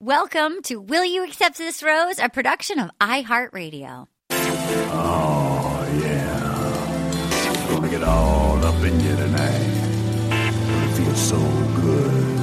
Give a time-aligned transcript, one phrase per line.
[0.00, 4.06] Welcome to Will You Accept This Rose, a production of iHeartRadio.
[4.30, 7.66] Oh, yeah.
[7.68, 10.30] Gonna get all up in you tonight.
[10.30, 11.36] Gonna feel so
[11.82, 12.38] good.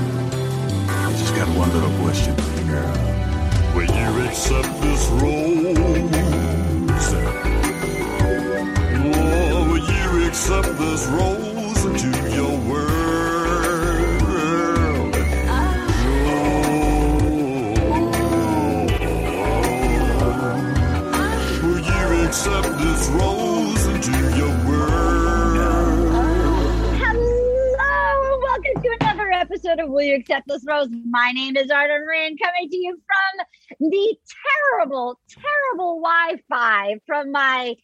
[0.90, 2.94] I just got one little question for you, girl.
[3.74, 5.78] Will you accept this rose?
[9.08, 12.95] Oh, will you accept this rose into your world?
[24.06, 25.58] Into your world?
[27.02, 30.90] Hello, welcome to another episode of Will You Accept This Rose?
[31.10, 34.16] My name is Arden Myrin, coming to you from the
[34.78, 37.76] terrible, terrible Wi-Fi from my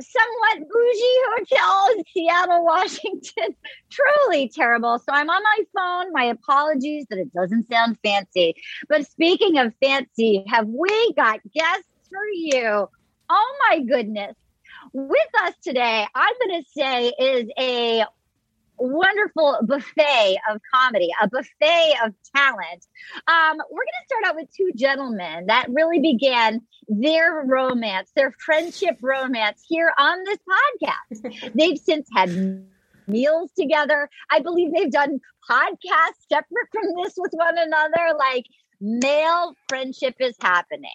[0.00, 3.54] somewhat bougie hotel in Seattle, Washington.
[3.90, 4.98] Truly terrible.
[4.98, 6.12] So I'm on my phone.
[6.14, 8.54] My apologies that it doesn't sound fancy.
[8.88, 12.88] But speaking of fancy, have we got guests for you?
[13.28, 14.34] Oh my goodness.
[14.92, 18.04] With us today, I'm going to say is a
[18.78, 22.86] wonderful buffet of comedy, a buffet of talent.
[23.26, 28.32] Um, we're going to start out with two gentlemen that really began their romance, their
[28.44, 31.52] friendship romance here on this podcast.
[31.54, 32.64] They've since had
[33.06, 34.08] meals together.
[34.30, 38.14] I believe they've done podcasts separate from this with one another.
[38.18, 38.44] Like
[38.80, 40.90] male friendship is happening.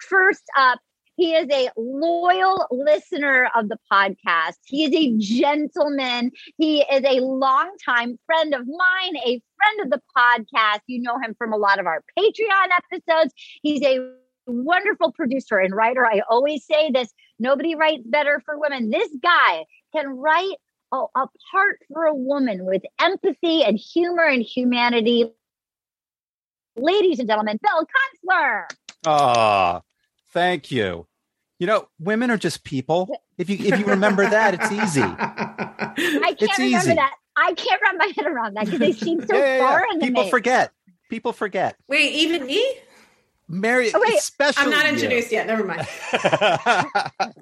[0.00, 0.80] First up,
[1.18, 4.54] he is a loyal listener of the podcast.
[4.64, 6.30] He is a gentleman.
[6.58, 10.82] He is a longtime friend of mine, a friend of the podcast.
[10.86, 13.34] You know him from a lot of our Patreon episodes.
[13.62, 13.98] He's a
[14.46, 16.06] wonderful producer and writer.
[16.06, 18.90] I always say this nobody writes better for women.
[18.90, 20.54] This guy can write
[20.92, 25.32] a, a part for a woman with empathy and humor and humanity.
[26.76, 28.66] Ladies and gentlemen, Bill Kunstler.
[29.04, 29.82] Ah,
[30.32, 31.06] thank you.
[31.58, 33.08] You know, women are just people.
[33.36, 35.02] If you if you remember that, it's easy.
[35.02, 36.94] I can't It's remember easy.
[36.94, 37.14] that.
[37.36, 39.68] I can't wrap my head around that because they seem so Yeah, yeah, yeah.
[39.70, 40.30] foreign to People me.
[40.30, 40.72] forget.
[41.08, 41.76] People forget.
[41.88, 42.74] Wait, even me?
[43.48, 44.18] Mary, Oh, wait.
[44.18, 44.92] especially I'm not you.
[44.92, 45.46] introduced yet.
[45.46, 45.86] Never mind.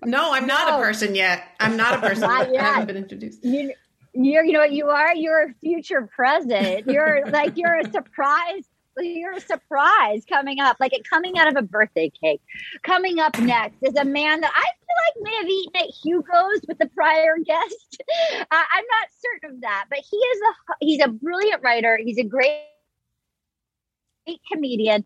[0.05, 0.75] No, I'm not No.
[0.75, 0.81] a oh.
[0.83, 1.45] person yet.
[1.61, 2.21] I'm not a person.
[2.23, 3.45] Not I haven't been introduced.
[3.45, 3.73] you,
[4.15, 5.15] you're, you know what you are?
[5.15, 6.87] You're a future president.
[6.87, 8.65] You're like, you're a surprise.
[8.99, 12.41] You're a surprise coming up, like it coming out of a birthday cake.
[12.83, 16.61] Coming up next is a man that I feel like may have eaten at Hugo's
[16.67, 18.03] with the prior guest.
[18.39, 21.99] Uh, I'm not certain of that, but he is a he's a brilliant writer.
[22.03, 22.61] He's a great,
[24.25, 25.05] great comedian.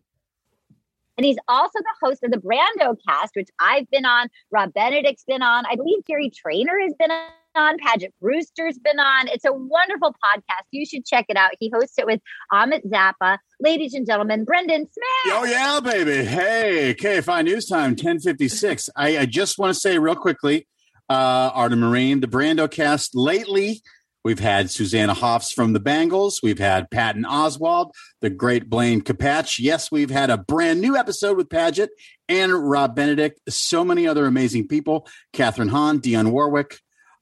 [1.17, 4.29] And he's also the host of the Brando cast, which I've been on.
[4.51, 5.65] Rob Benedict's been on.
[5.67, 7.31] I believe Gary Trainer has been on.
[7.55, 9.29] Paget Brewster's been on.
[9.29, 10.65] It's a wonderful podcast.
[10.71, 11.51] You should check it out.
[11.59, 12.21] He hosts it with
[12.53, 13.39] Ahmet Zappa.
[13.61, 15.35] Ladies and gentlemen, Brendan Smith.
[15.35, 16.25] Oh yeah, baby.
[16.25, 18.91] Hey, KFI News Time, 1056.
[18.97, 20.67] I, I just want to say real quickly,
[21.09, 23.83] uh, Arden Myrin, the Brando cast lately.
[24.23, 26.41] We've had Susanna Hoffs from the Bangles.
[26.43, 29.59] We've had Patton Oswalt, the great Blaine Capatch.
[29.59, 31.89] Yes, we've had a brand new episode with Paget
[32.29, 33.41] and Rob Benedict.
[33.49, 35.09] So many other amazing people.
[35.33, 36.81] Kathryn Hahn, Dionne Warwick,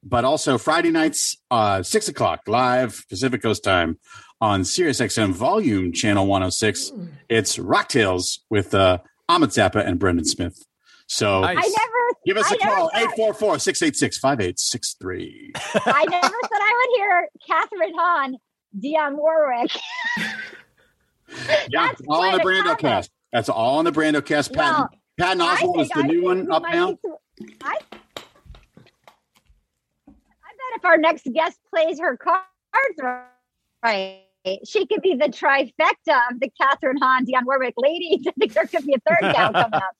[0.09, 3.99] but also Friday nights, uh, six o'clock live Pacific Coast time
[4.41, 6.93] on Sirius XM Volume Channel 106.
[7.29, 8.99] It's Rock Tales with uh,
[9.29, 10.65] Ahmet Zappa and Brendan Smith.
[11.07, 11.57] So Nice.
[11.59, 15.53] I never give us I a call, thought- 844 686 5863.
[15.87, 18.37] I never said I would hear Kathryn Hahn,
[18.79, 19.71] Dionne Warwick.
[21.69, 22.81] Yeah, That's all on the quite a Brando comment.
[22.81, 23.11] cast.
[23.33, 24.53] That's all on the Brando cast.
[24.55, 24.89] Patton, Well,
[25.19, 26.87] Patton I Oswalt is the I new one up now.
[26.89, 27.17] need to-
[27.63, 27.99] I, I bet
[30.77, 32.47] if our next guest plays her cards
[33.83, 34.21] right,
[34.67, 38.25] she could be the trifecta of the Kathryn Hahn, Dionne Warwick ladies.
[38.29, 39.83] I think there could be a third gal coming up.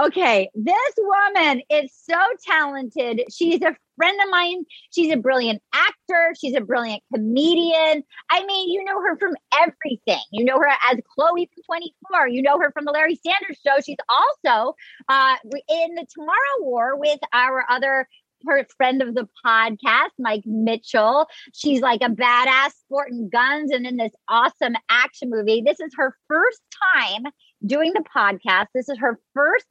[0.00, 2.16] Okay, this woman is so
[2.46, 3.22] talented.
[3.30, 4.64] She's a friend of mine.
[4.94, 6.32] She's a brilliant actor.
[6.40, 8.02] She's a brilliant comedian.
[8.30, 10.22] I mean, you know her from everything.
[10.30, 12.28] You know her as Chloe from 24.
[12.28, 13.80] You know her from the Larry Sanders Show.
[13.84, 14.74] She's also
[15.08, 18.08] uh, in the Tomorrow War with our other
[18.46, 21.26] her friend of the podcast, Mike Mitchell.
[21.52, 25.62] She's like a badass sporting guns and in this awesome action movie.
[25.64, 26.60] This is her first
[26.94, 27.24] time
[27.66, 28.66] doing the podcast.
[28.74, 29.66] This is her first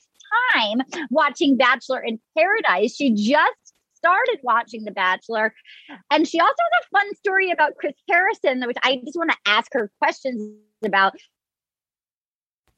[0.53, 2.95] time watching Bachelor in Paradise.
[2.95, 5.53] She just started watching The Bachelor.
[6.11, 9.37] And she also has a fun story about Chris Harrison, which I just want to
[9.45, 11.13] ask her questions about.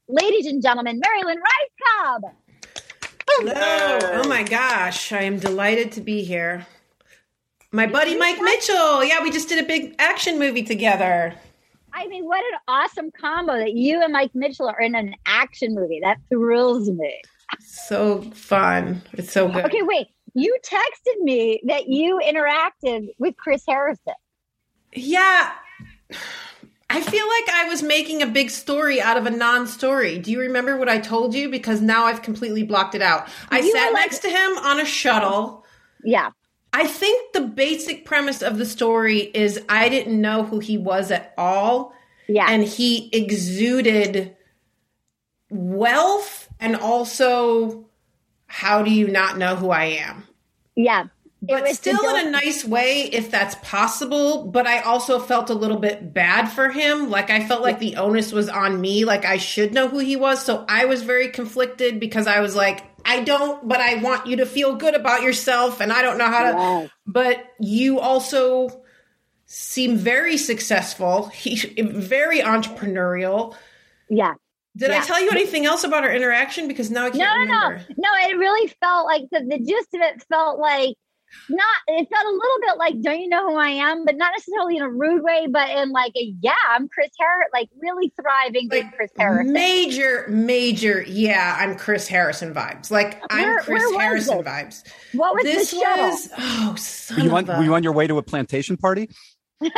[0.08, 2.34] Ladies and gentlemen, Mary Lynn Rajskub.
[3.42, 4.22] Hello.
[4.22, 5.12] Oh my gosh.
[5.12, 6.68] I am delighted to be here.
[7.72, 9.04] My buddy Mike Mitchell.
[9.04, 11.34] Yeah, we just did a big action movie together.
[11.92, 15.74] I mean, what an awesome combo that you and Mike Mitchell are in an action
[15.74, 16.00] movie.
[16.04, 17.20] That thrills me.
[17.60, 19.02] So fun.
[19.14, 19.66] It's so good.
[19.66, 20.10] Okay, wait.
[20.36, 24.14] You texted me that you interacted with Chris Harrison.
[24.94, 25.52] Yeah.
[26.94, 30.18] I feel like I was making a big story out of a non story.
[30.20, 31.50] Do you remember what I told you?
[31.50, 33.28] Because now I've completely blocked it out.
[33.50, 35.66] I You sat like- next to him on a shuttle.
[36.04, 36.32] Yeah.
[36.74, 41.12] I think the basic premise of the story is I didn't know who he was
[41.12, 41.94] at all.
[42.28, 42.48] Yeah.
[42.50, 44.36] And he exuded
[45.50, 47.86] wealth and also
[48.48, 50.24] how do you not know who I am?
[50.76, 51.06] yeah.
[51.44, 54.46] But still in a nice way, if that's possible.
[54.46, 57.10] But I also felt a little bit bad for him.
[57.10, 59.06] Like I felt like the onus was on me.
[59.06, 60.44] Like I should know who he was.
[60.46, 64.38] So I was very conflicted because I was like, I don't, but I want you
[64.38, 65.82] to feel good about yourself.
[65.82, 66.52] And I don't know how
[66.84, 66.92] to.
[67.08, 68.84] But you also
[69.48, 71.28] seem very successful.
[71.30, 73.56] He very entrepreneurial.
[74.10, 74.36] Yeah.
[74.78, 76.68] Did I tell you anything else about our interaction?
[76.68, 77.68] Because now I No, can't no, no.
[77.70, 77.86] remember.
[77.98, 80.96] No, it really felt like the, the gist of it felt like
[81.50, 84.06] not, it felt a little bit like, don't you know who I am?
[84.06, 87.50] But not necessarily in a rude way, but in like a, yeah, I'm Chris Harris,
[87.54, 89.54] like really thriving being Like, Chris Harrison.
[89.54, 92.92] Major, major, yeah, I'm Chris Harrison vibes.
[92.92, 94.48] Like I'm Chris Harrison this?
[94.48, 94.84] vibes.
[95.14, 96.06] what was this the shuttle?
[96.10, 98.24] was oh son Were you, of on, a- were you on your way to a
[98.24, 99.10] plantation party?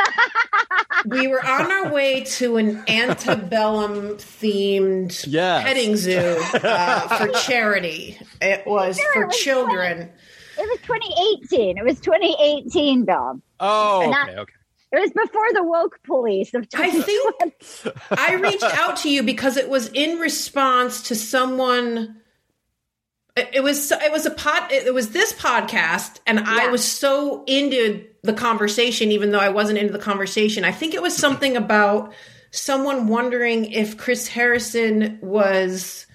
[1.06, 5.62] we were on our way to an antebellum themed Yes.
[5.64, 8.18] petting zoo uh, for charity.
[8.40, 10.10] It was Sure, for it was children.
[10.56, 11.78] It was 2018.
[11.78, 13.40] It was 2018, Bill.
[13.60, 14.52] Oh, Not- okay, okay.
[14.92, 17.34] It was before the woke police of I think
[18.12, 22.20] I reached out to you because it was in response to someone.
[23.34, 24.70] It it was it was a pod.
[24.70, 29.78] It was this podcast, and I was so into the conversation, even though I wasn't
[29.78, 30.64] into the conversation.
[30.64, 32.14] I think it was something about
[32.52, 36.06] someone wondering if Chris Harrison was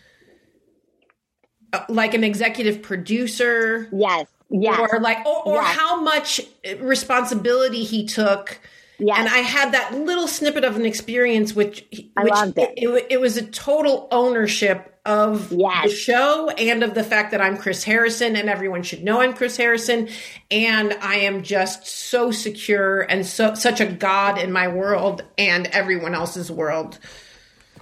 [1.87, 5.75] like an executive producer yes, yes, or like or, or Yes.
[5.75, 6.41] how much
[6.79, 8.59] responsibility he took
[8.97, 9.17] yes.
[9.19, 11.85] and I had that little snippet of an experience, which,
[12.17, 12.73] I which loved it.
[12.77, 15.85] It, it was a total ownership of Yes.
[15.85, 19.33] the show and of the fact that I'm Chris Harrison and everyone should know I'm
[19.33, 20.09] Chris Harrison.
[20.51, 25.67] And I am just so secure and so such a god in my world and
[25.67, 26.99] everyone else's world.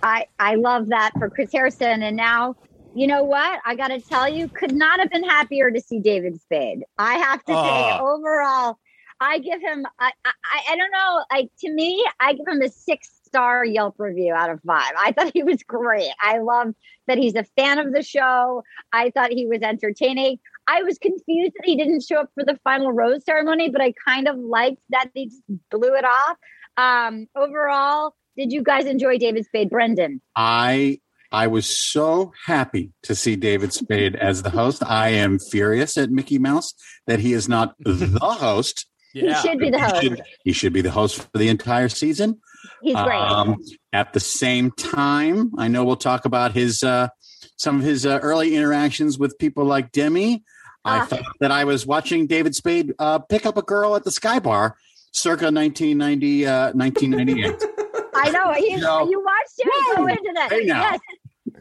[0.04, 2.04] I I love that for Chris Harrison.
[2.04, 2.56] And now,
[2.94, 3.60] you know what?
[3.66, 6.84] I got to tell you, could not have been happier to see David Spade.
[6.98, 8.00] I have to say, Ah.
[8.01, 8.78] overall,
[9.19, 9.86] I give him.
[10.00, 10.31] I, I
[10.72, 11.24] I don't know.
[11.31, 14.92] Like to me, I give him a six star Yelp review out of five.
[14.98, 16.12] I thought he was great.
[16.22, 16.74] I love
[17.07, 18.63] that he's a fan of the show.
[18.94, 20.39] I thought he was entertaining.
[20.68, 23.94] I was confused that he didn't show up for the final rose ceremony, but I
[24.07, 25.42] kind of liked that they just
[25.72, 26.38] blew it off.
[26.78, 30.22] Um, overall, did you guys enjoy David Spade, Brendan?
[30.36, 31.00] I
[31.31, 34.83] I was so happy to see David Spade as the host.
[34.85, 36.74] I am furious at Mickey Mouse
[37.07, 38.85] that he is not the host.
[39.13, 39.41] Yeah.
[39.41, 40.01] He should be the He host.
[40.03, 42.39] should, he should be the host for the entire season.
[42.81, 43.15] He's great.
[43.19, 43.56] Um,
[43.94, 47.07] at the same time, I know we'll talk about his uh,
[47.56, 50.44] some of his uh, early interactions with people like Demi.
[50.85, 51.06] I Ah.
[51.06, 54.39] thought that I was watching David Spade uh, pick up a girl at the Sky
[54.39, 54.75] Bar,
[55.12, 57.63] circa 1990, uh, 1998.
[58.15, 58.56] I know.
[58.56, 59.09] You, No.
[59.09, 60.07] you watched him go Woo!
[60.09, 60.51] into that.
[60.51, 60.81] Hey, now.
[60.81, 61.00] Yes.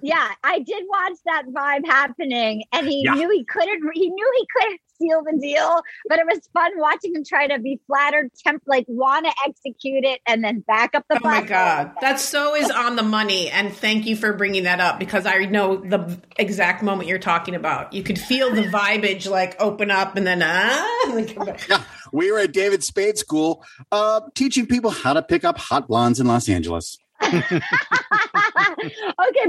[0.07, 3.15] Yeah, I did watch that vibe happening, and he Yeah.
[3.15, 3.83] knew he couldn't.
[3.93, 7.59] He knew he couldn't seal the deal, but it was fun watching him try to
[7.59, 11.17] be flattered, temp like want to execute it, and then back up the.
[11.17, 11.43] Oh my.
[11.43, 11.91] God.
[12.01, 13.51] That so is on the money.
[13.51, 17.57] And thank you for bringing that up because I know the exact moment you're talking
[17.57, 17.93] about.
[17.93, 21.69] You could feel the vibage like open up and then, ah, and then come back.
[21.69, 21.83] yeah,
[22.13, 26.21] we were at David Spade School uh, teaching people how to pick up hot blondes
[26.21, 26.97] in Los Angeles.
[27.23, 27.37] Okay,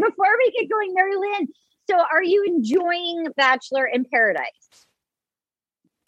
[0.02, 1.48] before we get going, Mary Lynn.
[1.90, 4.86] So, are you enjoying Bachelor in Paradise?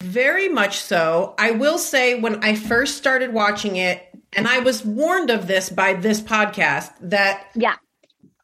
[0.02, 1.34] Very much so.
[1.38, 5.70] I will say when I first started watching it, and I was warned of this
[5.70, 7.76] by this podcast, that Yeah,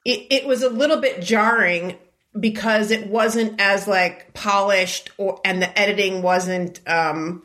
[0.04, 1.96] it, it was a little bit jarring
[2.38, 7.42] because it wasn't as like polished or and the editing wasn't um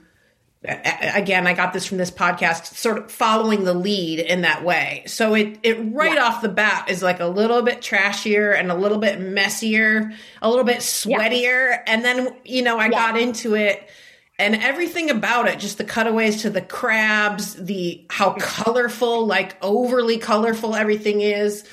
[0.63, 5.03] again i got this from this podcast sort of following the lead in that way.
[5.08, 8.75] So it it right off the bat is like a little bit trashier and a
[8.75, 11.80] little bit messier a little bit sweatier.
[11.88, 12.89] And then you know i Yeah.
[12.91, 13.89] got into it
[14.38, 20.20] and everything about it just the cutaways to the crabs the how colorful like overly
[20.20, 21.63] colorful everything is.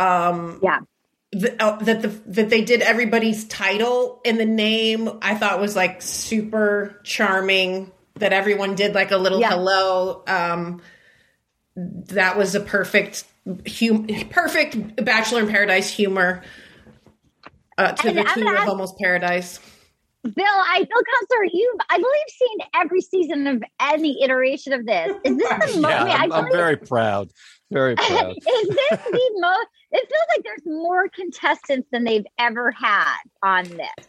[0.00, 0.80] Um yeah.
[1.30, 5.76] the, uh, that the that they did everybody's title in the name I thought was
[5.76, 9.50] like super charming that everyone did like a little Yeah.
[9.50, 10.80] hello um
[11.76, 13.24] that was a perfect
[13.78, 16.42] hum- perfect Bachelor in Paradise humor
[17.78, 19.60] uh, to And the I'm tune of ask- almost Paradise.
[20.24, 25.14] Bill, I Bill Kunstler, you've I believe seen every season of any iteration of this.
[25.24, 25.80] Is this the most?
[25.82, 27.30] Yeah, I, mean, I I'm, I'm believe- very proud.
[27.70, 28.30] Very proud.
[28.36, 29.66] is this the most?
[29.92, 34.08] It feels like there's more contestants than they've ever had on this.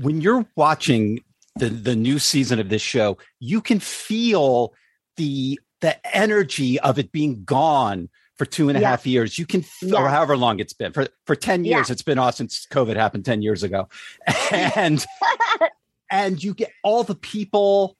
[0.00, 1.20] when you're watching
[1.56, 4.72] the the new season of this show, you can feel
[5.16, 9.12] the the energy of it being gone for two and a half Yes.
[9.12, 9.38] years.
[9.38, 9.92] You can, Yes.
[9.94, 11.88] or however long it's been for for ten years.
[11.88, 11.92] Yeah.
[11.92, 13.88] It's been off since COVID happened ten years ago,
[14.52, 15.04] and
[16.10, 17.96] and you get all the people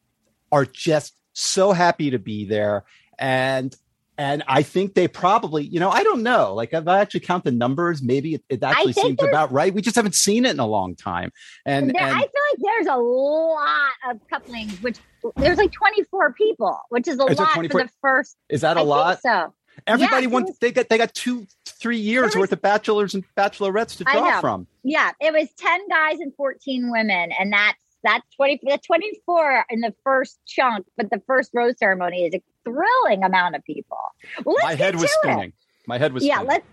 [0.52, 2.84] are just so happy to be there,
[3.18, 3.74] and
[4.18, 6.54] and I think they probably, you know, I don't know.
[6.54, 9.72] Like if I actually count the numbers, maybe it, it actually seems about right.
[9.74, 11.30] We just haven't seen it in a long time,
[11.64, 14.98] and There, and I feel like there's a lot of couplings, which
[15.36, 17.80] there's like 24 people, which is a Is lot 24?
[17.80, 18.36] for the first.
[18.48, 19.22] is that a I lot?
[19.22, 19.52] So
[19.86, 23.22] Everybody Yeah, was- they got they got two three years was- worth of bachelors and
[23.36, 24.66] bachelorettes to draw from.
[24.82, 27.76] Yeah, it was 10 guys and 14 women, and that's
[28.06, 32.42] that's 20 that's 24 in the first chunk, but the first rose ceremony is a
[32.64, 33.98] thrilling amount of people.
[34.44, 35.18] Well, let's My head was to it.
[35.32, 35.52] spinning.
[35.86, 36.48] My head was Yeah, spinning.
[36.48, 36.66] let's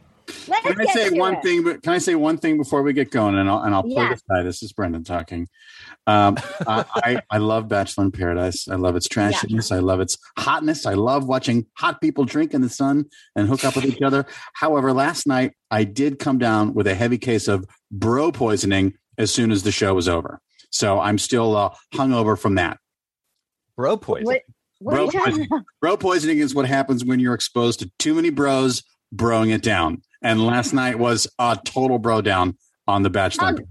[0.48, 1.44] let's Can I get say to one it.
[1.44, 1.64] thing?
[1.82, 3.36] Can I say one thing before we get going?
[3.38, 4.10] And I'll and I'll play Yeah.
[4.10, 4.44] this guy.
[4.44, 5.50] This is Brendan talking.
[6.06, 6.38] Um,
[6.68, 8.68] I, I I love Bachelor in Paradise.
[8.68, 9.72] I love its trashiness.
[9.72, 10.86] I love its hotness.
[10.86, 14.26] I love watching hot people drink in the sun and hook up with each other.
[14.54, 19.32] However, last night I did come down with a heavy case of bro poisoning as
[19.32, 20.40] soon as the show was over.
[20.74, 22.80] So I'm still uh, hungover from that.
[23.78, 24.26] Bro poison.
[24.26, 24.42] What,
[24.80, 25.50] what Bro poisoning.
[25.82, 28.84] Bro poisoning is what happens when you're exposed to too many bros
[29.16, 30.02] broing it down.
[30.24, 33.50] And last night was a total bro down on the Bachelor.
[33.50, 33.66] Um, But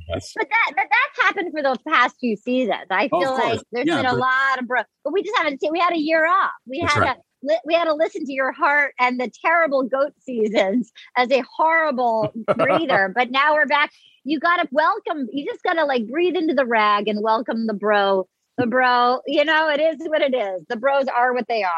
[0.48, 2.86] that but that's happened for the past few seasons.
[2.90, 3.64] I Oh, feel like course.
[3.72, 5.72] there's Yeah, been a lot of bro, but we just haven't seen.
[5.72, 6.52] We had a year off.
[6.66, 7.16] We had right.
[7.16, 11.30] to li- we had to listen to your heart and the terrible goat seasons as
[11.32, 13.12] a horrible breather.
[13.14, 13.90] But now we're back.
[14.24, 15.28] You got to welcome.
[15.32, 18.28] You just got to like breathe into the rag and welcome the bro.
[18.58, 20.62] The bro, you know, it is what it is.
[20.68, 21.70] The bros are what they are.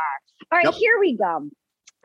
[0.52, 0.74] All right, Yep.
[0.74, 1.48] here we go.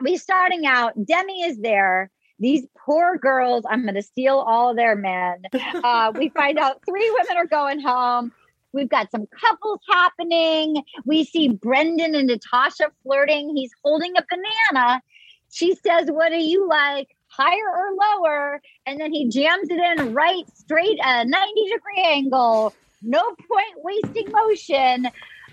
[0.00, 0.92] We starting out.
[1.04, 2.10] Demi is there.
[2.38, 3.64] These poor girls.
[3.68, 5.42] I'm to steal all their men.
[5.84, 8.32] Uh, we find out three women are going home.
[8.72, 10.82] We've got some couples happening.
[11.04, 13.56] We see Brendan and Natasha flirting.
[13.56, 15.02] He's holding a banana.
[15.50, 17.08] She says, What do you like?
[17.30, 18.60] Higher or lower?
[18.86, 22.74] And then he jams it in right straight a 90 degree angle.
[23.02, 25.02] No point wasting motion.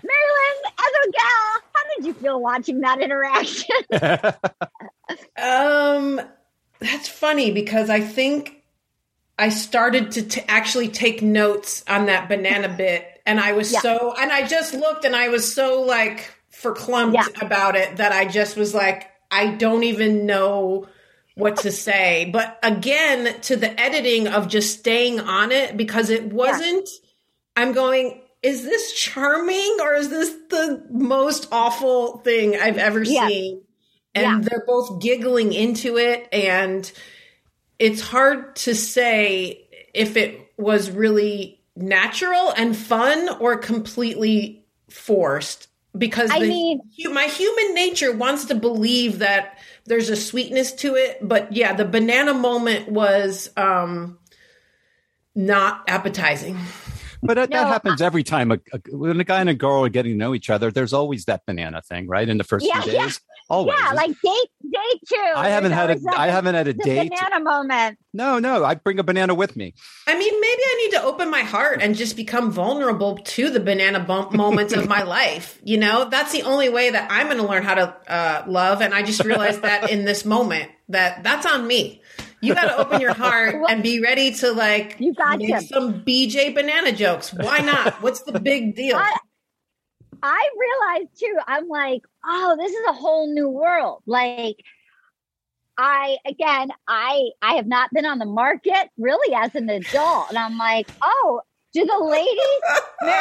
[0.00, 3.76] Mary Lynn, as a gal, how did you feel watching that interaction?
[5.40, 6.20] Um,
[6.80, 8.62] that's funny because I think
[9.38, 13.80] I started to t- actually take notes on that banana bit, and I was Yeah.
[13.80, 17.26] so, and I just looked, and I was so like verklempt Yeah.
[17.40, 20.88] about it that I just was like, I don't even know
[21.38, 22.28] what to say.
[22.32, 26.88] But again, to the editing of just staying on it because it wasn't.
[27.56, 28.20] I'm going.
[28.42, 33.28] Is this charming or is this the most awful thing I've ever Yeah.
[33.28, 33.62] seen?
[34.14, 36.90] and they're both giggling into it and
[37.78, 45.68] it's hard to say if it was really natural and fun or completely forced
[45.98, 46.80] because I the, mean-
[47.12, 51.84] my human nature wants to believe that there's a sweetness to it but yeah the
[51.84, 54.18] banana moment was um
[55.34, 56.58] not appetizing
[57.22, 58.52] But that, that No, happens every time.
[58.52, 60.92] A, a, when a guy and a girl are getting to know each other, there's
[60.92, 62.28] always that banana thing, right?
[62.28, 63.04] In the first Yeah, few yeah.
[63.04, 63.76] days, always.
[63.78, 65.32] yeah, like date day two.
[65.36, 67.10] I haven't had a always I haven't had a the date.
[67.10, 67.98] banana moment.
[68.12, 69.74] No, no, I bring a banana with me.
[70.06, 73.60] I mean, maybe I need to open my heart and just become vulnerable to the
[73.60, 75.60] banana bump moments of my life.
[75.64, 78.80] You know, that's the only way that I'm going to learn how to uh, love.
[78.82, 82.02] And I just realized that in this moment that that's on me.
[82.40, 85.66] You got to open your heart and be ready to like You got make to.
[85.66, 87.32] some BJ banana jokes.
[87.34, 88.00] Why not?
[88.02, 88.96] What's the big deal?
[88.96, 89.16] I-
[90.20, 94.02] I realized too, I'm like, oh, this is a whole new world.
[94.06, 94.56] Like,
[95.76, 100.38] I again, I I have not been on the market really as an adult, and
[100.38, 101.40] I'm like, oh,
[101.72, 102.82] do the ladies?
[103.02, 103.20] Mary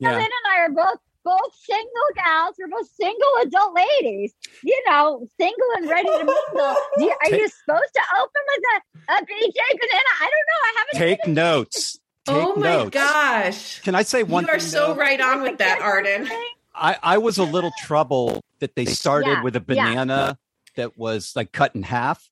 [0.00, 0.18] Lynn Yeah.
[0.18, 2.56] and I are both both single gals.
[2.58, 4.32] We're both single adult ladies.
[4.64, 6.74] You know, single and ready to mingle.
[6.98, 10.12] Do you, are you supposed to open with a, a BJ banana?
[10.20, 10.60] I don't know.
[10.64, 10.98] I haven't.
[10.98, 11.98] Take notes.
[12.24, 12.90] Take oh my notes.
[12.90, 13.80] gosh.
[13.80, 14.68] Can I say one You are thing?
[14.68, 15.00] so though?
[15.00, 16.26] right on with that, Arden.
[16.74, 19.84] I, I was a little troubled that they started Yeah, with a yeah.
[19.84, 20.38] banana
[20.76, 22.28] that was like cut in half.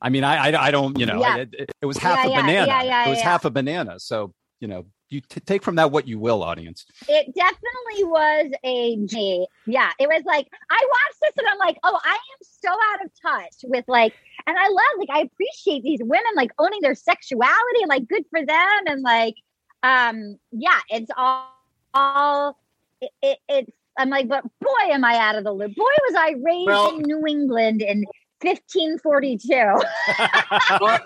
[0.00, 1.36] I mean, I I, I don't, you know, Yeah.
[1.36, 2.66] it, it- it was half Yeah, a yeah, banana.
[2.66, 3.24] yeah, yeah, it was yeah.
[3.24, 3.98] half a banana.
[4.00, 6.84] So, you know, you t- take from that what you will, audience.
[7.08, 9.46] It definitely was a G.
[9.66, 13.04] Yeah, it was like I watched this and I'm like, oh, I am so out
[13.04, 14.14] of touch with like,
[14.46, 18.24] and I love like I appreciate these women like owning their sexuality and like good
[18.30, 19.34] for them and like,
[19.82, 21.52] um, yeah, it's all,
[21.94, 22.58] all
[23.06, 23.70] it, it, it's.
[23.98, 25.74] I'm like, but boy, am I out of the loop.
[25.74, 28.04] Boy, was I raised Well- in New England in
[28.42, 29.54] 1542.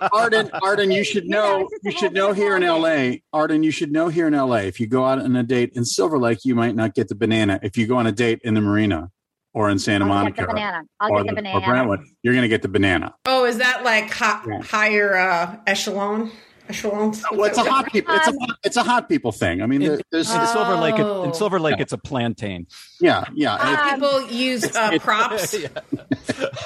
[0.12, 1.69] Arden, Arden, you should You know, know.
[1.71, 3.23] it's just a You should know here in L.A.
[3.33, 4.62] Arden, you should know here in L.A.
[4.64, 7.14] If you go out on a date in Silver Lake, you might not get the
[7.14, 7.61] banana.
[7.62, 9.11] If you go on a date in the marina
[9.54, 10.83] or in Santa I'll Monica get the banana.
[10.99, 11.59] I'll or, get the the- banana.
[11.59, 13.14] or Brentwood, you're going to get the banana.
[13.26, 14.62] Oh, is that like hot, Yeah.
[14.62, 16.33] higher uh, echelon?
[16.70, 17.22] Echelons?
[17.32, 18.14] Well, it's a hot people.
[18.14, 19.60] It's a hot, it's a hot people thing.
[19.62, 21.24] I mean, In, there's in Silver Lake, it, Oh.
[21.24, 22.66] in Silver Lake, it's a plantain.
[23.00, 25.52] yeah, yeah, and Um, People use uh, props.
[25.54, 25.68] it's,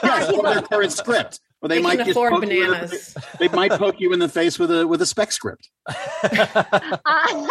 [0.02, 1.40] yes, or their current script.
[1.62, 3.16] Or they, They might can just afford poke you in the- bananas.
[3.38, 5.70] they might poke you in the face with a with a spec script.
[7.06, 7.48] Uh,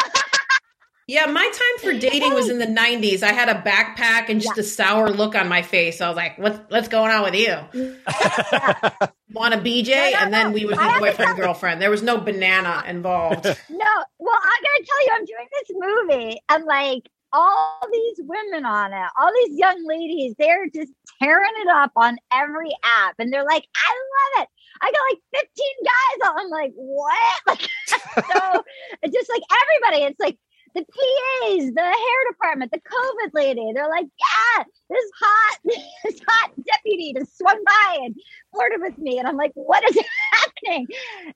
[1.13, 3.21] Yeah, my time for dating was in the '90s.
[3.21, 6.01] I had a backpack and just a sour look on my face.
[6.01, 7.53] I was like, "What's what's going on with you?
[9.31, 10.53] Want a BJ?" No, no, and then no.
[10.53, 11.79] we would be to boyfriend girlfriend.
[11.83, 13.45] There was no banana involved.
[13.69, 18.65] No, well, I gotta tell you, I'm doing this movie, and like all these women
[18.65, 23.31] on it, all these young ladies, they're just tearing it up on every app, and
[23.31, 24.49] they're like, "I love it."
[24.81, 26.29] I got like 15 guys.
[26.29, 27.39] on- I'm like, what?
[27.47, 28.63] Like, so
[29.11, 30.05] just like everybody.
[30.05, 30.37] It's like
[30.75, 33.71] the PAs, the hair department, the COVID lady.
[33.73, 35.57] They're like, yeah, this hot,
[36.03, 38.15] this hot deputy just swung by and
[38.53, 39.97] flirted with me, and I'm like, what is
[40.31, 40.87] happening?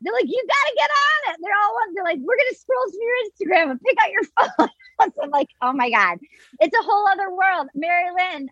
[0.01, 1.38] They're like, you gotta get on it.
[1.41, 1.75] They're all.
[1.94, 4.24] They're like, we're gonna scroll through your Instagram and pick out your
[4.60, 4.70] phone.
[5.22, 6.17] I'm like, oh my god,
[6.60, 7.67] it's a whole other world.
[7.75, 8.50] Mary Lynn,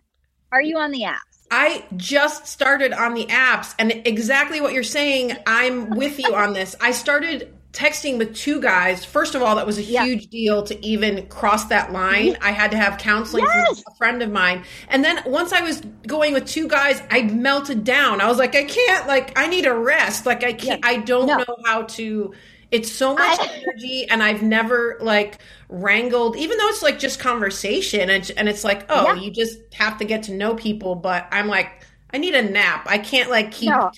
[0.52, 1.46] are you on the apps?
[1.50, 6.54] I just started on the apps, and exactly what you're saying, I'm with you on
[6.54, 6.74] this.
[6.80, 9.04] I started texting with two guys.
[9.04, 10.04] First of all, that was a Yeah.
[10.04, 12.38] huge deal to even cross that line.
[12.40, 13.82] I had to have counseling Yes.
[13.82, 14.64] from a friend of mine.
[14.88, 18.20] And then once I was going with two guys, I melted down.
[18.22, 20.24] I was like, I can't, like, I need a rest.
[20.24, 21.36] Like, I can't, I don't No.
[21.38, 22.32] know how to.
[22.72, 27.20] It's so much I- energy, and I've never like wrangled, even though it's like just
[27.20, 29.14] conversation, and, and it's like, oh, Yeah.
[29.22, 30.94] you just have to get to know people.
[30.96, 31.70] But I'm like,
[32.12, 32.86] I need a nap.
[32.88, 33.90] I can't like keep No.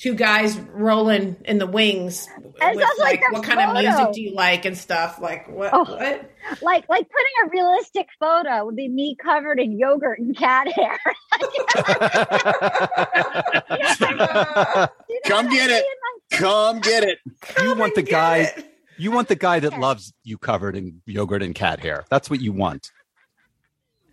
[0.00, 2.26] Two guys rolling in the wings.
[2.60, 5.20] And with, like like, what kind of music do you like and stuff?
[5.20, 5.70] Like what?
[5.72, 5.84] Oh.
[5.84, 6.30] what?
[6.62, 10.98] Like, like putting a realistic photo would be me covered in yogurt and cat hair.
[15.26, 15.84] Come get it.
[16.30, 17.18] Come get it.
[17.62, 18.38] you want the guy.
[18.38, 18.66] it.
[18.96, 22.06] You want the guy that loves you covered in yogurt and cat hair.
[22.10, 22.90] That's what you want.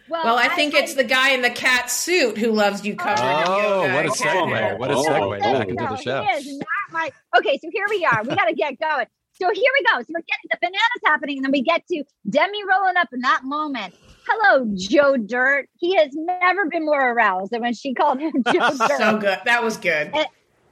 [0.09, 3.19] Well, Well, I think it's the guy in the cat suit who loves you covered
[3.21, 4.77] in Oh, yoga what a segue.
[4.79, 5.69] What a Oh, segue oh, back oh.
[5.69, 6.21] into the show.
[6.23, 7.11] He is not my.
[7.37, 8.23] Okay, so here we are.
[8.23, 9.05] We got to get going.
[9.33, 9.99] So here we go.
[10.01, 13.19] So we're getting the bananas happening, and then we get to Demi rolling up in
[13.21, 13.93] that moment.
[14.27, 15.69] Hello, Joe Dirt.
[15.77, 18.97] He has never been more aroused than when she called him Joe Dirt.
[18.97, 19.39] So good.
[19.45, 20.11] That was good.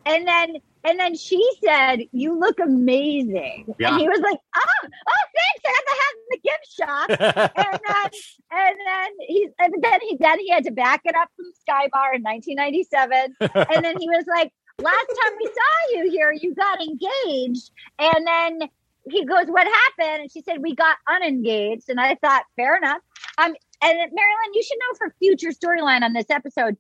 [0.06, 3.90] and then and then she said, "You look amazing." Yeah.
[3.90, 5.64] And he was like, "Oh, oh, thanks.
[5.66, 7.10] I got the hat in the gift shop."
[7.58, 8.12] and then
[8.52, 11.90] and then he and then he then he had to back it up from Sky
[11.92, 13.36] Bar in 1997.
[13.76, 18.28] and then he was like, "Last time we saw you here, you got engaged." And
[18.28, 18.70] then
[19.10, 23.02] he goes, "What happened?" And she said, "We got unengaged." And I thought, fair enough.
[23.38, 26.78] Um, and Mary Lynn, you should know for future storyline on this episode,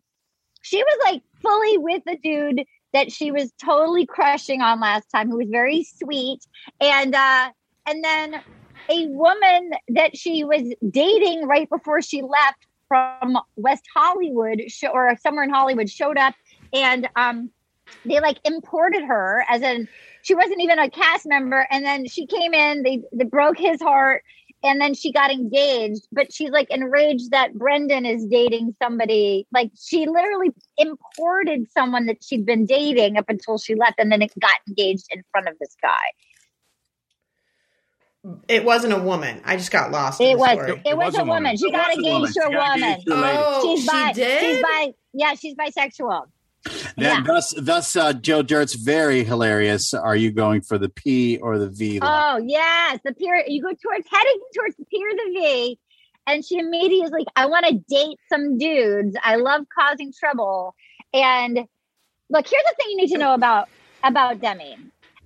[0.61, 2.65] she was like fully with the dude
[2.95, 6.39] that she was totally crushing on last time, who was very sweet,
[6.79, 7.49] and uh,
[7.85, 8.35] and then
[8.89, 14.61] a woman that she was dating right before she left from West Hollywood
[14.93, 16.35] or somewhere in Hollywood showed up,
[16.71, 17.51] and um,
[18.05, 19.89] they like imported her as in
[20.21, 23.81] she wasn't even a cast member, and then she came in, they they broke his
[23.81, 24.23] heart.
[24.65, 29.47] And then she got engaged, but she's like enraged that Brendan is dating somebody.
[29.53, 34.23] Like she literally imported someone that she'd been dating up until she left, and then
[34.23, 35.95] it got engaged in front of this guy.
[38.47, 39.41] It wasn't a woman.
[39.45, 40.19] I just got lost.
[40.19, 40.81] in It the was story.
[40.85, 41.57] it, was, a woman.
[41.57, 42.33] She It got was a woman.
[42.33, 42.83] engaged to a She got woman.
[42.89, 43.37] engaged to a lady.
[43.37, 44.13] Oh, She's she bi.
[44.13, 44.41] did.
[44.41, 44.93] She's bi.
[45.13, 46.25] Yeah, she's bisexual.
[46.65, 47.23] Then, Yeah.
[47.25, 49.93] thus, thus, uh, Joe Dirt's very hilarious.
[49.93, 51.99] Are you going for the P or the V?
[51.99, 52.23] line?
[52.39, 53.43] Oh yes, the peer.
[53.47, 55.79] You go towards heading towards the peer the V,
[56.27, 59.15] and she immediately is like, "I want to date some dudes.
[59.23, 60.75] I love causing trouble."
[61.13, 61.57] And
[62.29, 63.69] look, here's the thing you need to know about
[64.03, 64.77] about Demi.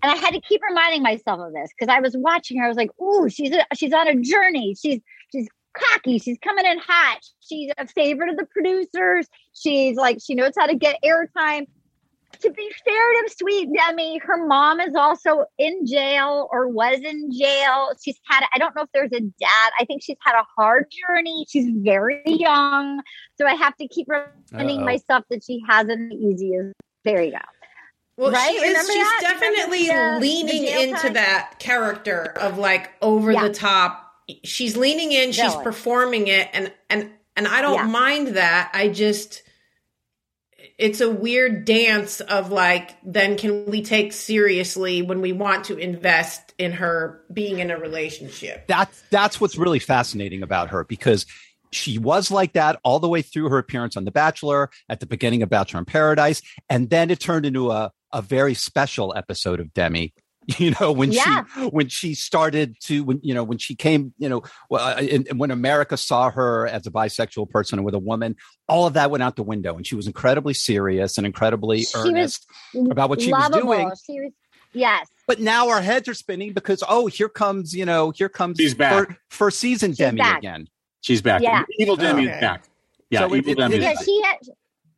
[0.02, 2.66] And I had to keep reminding myself of this because I was watching her.
[2.66, 4.76] I was like, "Ooh, she's a, she's on a journey.
[4.76, 5.00] She's
[5.74, 6.20] cocky.
[6.20, 7.20] She's coming in hot.
[7.42, 9.28] She's a favorite of the producers.
[9.54, 11.68] She's like she knows how to get airtime."
[12.42, 17.32] to be fair to Sweet Demi, her mom is also in jail or was in
[17.38, 17.90] jail.
[18.02, 19.72] She's had, I don't know if there's a dad.
[19.80, 21.48] I think she's had a hard journey.
[21.50, 23.02] She's very young.
[23.40, 24.86] So I have to keep reminding Uh-oh.
[24.86, 26.74] myself that she hasn't the easiest.
[27.04, 27.38] There you go.
[28.16, 28.52] Well, Right?
[28.52, 28.62] she is.
[28.68, 29.20] Remember She's that?
[29.22, 31.14] definitely the- leaning the into time?
[31.14, 33.48] that character of like over Yeah.
[33.48, 34.09] the top.
[34.44, 35.32] She's leaning in.
[35.32, 35.64] She's Really.
[35.64, 37.86] performing it, and and and I don't Yeah.
[37.88, 38.72] mind that.
[38.74, 39.44] I just
[40.78, 45.78] it's a weird dance of like then can we take seriously when we want to
[45.78, 51.26] invest in her being in a relationship that's that's what's really fascinating about her because
[51.72, 55.06] she was like that all the way through her appearance on The Bachelor at the
[55.06, 59.60] beginning of Bachelor in Paradise, and then it turned into a a very special episode
[59.60, 60.14] of Demi.
[60.58, 61.44] You know when Yeah.
[61.54, 65.00] she when she started to when you know when she came you know well, uh,
[65.00, 68.36] and, and when America saw her as a bisexual person and with a woman,
[68.68, 71.96] all of that went out the window, and she was incredibly serious and incredibly She
[71.96, 72.48] earnest
[72.90, 73.92] about what she was doing.
[74.08, 74.32] She was,
[74.74, 75.08] yes.
[75.28, 78.74] But now our heads are spinning because oh, here comes you know here comes She's
[78.74, 79.08] back.
[79.08, 80.40] fir- first season She's Demi back.
[80.40, 80.68] again.
[81.02, 81.42] She's back.
[81.44, 81.64] Yeah.
[81.78, 82.34] Evil Demi Okay.
[82.36, 82.64] is back.
[83.12, 84.38] Yeah, So Evil it- Demi it- is Yeah, she had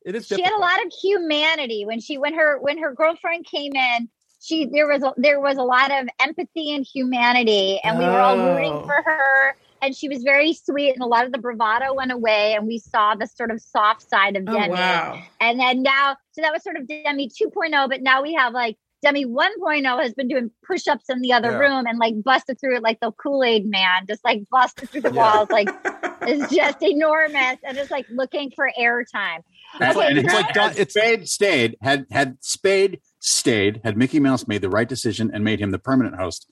[0.06, 0.28] It is.
[0.28, 4.10] she had a lot of humanity when she when her when her girlfriend came in
[4.42, 8.20] she there was a, there was a lot of empathy and humanity and we were
[8.20, 8.84] all rooting Oh.
[8.86, 12.54] for her and she was very sweet and a lot of the bravado went away
[12.56, 16.16] and we saw the sort of soft side of oh demi wow and then now
[16.32, 20.14] so that was sort of demi 2.0 but now we have like demi 1.0 has
[20.14, 21.58] been doing push-ups in the other Yeah.
[21.58, 25.14] room and like busted through it like the kool-aid man just like busted through the
[25.14, 25.36] Yeah.
[25.38, 25.70] walls like
[26.24, 29.42] it's just enormous and it's like looking for airtime
[29.80, 34.20] And, Okay, and it's like had it's- Spade stayed, had had Spade stayed, had Mickey
[34.20, 36.50] Mouse made the right decision and made him the permanent host,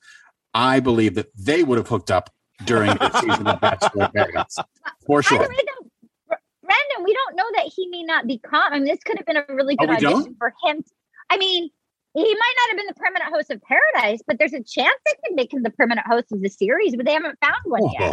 [0.54, 2.30] I believe that they would have hooked up
[2.66, 4.58] during the season of Bachelor in Paradise.
[5.06, 5.40] For sure.
[5.40, 8.72] the way, though, Brendan, we don't know that he may not become.
[8.72, 10.38] I mean, this could have been a really Oh, good we audition don't?
[10.38, 10.84] for him.
[11.30, 11.70] I mean,
[12.14, 15.14] he might not have been the permanent host of Paradise, but there's a chance they
[15.24, 18.12] could make him the permanent host of the series, but they haven't found one yet.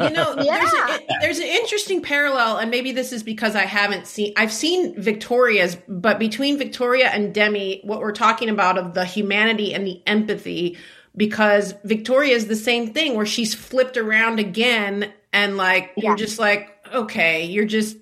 [0.00, 4.06] you know there's, a, there's an interesting parallel and maybe this is because i haven't
[4.06, 9.04] seen i've seen victoria's but between victoria and demi what we're talking about of the
[9.04, 10.76] humanity and the empathy
[11.16, 16.10] because victoria is the same thing where she's flipped around again and like Yeah.
[16.10, 17.96] you're just like okay you're just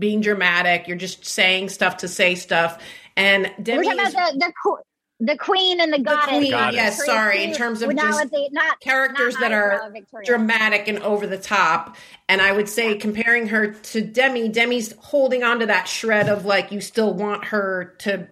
[0.00, 2.82] being dramatic you're just saying stuff to say stuff
[3.16, 4.78] and We're demi talking is about the, the, qu-
[5.20, 6.38] the queen and the goddess.
[6.38, 9.52] queen, not yes, Victoria sorry, in terms of just it's a- not, characters not that
[9.52, 9.92] are
[10.24, 11.96] dramatic and over the top.
[12.28, 16.46] And I would say comparing her to Demi, Demi's holding on to that shred of
[16.46, 18.28] like you still want her to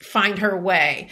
[0.00, 1.10] find her way.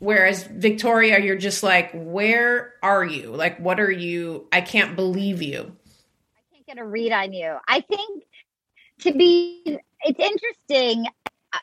[0.00, 3.30] Whereas Victoria, you're just like, where are you?
[3.30, 4.46] Like, what are you?
[4.52, 5.74] I can't believe you.
[6.36, 7.56] I can't get a read on you.
[7.66, 8.24] I think
[9.00, 9.62] to be,
[10.02, 11.06] it's interesting.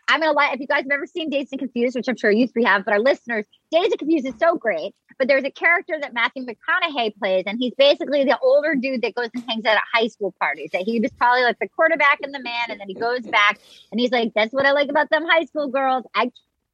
[0.08, 0.52] I'm gonna lie.
[0.54, 2.86] If you guys have ever seen Dazed and Confused, which I'm sure you three have,
[2.86, 4.94] but our listeners, Dazed and Confused is so great.
[5.20, 9.16] But there's a character that Matthew McConaughey plays, and he's basically the older dude that
[9.16, 10.70] goes and hangs out at high school parties.
[10.72, 13.60] That he was probably like the quarterback and the man, and then he goes back
[13.92, 16.06] and he's like, "That's what I like about them high school girls.
[16.16, 16.32] I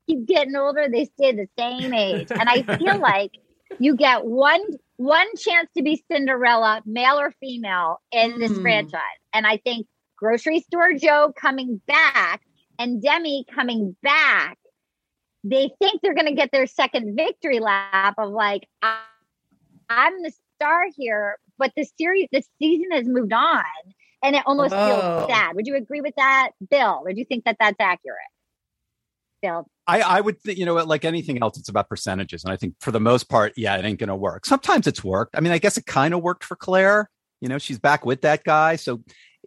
[0.08, 3.32] keep getting older; they stay the same age." And I feel like
[3.80, 4.62] you get one
[4.98, 8.62] one chance to be Cinderella, male or female, in this Mm.
[8.62, 9.02] franchise.
[9.34, 9.88] And I think
[10.18, 12.42] grocery store Joe coming back
[12.80, 14.58] and Demi coming back,
[15.44, 19.00] they think they're going to get their second victory lap of like, I,
[19.90, 23.64] I'm the star here, but the series, the season has moved on.
[24.24, 24.88] And it almost Whoa.
[24.88, 25.28] feels oh.
[25.30, 25.56] sad.
[25.56, 27.04] Would you agree with that, Bill?
[27.06, 28.18] Or do you think that that's accurate?
[29.44, 29.68] Bill.
[29.86, 32.74] I, I would, th- you know, like anything else, it's about percentages, and I think
[32.82, 34.46] for the most part, yeah, it ain't going to work.
[34.48, 35.36] Sometimes it's worked.
[35.38, 37.10] I mean, I guess it kind of worked for Claire.
[37.40, 39.04] You know, she's back with that guy, so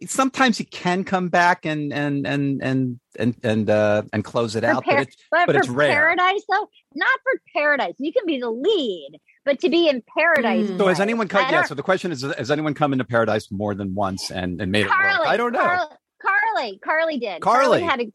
[0.07, 4.61] sometimes he can come back and and and and and and uh, and close it
[4.63, 4.83] For out.
[4.83, 5.91] par- but it's But, but for it's rare.
[5.91, 7.93] Paradise, though, not for Paradise.
[7.99, 10.69] You can be the lead, but to be in Paradise.
[10.69, 10.77] Mm.
[10.77, 11.45] so has anyone come?
[11.51, 11.63] Yeah.
[11.63, 14.85] So the question is, has anyone come into Paradise more than once and and made
[14.85, 14.97] it work?
[15.27, 15.59] I don't know.
[15.59, 17.41] Carly, Carly, Carly did.
[17.41, 17.81] Carly.
[17.81, 18.11] had a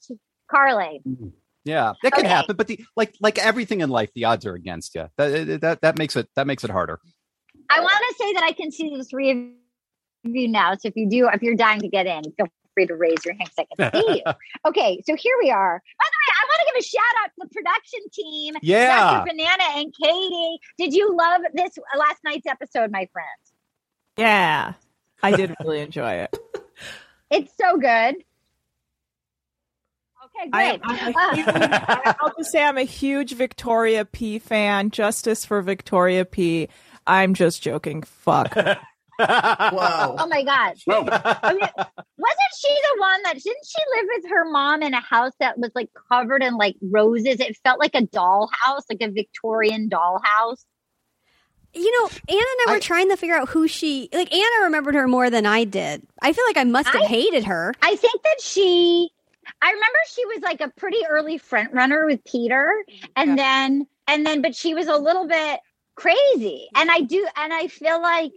[0.51, 1.03] Carly.
[1.65, 2.29] Yeah, that can Okay.
[2.29, 2.55] happen.
[2.57, 5.09] But the like like everything in life, the odds are against you.
[5.17, 7.01] That that that makes it that makes it harder.
[7.69, 9.39] I want to say that I can see the three of
[10.35, 10.75] you now.
[10.75, 13.35] So if you do, if you're dying to get in, feel free to raise your
[13.35, 14.33] hand 'cause I can see you.
[14.67, 15.83] Okay, so here we are.
[15.99, 18.55] By the way, I want to give a shout out to the production team.
[18.63, 19.25] Yeah.
[19.25, 19.31] Dr.
[19.31, 20.59] Banana and Katie.
[20.79, 23.53] Did you love this last night's episode, my friends?
[24.17, 24.73] Yeah,
[25.23, 26.37] I did really enjoy it.
[27.31, 28.15] It's so good.
[30.25, 30.81] Okay, great.
[30.85, 34.91] I'm a Uh, huge, I'll just say I'm a huge Victoria P fan.
[34.91, 36.69] Justice for Victoria P.
[37.07, 38.03] I'm just joking.
[38.03, 38.57] Fuck.
[39.19, 40.17] Whoa.
[40.19, 40.75] Oh my god.
[40.85, 41.07] Whoa.
[41.11, 45.01] I mean, wasn't she the one that didn't she live with her mom in a
[45.01, 47.41] house that was like covered in like roses?
[47.41, 50.65] It felt like a doll house, like a Victorian doll house.
[51.75, 54.33] You know, Anna and I were I- trying to figure out who she like.
[54.33, 56.03] Anna remembered her more than I did.
[56.23, 57.75] I feel like I must have I- hated her.
[57.83, 59.11] I think that she
[59.63, 62.73] I remember she was like a pretty early front runner with Peter
[63.15, 65.61] and then and then but she was a little bit
[65.97, 66.69] crazy.
[66.75, 68.33] And I do and I feel like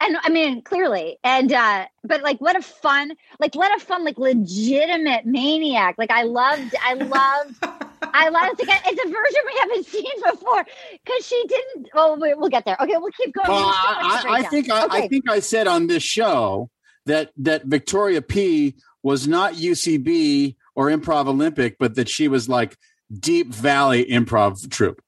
[0.00, 4.04] and I mean clearly and uh but like what a fun like what a fun
[4.04, 5.96] like legitimate maniac.
[5.98, 7.56] Like I loved I loved
[8.02, 10.64] I loved to get it's a version we haven't seen before
[11.04, 12.76] because she didn't oh we, we'll get there.
[12.80, 13.50] Okay, we'll keep going.
[13.50, 16.70] Well, I, I, I think I, I think I said on this show
[17.06, 22.76] that that Victoria P was not UCB or Improv Olympic, but that she was like
[23.12, 25.02] Deep Valley Improv Troupe.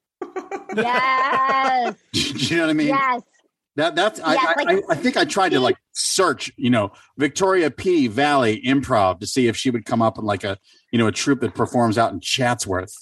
[0.77, 1.97] Yes.
[2.13, 2.89] Do you know what I mean?
[2.89, 3.23] yes.
[3.77, 6.71] That that's I, Yeah, I, like- I, I think I tried to like search, you
[6.71, 10.59] know, Victoria P Valley Improv to see if she would come up in like a
[10.91, 12.95] you know a troupe that performs out in Chatsworth.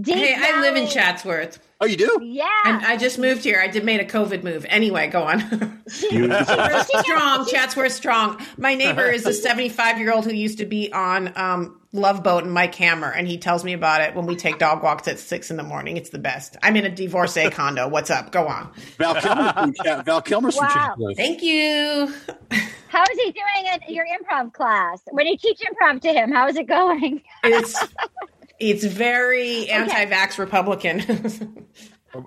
[0.00, 1.60] Deep Hey, I live in Chatsworth.
[1.80, 2.18] Oh, you do?
[2.22, 2.48] Yeah.
[2.66, 3.60] And I just moved here.
[3.60, 4.66] I did made a COVID move.
[4.68, 5.38] Anyway, go on.
[6.10, 6.84] Beautiful.
[7.04, 8.44] strong, Chatsworth strong.
[8.56, 12.44] My neighbor is a 75 year old who used to be on um, Love Boat
[12.44, 15.18] and Mike Hammer, and he tells me about it when we take dog walks at
[15.18, 15.96] six in the morning.
[15.96, 16.56] It's the best.
[16.62, 17.88] I'm in a divorcee condo.
[17.88, 18.30] What's up?
[18.30, 18.70] Go on.
[18.98, 20.96] Val Kilmer from Val Kilmer's from Wow.
[21.16, 22.12] Thank you.
[22.88, 25.00] How is he doing at your improv class?
[25.10, 27.20] When you teach improv to him, how is it going?
[27.44, 27.78] It's
[28.58, 31.66] it's very anti-vax Republican.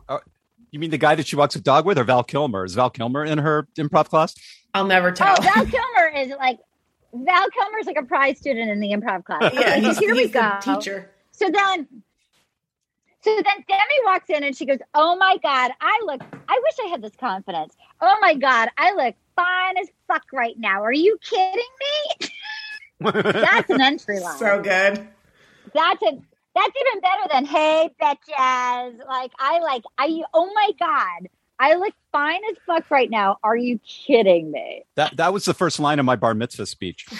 [0.08, 0.20] Uh,
[0.70, 2.64] You mean the guy that she walks the dog with, or Val Kilmer?
[2.64, 4.36] Is Val Kilmer in her improv class?
[4.76, 5.36] I'll never tell.
[5.38, 6.60] Oh, Val Kilmer is like
[7.14, 9.52] Val Kilmer's like a prize student in the improv class.
[9.54, 10.58] yeah, Okay, he's, here we go.
[10.62, 11.10] teacher.
[11.32, 11.88] So then,
[13.22, 16.22] so then Demi walks in and she goes, "Oh my god, I look.
[16.48, 17.76] I wish I had this confidence.
[18.00, 20.84] Oh my god, I look fine as fuck right now.
[20.84, 21.54] Are you kidding
[22.20, 22.30] me?
[23.12, 24.38] That's an entry line.
[24.38, 25.08] So good.
[25.74, 26.12] That's a
[26.54, 29.06] that's even better than hey betches.
[29.08, 31.30] Like I like I oh my god.
[31.62, 33.38] I look fine as fuck right now.
[33.44, 34.84] Are you kidding me?
[34.96, 37.06] That that was the first line of my bar mitzvah speech.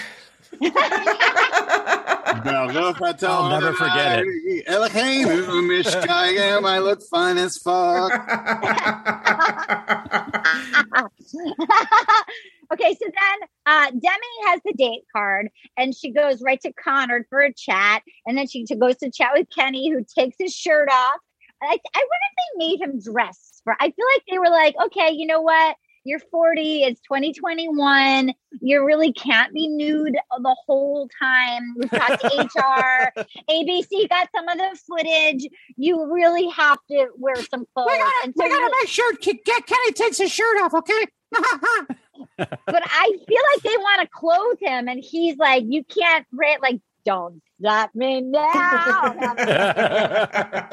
[3.24, 4.26] I'll never forget it.
[4.68, 8.12] Eloheinu Mishkayim, I look fine as fuck.
[12.74, 17.26] okay, so then uh, Demi has the date card and she goes right to Connard
[17.30, 18.02] for a chat.
[18.26, 21.20] And then she goes to chat with Kenny, who takes his shirt off.
[21.62, 23.76] I, I wonder if they made him dress for.
[23.80, 25.76] I feel like they were like, okay, you know what?
[26.04, 26.84] You're 40.
[26.84, 28.34] It's 2021.
[28.60, 31.76] You really can't be nude the whole time.
[31.78, 33.14] We've talked to HR.
[33.50, 35.48] ABC got some of the footage.
[35.78, 37.92] You really have to wear some clothes.
[38.24, 41.06] And so you- make sure Kenny takes his shirt off, okay?
[42.38, 46.62] but I feel like they want to clothe him, and he's like, "You can't rant
[46.62, 49.16] like, don't stop me now."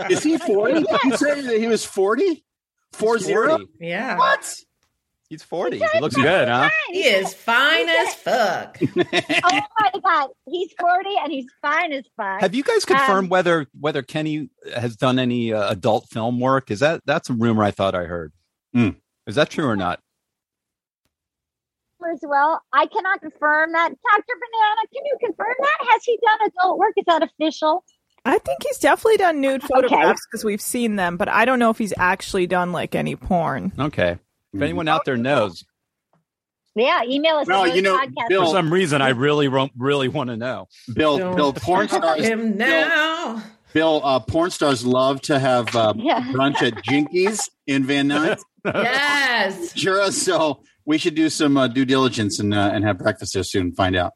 [0.11, 0.81] Is he 40?
[0.81, 2.44] You said that he was 40?
[2.92, 3.59] Four zero?
[3.81, 4.16] yeah.
[4.16, 4.55] What?
[5.29, 5.79] He's 40.
[5.79, 6.70] He looks good, huh?
[6.90, 8.79] He is fine as fuck.
[8.96, 12.40] oh my god, he's forty and he's fine as fuck.
[12.40, 16.70] Have you guys confirmed Um, whether whether Kenny has done any uh, adult film work?
[16.70, 18.33] Is that that's a rumor I thought I heard.
[18.72, 18.90] Hmm.
[19.27, 20.01] Is that true or not?
[22.11, 22.62] as well?
[22.72, 23.88] I cannot confirm that.
[23.90, 25.79] Doctor Banana, can you confirm that?
[25.90, 26.94] Has he done adult work?
[26.96, 27.85] Is that official?
[28.28, 31.70] I think he's definitely done nude photographs because we've seen them, but I don't know
[31.70, 33.72] if he's actually done like any porn.
[33.78, 34.18] Okay.
[34.52, 35.64] If anyone out there knows,
[36.74, 37.46] Yeah, email us.
[37.46, 38.28] Well, you know, podcast.
[38.28, 40.68] Bill- for some reason, I really really want to know.
[40.92, 43.42] Bill, Don't Bill, porn stars, him now.
[43.72, 46.20] Bill, uh, porn stars love to have uh, Yeah.
[46.32, 48.40] brunch at Jinky's in Van Nuys.
[48.64, 49.76] Yes.
[49.76, 50.10] Sure.
[50.12, 53.62] So we should do some uh, due diligence and uh, and have breakfast there soon
[53.68, 54.12] and find out.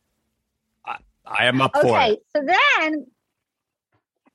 [1.24, 2.22] I am up for okay it.
[2.36, 3.06] so then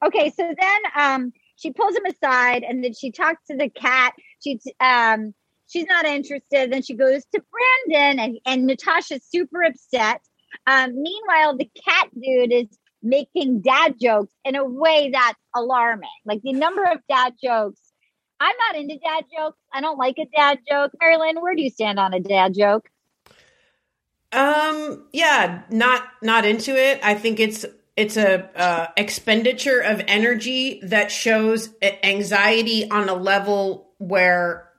[0.05, 4.13] okay so then um she pulls him aside and then she talks to the cat
[4.43, 5.33] she um
[5.67, 7.41] she's not interested then she goes to
[7.87, 10.21] Brendan and and natasha's super upset
[10.65, 12.67] um meanwhile the cat dude is
[13.03, 17.79] making dad jokes in a way that's alarming like the number of dad jokes
[18.39, 21.61] i'm not into dad jokes i don't like a dad joke Mary Lynn where do
[21.61, 22.89] you stand on a dad joke
[24.33, 25.07] Um.
[25.13, 25.61] Yeah.
[25.69, 26.99] Not not into it.
[27.01, 27.65] I think it's
[27.97, 34.69] it's a uh, expenditure of energy that shows anxiety on a level where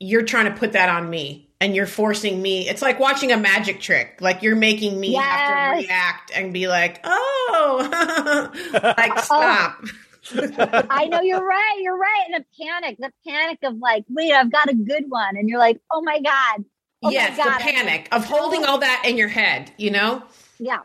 [0.00, 2.68] you're trying to put that on me and you're forcing me.
[2.68, 4.16] It's like watching a magic trick.
[4.20, 8.50] Like you're making me have to react and be like, oh,
[8.98, 9.84] like stop.
[10.90, 11.78] I know you're right.
[11.82, 12.24] You're right.
[12.26, 15.36] And the panic, the panic of like, wait, I've got a good one.
[15.36, 16.64] And you're like, oh my God,
[17.02, 20.22] Oh my yes, God, the panic of holding all that in your head, you know?
[20.60, 20.80] Yeah.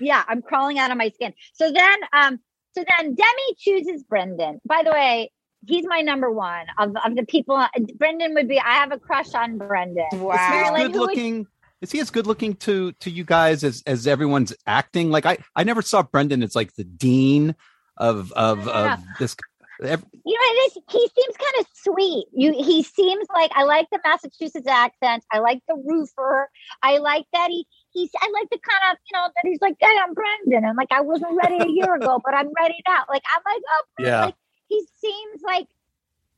[0.00, 0.22] Yeah.
[0.28, 1.32] I'm crawling out of my skin.
[1.54, 2.38] So then, um,
[2.74, 4.60] so then Demi chooses Brendan.
[4.66, 5.32] By the way,
[5.66, 7.64] he's my number one of, of the people.
[7.96, 10.06] Brendan would be, I have a crush on Brendan.
[10.12, 10.34] Wow.
[10.34, 11.46] Is he as good who would- looking?
[11.82, 15.10] Is he as good looking to to you guys as as everyone's acting?
[15.10, 17.54] Like I I never saw Brendan as like the dean
[17.98, 19.36] of of of this.
[19.82, 22.26] ev- you know, it is, he seems kind of sweet.
[22.32, 25.24] You, he seems like, I like the Massachusetts accent.
[25.30, 26.48] I like the roofer.
[26.82, 29.76] I like that he, he's, I like the kind of, you know, that he's like,
[29.80, 30.68] hey, I'm Brendan.
[30.68, 33.04] And like, I wasn't ready a year ago, but I'm ready now.
[33.08, 34.24] Like, I'm like, oh, Yeah.
[34.26, 34.34] like,
[34.68, 35.66] he seems like,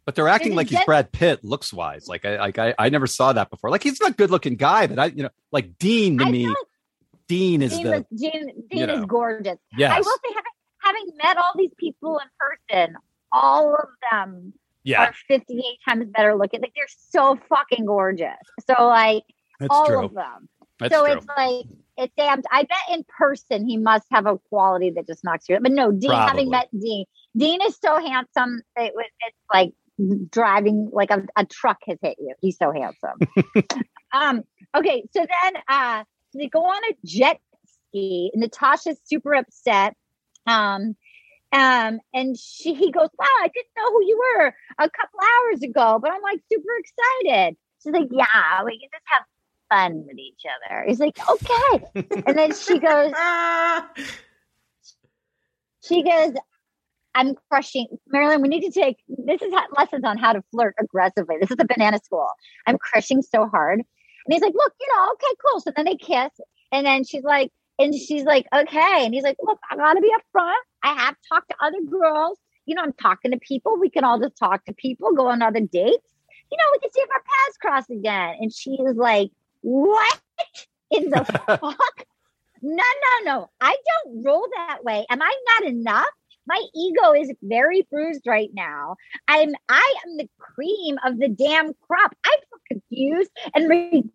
[0.05, 2.09] But they're acting like he's Brad Pitt looks wise.
[2.09, 3.71] Like I like I, I never saw that before.
[3.71, 6.31] Like he's not a good looking guy, but I you know like Dean to I
[6.31, 6.47] me.
[6.47, 6.57] like
[7.27, 8.21] Dean is Dean, the was,
[8.71, 8.95] Dean, know.
[8.95, 9.59] is gorgeous.
[9.79, 10.53] I will say, having,
[11.05, 12.97] having met all these people in person,
[13.33, 14.53] all of them
[14.85, 16.61] yeah are 58 times better looking.
[16.63, 18.37] Like, they're so fucking gorgeous.
[18.67, 19.25] So, like,
[19.61, 20.05] that's all true.
[20.07, 20.49] of them.
[20.79, 21.15] That's so true.
[21.15, 21.67] it's like
[21.99, 22.43] it's damn.
[22.51, 25.57] I bet in person he must have a quality that just knocks you.
[25.57, 25.63] out.
[25.63, 26.11] But no, Dean.
[26.11, 26.29] Probably.
[26.29, 27.05] Having met Dean,
[27.37, 28.63] Dean is so handsome.
[28.77, 29.07] It was.
[29.27, 29.73] It's like
[30.31, 32.35] driving like a, a truck has hit you.
[32.41, 33.19] He's so handsome.
[34.13, 34.45] um.
[34.77, 35.05] Okay.
[35.13, 38.31] So then, uh, so they go on a jet ski.
[38.35, 39.97] Natasha's super upset.
[40.47, 40.97] Um.
[41.51, 45.63] Um, and she he goes, Wow, I didn't know who you were a couple hours
[45.63, 47.57] ago, but I'm like super excited.
[47.83, 49.25] She's like, Yeah, we can just have
[49.71, 50.85] fun with each other.
[50.87, 51.85] He's like, Okay.
[52.27, 53.13] and then she goes,
[55.85, 56.33] she goes,
[57.15, 58.43] I'm crushing Mary Lynn.
[58.43, 61.37] We need to take this is lessons on how to flirt aggressively.
[61.41, 62.29] This is a banana school.
[62.67, 63.81] I'm crushing so hard.
[63.81, 65.61] And he's like, Look, you know, okay, cool.
[65.61, 66.31] So then they kiss,
[66.71, 69.05] and then she's like, and she's like, Okay.
[69.05, 70.55] And he's like, Look, I gotta be upfront.
[70.83, 72.39] I have talked to other girls.
[72.67, 73.79] You know, I'm talking to people.
[73.79, 76.15] We can all just talk to people, go on other dates.
[76.51, 78.37] You know, we can see if our paths cross again.
[78.41, 79.31] And she was like,
[79.69, 80.19] What
[80.91, 82.05] in the fuck?
[82.63, 83.51] No, no, no.
[83.61, 85.05] I don't roll that way.
[85.11, 86.07] Am I not enough?
[86.47, 88.97] My ego is very bruised right now.
[89.29, 92.17] I'm I am the cream of the damn crop.
[92.25, 94.11] I feel confused and rejected.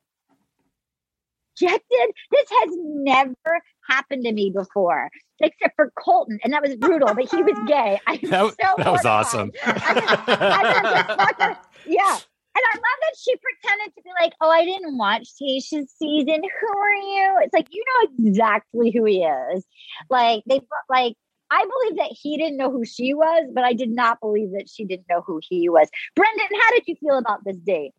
[1.62, 7.14] This has never happened to me before, except for Colton, and that was brutal.
[7.14, 8.00] But he was gay.
[8.08, 9.52] I'm That, so that was awesome.
[9.64, 12.18] I fucking- yeah.
[12.56, 16.42] And I love that she pretended to be like, oh, I didn't watch Tasha's season.
[16.44, 17.40] Who are you?
[17.42, 19.66] It's like, you know exactly who he is.
[20.10, 21.16] Like, they, like,
[21.50, 24.70] I believe that he didn't know who she was, but I did not believe that
[24.70, 25.88] she didn't know who he was.
[26.16, 27.94] Brendan, how did you feel about this date?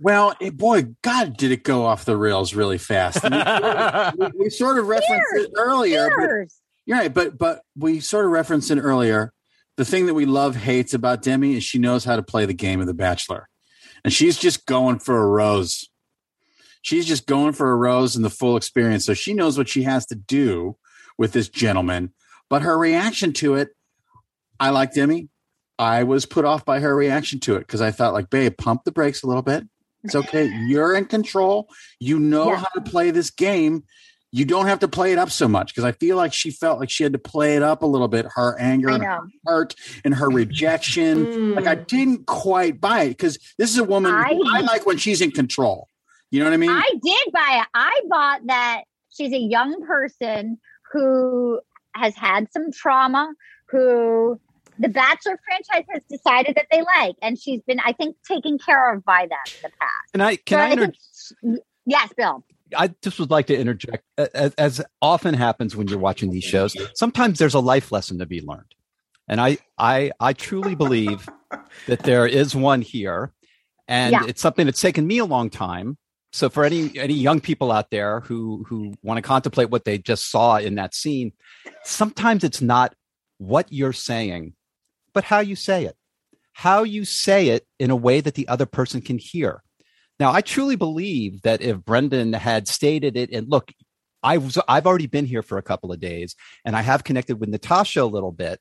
[0.00, 3.22] Well, eh, boy, God, did it go off the rails really fast.
[3.22, 6.28] We, sort of, we, we sort of referenced it earlier, but
[6.86, 7.12] you're right.
[7.12, 9.32] But but we sort of referenced it earlier.
[9.76, 12.54] The thing that we love hates about Demi is she knows how to play the
[12.54, 13.48] game of The Bachelor,
[14.04, 15.88] and she's just going for a rose.
[16.82, 19.04] She's just going for a rose and the full experience.
[19.04, 20.76] So she knows what she has to do
[21.18, 22.12] with this gentleman.
[22.48, 23.70] But her reaction to it,
[24.58, 25.28] I like Demi.
[25.78, 28.84] I was put off by her reaction to it because I thought, like, babe, pump
[28.84, 29.64] the brakes a little bit.
[30.04, 30.50] It's okay.
[30.66, 31.68] You're in control.
[31.98, 32.56] You know Yeah.
[32.56, 33.84] how to play this game.
[34.32, 36.78] You don't have to play it up so much because I feel like she felt
[36.78, 38.26] like she had to play it up a little bit.
[38.34, 41.26] Her anger, and her hurt, and her rejection.
[41.26, 41.56] Mm.
[41.56, 44.98] Like I didn't quite buy it because this is a woman I- I like when
[44.98, 45.88] she's in control.
[46.30, 46.70] You know what I mean?
[46.70, 47.66] I did buy it.
[47.74, 50.58] I bought that she's a young person
[50.92, 51.60] who
[51.96, 53.32] has had some trauma,
[53.68, 54.38] who
[54.78, 58.94] the Bachelor franchise has decided that they like, and she's been, I think, taken care
[58.94, 60.12] of by them in the past.
[60.12, 60.92] Can I can So I, inter-
[61.42, 62.44] think- yes, Bill.
[62.76, 66.76] I just would like to interject as, as often happens when you're watching these shows.
[66.94, 68.74] Sometimes there's a life lesson to be learned.
[69.28, 71.28] And I I I truly believe
[71.86, 73.32] that there is one here
[73.88, 74.24] and Yeah.
[74.26, 75.98] it's something that's taken me a long time.
[76.32, 79.98] So for any any young people out there who who want to contemplate what they
[79.98, 81.32] just saw in that scene,
[81.84, 82.94] sometimes it's not
[83.38, 84.54] what you're saying,
[85.12, 85.96] but how you say it.
[86.52, 89.62] How you say it in a way that the other person can hear.
[90.20, 93.72] Now, I truly believe that if Brendan had stated it, and look,
[94.22, 97.40] I was, I've already been here for a couple of days, and I have connected
[97.40, 98.60] with Natasha a little bit,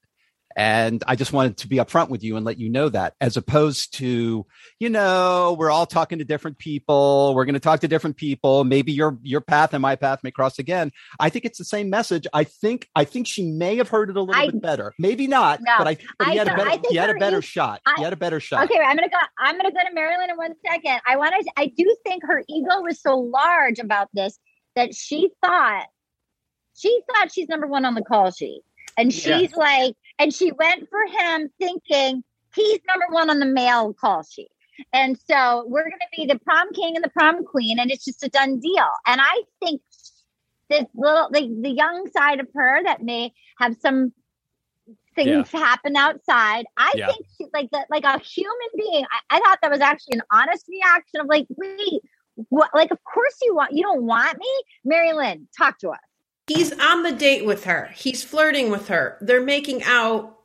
[0.59, 3.37] and I just wanted to be upfront with you and let you know that, as
[3.37, 4.45] opposed to,
[4.77, 8.65] you know, we're all talking to different people, we're going to talk to different people.
[8.65, 10.91] Maybe your your path and my path may cross again.
[11.17, 12.27] I think it's the same message.
[12.33, 14.93] I think I think she may have heard it a little I- bit better.
[14.99, 17.09] Maybe not, No, but I but he I had a better I think he had
[17.09, 17.79] a better e- shot.
[17.85, 18.65] I- he had a better shot.
[18.65, 19.15] Okay, I'm gonna go.
[19.39, 20.99] I'm gonna go to Mary Lynn in one second.
[21.07, 21.51] I want to.
[21.55, 24.37] I do think her ego was so large about this
[24.75, 25.85] that she thought
[26.75, 28.61] she thought she's number one on the call sheet,
[28.97, 33.93] and she's like, and she went for him thinking he's number one on the male
[33.93, 34.49] call sheet.
[34.93, 38.05] And so we're going to be the prom king and the prom queen, and it's
[38.05, 38.87] just a done deal.
[39.07, 39.81] And I think
[40.69, 44.13] this little, the, the young side of her that may have some
[45.15, 46.65] things happen outside.
[46.77, 47.07] I Yeah.
[47.07, 49.05] think she, like that, like a human being.
[49.11, 52.01] I, I thought that was actually an honest reaction of like, wait,
[52.49, 52.69] what?
[52.73, 55.47] Like, of course you want, you don't want me, Mary Lynn.
[55.57, 55.99] Talk to us.
[56.49, 57.91] He's on the date with her.
[57.95, 59.17] He's flirting with her.
[59.21, 60.35] They're making out.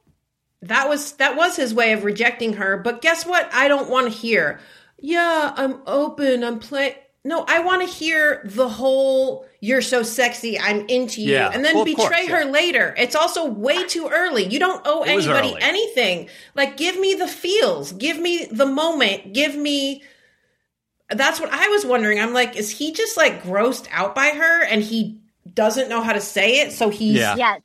[0.63, 2.77] That was that was his way of rejecting her.
[2.77, 3.49] But guess what?
[3.53, 4.61] I don't want to hear.
[4.99, 6.45] Yeah, I'm open.
[6.45, 6.97] I'm play.
[7.27, 11.51] No, I want to hear the whole "you're so sexy, I'm into you," Yeah.
[11.53, 12.51] and then Well, betray course, her yeah.
[12.51, 12.95] later.
[12.99, 14.45] It's also way too early.
[14.45, 16.29] You don't owe It anybody anything.
[16.55, 17.93] Like, give me the feels.
[17.93, 19.33] Give me the moment.
[19.33, 20.03] Give me
[21.11, 22.21] that's what I was wondering.
[22.21, 25.21] I'm like, is he just like grossed out by her and he
[25.55, 26.73] doesn't know how to say it?
[26.73, 27.37] So he's Yeah.
[27.37, 27.61] Yes.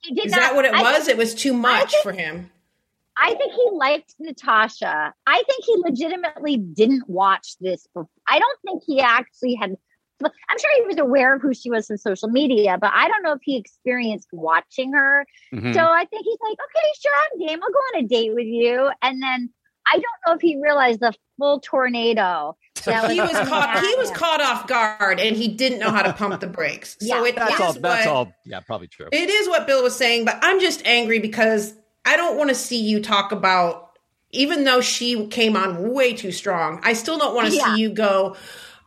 [0.00, 1.06] He did is not- that what it I was?
[1.06, 2.50] think- it was too much think- for him.
[3.20, 5.12] I think he liked Natasha.
[5.26, 7.84] I think he legitimately didn't watch this.
[7.88, 8.08] Before.
[8.28, 9.76] I don't think he actually had.
[10.24, 13.22] I'm sure he was aware of who she was from social media, but I don't
[13.22, 15.26] know if he experienced watching her.
[15.52, 15.74] Mhm.
[15.74, 17.60] So I think he's like, okay, sure, I'm game.
[17.62, 18.90] I'll go on a date with you.
[19.02, 19.50] And then
[19.90, 22.56] I don't know if he realized the full tornado.
[22.84, 26.12] that He was caught he was caught off guard and he didn't know how to
[26.12, 26.96] pump the brakes.
[27.00, 27.72] So Yeah, it that's is all.
[27.74, 28.32] That's what- all.
[28.44, 29.08] Yeah, probably true.
[29.12, 31.74] It is what Bill was saying, but I'm just angry because
[32.04, 33.84] I don't want to see you talk about
[34.30, 37.74] even though she came on way too strong, I still don't want to Yeah.
[37.74, 38.36] see you go,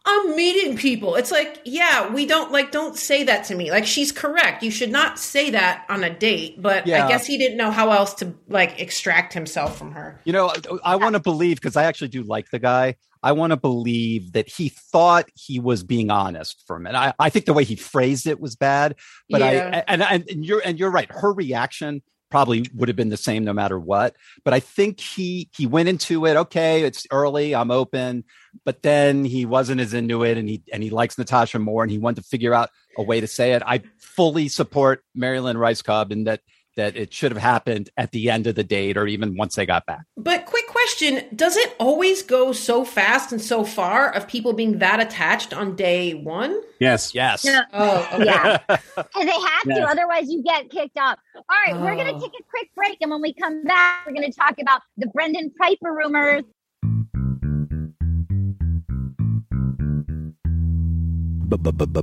[0.04, 1.16] I'm meeting people.
[1.16, 3.70] It's like, yeah, we don't like don't say that to me.
[3.70, 4.64] Like she's correct.
[4.64, 7.06] You should not say that on a date, but Yeah.
[7.06, 10.20] I guess he didn't know how else to like extract himself from her.
[10.24, 10.52] You know,
[10.84, 12.96] I want to believe because I actually do like the guy.
[13.24, 16.98] I want to believe that he thought he was being honest for a minute.
[16.98, 18.96] I, I think the way he phrased it was bad,
[19.30, 19.84] but Yeah.
[19.88, 21.12] I and, and and you're and you're right.
[21.12, 24.16] Her reaction probably would have been the same no matter what.
[24.44, 26.36] But I think he he went into it.
[26.36, 27.54] Okay, it's early.
[27.54, 28.24] I'm open.
[28.66, 31.92] But then he wasn't as into it, and he and he likes Natasha more, and
[31.92, 33.62] he wanted to figure out a way to say it.
[33.66, 36.42] I fully support Mary Lynn Rajskub in that
[36.78, 39.66] that it should have happened at the end of the date or even once they
[39.66, 40.02] got back.
[40.18, 44.80] But quick question, does it always go so fast and so far of people being
[44.80, 46.62] that attached on day 1?
[46.80, 47.14] Yes.
[47.14, 47.44] Yes.
[47.46, 48.26] No, Oh, okay.
[48.26, 48.58] Yeah.
[49.16, 51.18] And they have to, otherwise you get kicked off.
[51.36, 52.20] All right, we're going Oh.
[52.20, 52.98] to take a quick break.
[53.02, 56.44] And when we come back, we're going to talk about the Brendan Pieper rumors.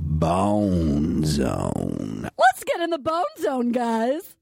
[0.01, 2.29] Bone zone.
[2.37, 4.35] Let's get in the bone zone, guys.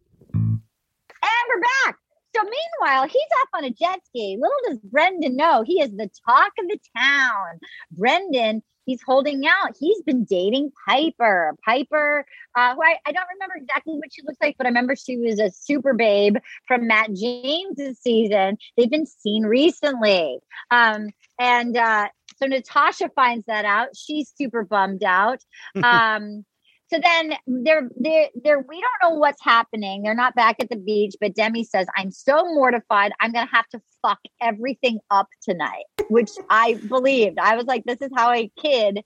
[1.24, 1.98] And we're back.
[2.36, 4.38] So meanwhile, he's off on a jet ski.
[4.40, 7.60] Little does Brendan know he is the talk of the town.
[7.92, 9.76] Brendan, he's holding out.
[9.80, 11.56] He's been dating Pieper.
[11.68, 14.96] Pieper, uh, who I, I don't remember exactly what she looks like, but I remember
[14.96, 16.38] she was a super babe
[16.68, 18.58] from Matt James's season.
[18.76, 20.40] They've been seen recently.
[20.70, 21.10] Um,
[21.40, 23.90] and uh, so Natasha finds that out.
[23.96, 25.40] She's super bummed out.
[25.84, 26.46] Um,
[26.90, 30.04] so then they're they're they're we don't know what's happening.
[30.04, 33.12] They're not back at the beach, but Demi says, I'm so mortified.
[33.20, 37.40] I'm gonna have to fuck everything up tonight, which I believed.
[37.40, 39.04] I was like, this is how a kid,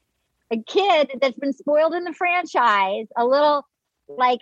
[0.52, 3.66] a kid that's been spoiled in the franchise, a little
[4.08, 4.42] like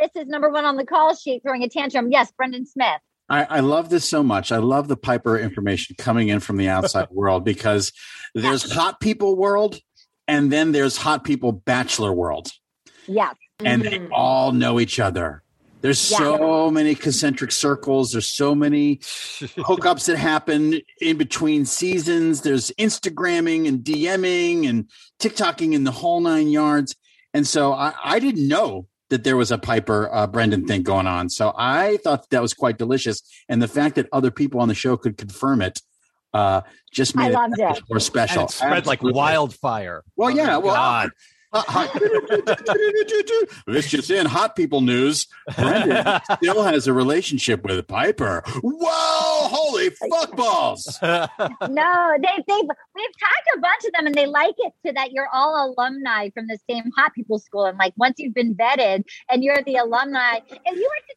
[0.00, 2.10] this is number one on the call sheet throwing a tantrum.
[2.10, 3.00] Yes, Brendan Smith.
[3.28, 4.50] I, I love this so much.
[4.50, 7.92] I love the Pieper information coming in from the outside world because
[8.34, 9.78] there's hot people world
[10.26, 12.50] and then there's hot people bachelor world.
[13.14, 13.34] Yes.
[13.64, 14.08] and they Mhm.
[14.12, 15.42] all know each other.
[15.82, 16.18] There's Yeah.
[16.18, 18.12] so many concentric circles.
[18.12, 18.96] There's so many
[19.56, 22.42] hookups that happen in between seasons.
[22.42, 24.88] There's Instagramming and DMing and
[25.18, 26.96] TikToking in the whole nine yards.
[27.34, 31.06] And so I, I didn't know that there was a Pieper uh, Brendan thing going
[31.06, 31.28] on.
[31.30, 33.22] So I thought that was quite delicious.
[33.48, 35.80] And the fact that other people on the show could confirm it
[36.32, 36.60] uh,
[36.92, 37.82] just I made loved it it.
[37.90, 38.42] more special.
[38.42, 40.04] And it spread like wildfire.
[40.16, 41.10] Well, Oh, yeah, well, God.
[41.52, 41.88] Uh,
[43.66, 45.26] this just in hot people news.
[45.56, 48.42] Brendan still has a relationship with Pieper.
[48.62, 50.98] Whoa, holy fuck balls.
[51.02, 51.18] no,
[52.22, 52.60] they they
[52.94, 55.74] we've talked to a bunch of them and they like it to that you're all
[55.76, 57.64] alumni from the same hot people school.
[57.64, 61.14] And like once you've been vetted and you're the alumni, and you went to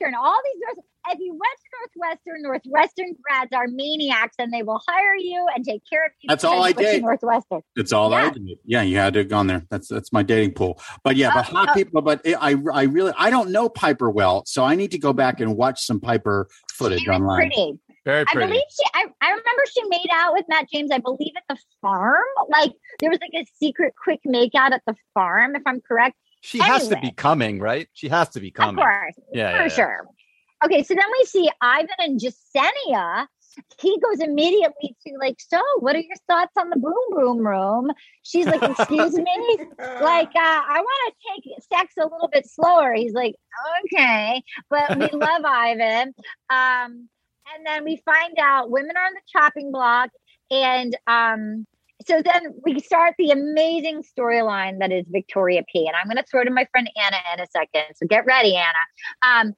[0.00, 4.80] Northwestern, all these if you went to Northwestern, Northwestern grads are maniacs and they will
[4.88, 6.28] hire you and take care of you.
[6.28, 7.02] That's all I you did.
[7.02, 7.60] Northwestern.
[7.74, 8.30] That's all I Yeah.
[8.30, 8.48] did.
[8.64, 9.62] Yeah, you had to have gone there.
[9.70, 10.80] That's that's my dating pool.
[11.04, 11.74] But yeah, but Oh, hot oh.
[11.74, 12.02] people.
[12.02, 15.40] But I I really I don't know Pieper well, so I need to go back
[15.40, 17.36] and watch some Pieper footage She was online.
[17.50, 17.78] pretty.
[18.04, 18.84] Very I believe she.
[18.94, 20.90] I, I remember she made out with Matt James.
[20.92, 22.22] I believe at the farm.
[22.48, 26.14] Like there was like a secret quick makeout at the farm, if I'm correct.
[26.42, 27.88] She has to be coming, right?
[27.94, 28.78] She has to be coming.
[28.78, 29.68] Of course, Yeah, for yeah, yeah.
[29.68, 30.06] sure.
[30.66, 33.26] Okay, so then we see Ivan and Jessenia
[33.80, 37.90] he goes immediately to like, so what are your thoughts on the boom boom room?
[38.22, 42.94] She's like, excuse me, like uh, I want to take sex a little bit slower.
[42.94, 43.34] He's like,
[43.84, 46.14] okay, but we love Ivan.
[46.50, 47.08] Um,
[47.54, 50.10] and then we find out women are on the chopping block,
[50.50, 51.66] and um,
[52.06, 55.86] so then we start the amazing storyline that is Victoria P.
[55.86, 57.94] And I'm going to throw to my friend Anna in a second.
[57.96, 59.48] So get ready, Anna.
[59.48, 59.54] Um,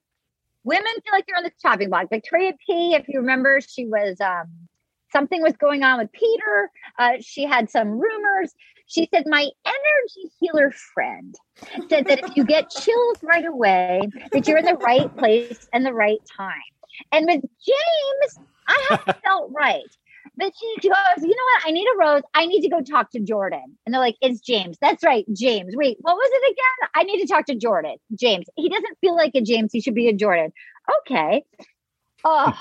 [0.68, 2.08] women feel like they're on the chopping block.
[2.10, 2.94] Victoria P.
[2.94, 4.46] If you remember, she was um,
[5.10, 6.70] something was going on with Peter.
[6.98, 8.54] Uh, she had some rumors.
[8.86, 11.34] She said, My energy healer friend
[11.88, 15.84] said that if you get chills right away, that you're in the right place and
[15.84, 16.52] the right time.
[17.12, 19.96] And with James, I haven't felt right.
[20.38, 21.62] But she goes, you know what?
[21.66, 22.22] I need a rose.
[22.34, 23.76] I need to go talk to Jordan.
[23.84, 24.78] And they're like, it's James.
[24.80, 25.74] That's right, James.
[25.76, 26.90] Wait, what was it again?
[26.94, 27.96] I need to talk to Jordan.
[28.18, 28.46] James.
[28.56, 29.70] He doesn't feel like a James.
[29.72, 30.52] He should be a Jordan.
[31.00, 31.42] Okay.
[32.24, 32.58] Oh,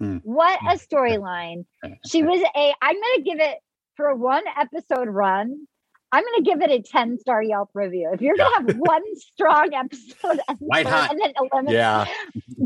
[0.00, 0.16] Hmm.
[0.24, 0.94] what a hmm.
[0.94, 1.64] storyline.
[1.84, 1.92] Hmm.
[2.06, 3.58] She was a, I'm going to give it
[3.96, 5.66] for a one episode run.
[6.10, 8.10] I'm going to give it a 10 star Yelp review.
[8.12, 11.10] If you're going to have one strong episode White hot.
[11.12, 12.04] and then eliminate Yeah.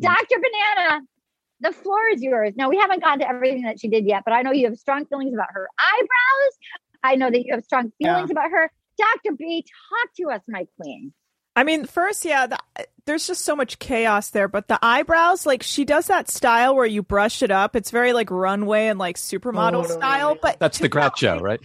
[0.01, 0.37] Dr.
[0.77, 1.03] Banana,
[1.61, 2.55] the floor is yours.
[2.57, 4.79] Now, we haven't gotten to everything that she did yet, but I know you have
[4.79, 6.59] strong feelings about her eyebrows.
[7.03, 8.71] I know that you have strong feelings about her.
[8.99, 9.37] Dr.
[9.37, 11.13] B, talk to us, my queen.
[11.55, 12.59] I mean, first, yeah, the,
[13.07, 14.49] there's just so much chaos there.
[14.49, 17.75] But the eyebrows, like she does that style where you brush it up.
[17.75, 19.99] It's very like runway and like supermodel oh, Totally.
[19.99, 20.37] style.
[20.41, 21.61] But That's the to not, Groucho, right?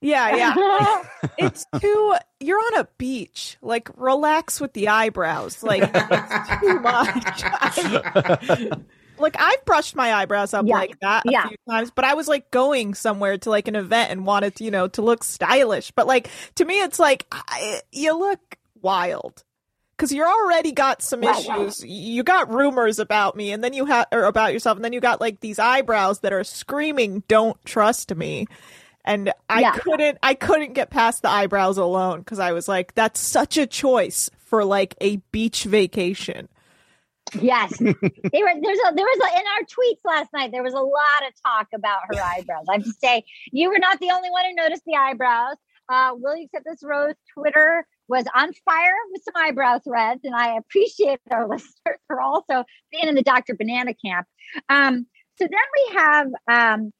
[0.00, 1.02] Yeah, yeah.
[1.38, 2.14] it's too.
[2.40, 3.56] You're on a beach.
[3.62, 5.62] Like, relax with the eyebrows.
[5.62, 6.80] Like, it's too
[8.70, 8.82] much.
[9.20, 11.46] like, I've brushed my eyebrows up Yeah, like that a yeah.
[11.46, 14.64] few times, but I was like going somewhere to like an event and wanted, to,
[14.64, 15.90] you know, to look stylish.
[15.92, 18.40] But like to me, it's like I, you look
[18.80, 19.44] wild
[19.96, 21.68] because you already got some Right, right.
[21.68, 21.84] issues.
[21.84, 25.00] You got rumors about me, and then you have or about yourself, and then you
[25.00, 28.46] got like these eyebrows that are screaming, "Don't trust me."
[29.04, 29.72] And I Yeah.
[29.72, 33.66] couldn't, I couldn't get past the eyebrows alone because I was like, "That's such a
[33.66, 36.48] choice for like a beach vacation."
[37.34, 37.78] Yes.
[37.80, 40.80] They were, there's a, there was a, in our tweets last night, there was a
[40.80, 42.66] lot of talk about her eyebrows.
[42.68, 45.56] I have to say, you were not the only one who noticed the eyebrows.
[45.88, 47.14] Uh, Will you accept this rose?
[47.34, 52.64] Twitter was on fire with some eyebrow threads, and I appreciate our listeners for also
[52.90, 53.54] being in the Dr.
[53.54, 54.26] Banana camp.
[54.68, 55.06] Um,
[55.38, 56.92] so then we have um,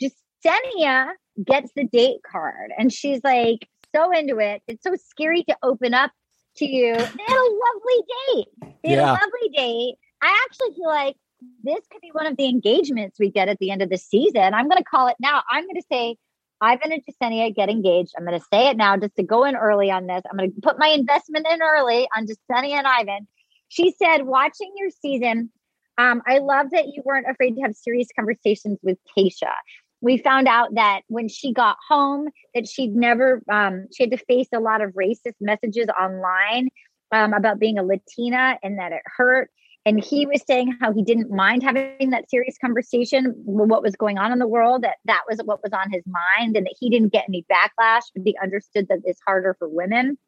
[0.00, 1.10] Jessenia
[1.44, 4.62] gets the date card, and she's like so into it.
[4.68, 6.12] It's so scary to open up
[6.60, 6.94] to you.
[6.94, 8.04] They had a lovely
[8.34, 8.74] date.
[8.82, 9.10] They had Yeah.
[9.10, 9.94] a lovely date.
[10.22, 11.16] I actually feel like
[11.64, 14.54] this could be one of the engagements we get at the end of the season.
[14.54, 15.42] I'm going to call it now.
[15.50, 16.16] I'm going to say
[16.60, 18.12] Ivan and Jessenia get engaged.
[18.16, 20.22] I'm going to say it now just to go in early on this.
[20.30, 23.26] I'm going to put my investment in early on Jessenia and Ivan.
[23.68, 25.50] She said, watching your season,
[25.96, 29.52] um, I love that you weren't afraid to have serious conversations with Tasha.
[30.00, 34.16] We found out that when she got home, that she'd never, um, she had to
[34.16, 36.68] face a lot of racist messages online
[37.12, 39.50] um, about being a Latina and that it hurt.
[39.86, 44.18] And he was saying how he didn't mind having that serious conversation what was going
[44.18, 46.90] on in the world, that that was what was on his mind, and that he
[46.90, 50.18] didn't get any backlash, but he understood that it's harder for women.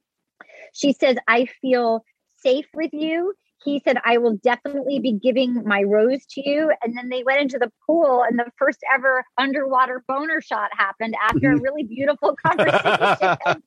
[0.72, 2.02] She says, I feel
[2.42, 3.34] safe with you.
[3.64, 6.72] He said, I will definitely be giving my rose to you.
[6.82, 11.14] And then they went into the pool, and the first ever underwater boner shot happened
[11.22, 11.62] after a mm-hmm.
[11.62, 12.80] really beautiful conversation.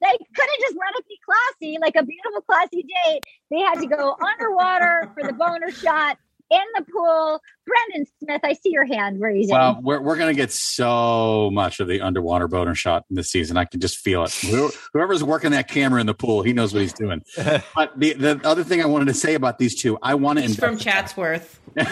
[0.00, 3.22] they couldn't just let it be classy, like a beautiful, classy date.
[3.50, 6.18] They had to go underwater for the boner shot
[6.50, 7.40] in the pool.
[7.66, 9.54] Brendan Smith, I see your hand raising.
[9.54, 13.30] Well, we're, we're going to get so much of the underwater boner shot in this
[13.30, 13.56] season.
[13.56, 14.32] I can just feel it.
[14.92, 17.22] Whoever's working that camera in the pool, he knows what he's doing.
[17.74, 20.44] But the, the other thing I wanted to say about these two, I want to
[20.46, 21.60] He's from Chatsworth.
[21.76, 21.86] And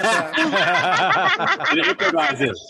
[1.78, 2.60] it recognizes.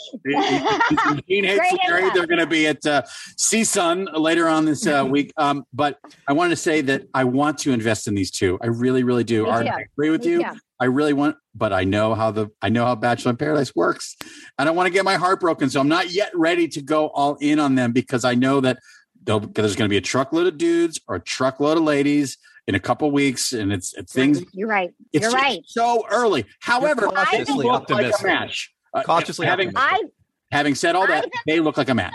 [1.28, 3.02] Gene hates Great They're going to be at uh,
[3.36, 5.32] CSUN later on this uh, week.
[5.36, 8.58] Um, but I wanted to say that I want to invest in these two.
[8.62, 9.46] I really, really do.
[9.46, 9.66] Art.
[9.66, 10.42] I agree with Me you.
[10.42, 10.58] too.
[10.80, 14.16] I really want, but I know how the I know how Bachelor in Paradise works.
[14.58, 17.08] I don't want to get my heart broken, so I'm not yet ready to go
[17.08, 18.78] all in on them because I know that
[19.24, 22.80] there's going to be a truckload of dudes or a truckload of ladies in a
[22.80, 24.42] couple weeks, and it's, it's things.
[24.52, 24.90] You're right.
[25.12, 25.60] It's You're just right.
[25.66, 26.44] so early.
[26.60, 28.26] However, You're they cautiously look like a optimistic.
[28.26, 28.74] match.
[28.94, 30.10] Uh, Cautiously having optimistic.
[30.52, 32.14] I having said all that, Ivan- they look like a match.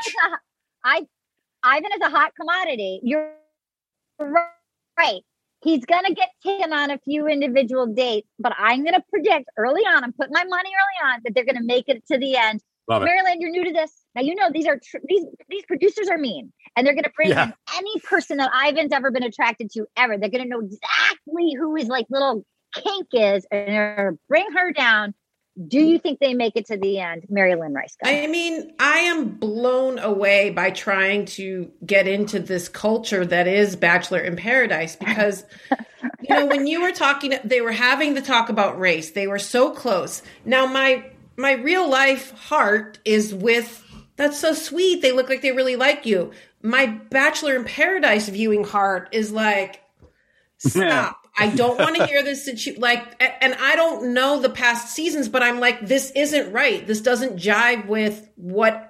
[0.86, 1.06] I
[1.64, 3.00] Ivan is a hot commodity.
[3.04, 3.32] You're
[4.20, 5.22] right.
[5.64, 10.04] He's gonna get taken on a few individual dates, but I'm gonna predict early on.
[10.04, 12.62] I'm putting my money early on that they're gonna make it to the end.
[12.90, 13.06] Love it.
[13.06, 13.92] Mary Lynn, you're new to this.
[14.14, 17.30] Now you know these are tr- these these producers are mean, and they're gonna bring
[17.30, 17.46] Yeah.
[17.46, 20.18] in any person that Ivan's ever been attracted to ever.
[20.18, 22.46] They're gonna know exactly who his like little
[22.76, 25.14] kink is, and they're gonna bring her down.
[25.68, 27.96] Do you think they make it to the end, Mary Lynn Rice?
[28.04, 33.76] I mean, I am blown away by trying to get into this culture that is
[33.76, 35.44] Bachelor in Paradise because,
[36.22, 39.12] you know, when you were talking, they were having the talk about race.
[39.12, 40.24] They were so close.
[40.44, 41.06] Now, my
[41.38, 43.82] my real life heart is with.
[44.16, 45.02] That's so sweet.
[45.02, 46.32] They look like they really like you.
[46.64, 49.84] My Bachelor in Paradise viewing heart is like,
[50.58, 51.23] stop.
[51.38, 55.30] I don't want to hear this situ- like and I don't know the past seasons
[55.30, 56.86] but I'm like this isn't right.
[56.86, 58.90] This doesn't jive with what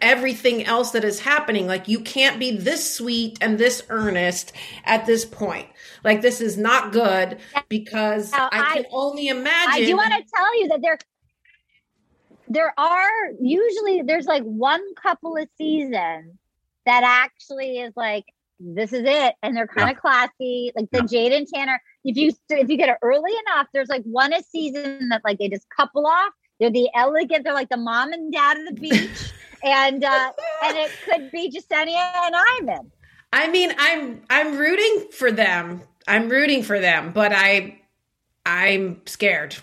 [0.00, 1.66] everything else that is happening.
[1.66, 4.52] Like you can't be this sweet and this earnest
[4.84, 5.68] at this point.
[6.04, 7.38] Like this is not good
[7.68, 10.98] because Now, I, can only imagine I do want to tell you that there
[12.48, 13.10] there are
[13.40, 16.36] usually there's like one couple of seasons
[16.84, 18.24] that actually is like
[18.58, 19.34] this is it.
[19.42, 20.72] And they're kind of classy.
[20.74, 24.02] Like the Jade and Tanner if you if you get it early enough there's like
[24.04, 26.32] one a season that like they just couple off.
[26.60, 29.32] They're the elegant they're like the mom and dad of the beach.
[29.64, 30.32] And uh
[30.62, 32.92] and it could be Jessenia and Ivan.
[33.32, 35.80] I mean, I'm I'm rooting for them.
[36.06, 37.80] I'm rooting for them, but I
[38.44, 39.56] I'm scared.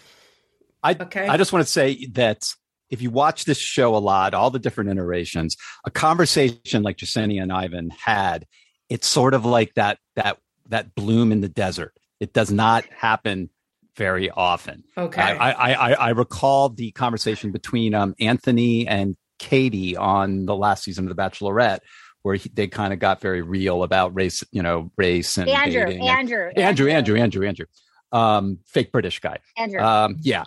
[0.82, 1.28] I Okay.
[1.28, 2.54] I just want to say that
[2.90, 7.42] if you watch this show a lot, all the different iterations, a conversation like Jessenia
[7.42, 8.46] and Ivan had,
[8.94, 10.38] it's sort of like that that
[10.70, 11.94] that bloom in the desert.
[12.20, 13.50] It does not happen
[13.98, 14.84] very often.
[14.98, 15.22] Okay.
[15.22, 20.84] I, I, I, I recall the conversation between um, Anthony and Katie on the last
[20.84, 21.80] season of The Bachelorette,
[22.22, 25.86] where he, they kind of got very real about race, you know, race and Andrew
[25.86, 27.66] dating and- Andrew Andrew, Andrew, Andrew, Andrew,
[28.12, 29.40] um, fake British guy.
[29.58, 30.46] Andrew Um, yeah,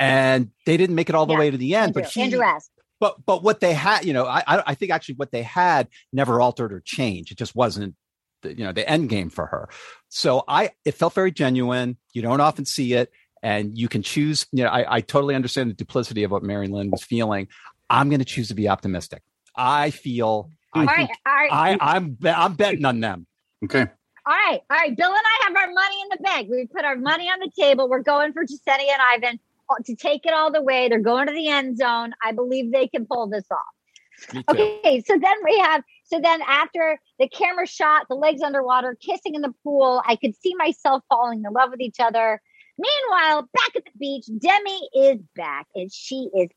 [0.00, 2.42] and they didn't make it all the Yeah, way to the end, Andrew, but Andrew
[2.42, 2.70] S
[3.00, 5.88] but but what they had, you know, I I I think actually what they had
[6.12, 7.32] never altered or changed.
[7.32, 7.94] It just wasn't,
[8.42, 9.68] the, you know, the end game for her.
[10.08, 11.96] So I, it felt very genuine.
[12.12, 13.10] You don't often see it,
[13.42, 14.46] and you can choose.
[14.52, 17.48] You know, I I totally understand the duplicity of what Mary Lynn was feeling.
[17.90, 19.22] I'm going to choose to be optimistic.
[19.56, 20.50] I feel.
[20.72, 23.26] I all think right all right I I'm I'm betting on them.
[23.64, 23.86] Okay.
[24.26, 24.96] All right, all right.
[24.96, 26.48] Bill and I have our money in the bank.
[26.50, 27.90] We put our money on the table.
[27.90, 29.38] We're going for Jessenia and Ivan
[29.84, 30.88] to take it all the way.
[30.88, 32.12] They're going to the end zone.
[32.22, 34.44] I believe they can pull this off.
[34.48, 35.82] Okay, so then we have.
[36.04, 40.34] So then after the camera shot, the legs underwater, kissing in the pool, I could
[40.36, 42.40] see myself falling in love with each other.
[42.78, 46.48] Meanwhile, back at the beach, Demi is back and she is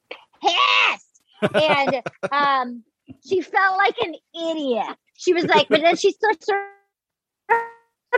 [0.42, 1.54] pissed.
[1.54, 2.84] And um,
[3.28, 4.16] she felt like an
[4.52, 4.96] idiot.
[5.16, 6.62] She was like, but then she starts sort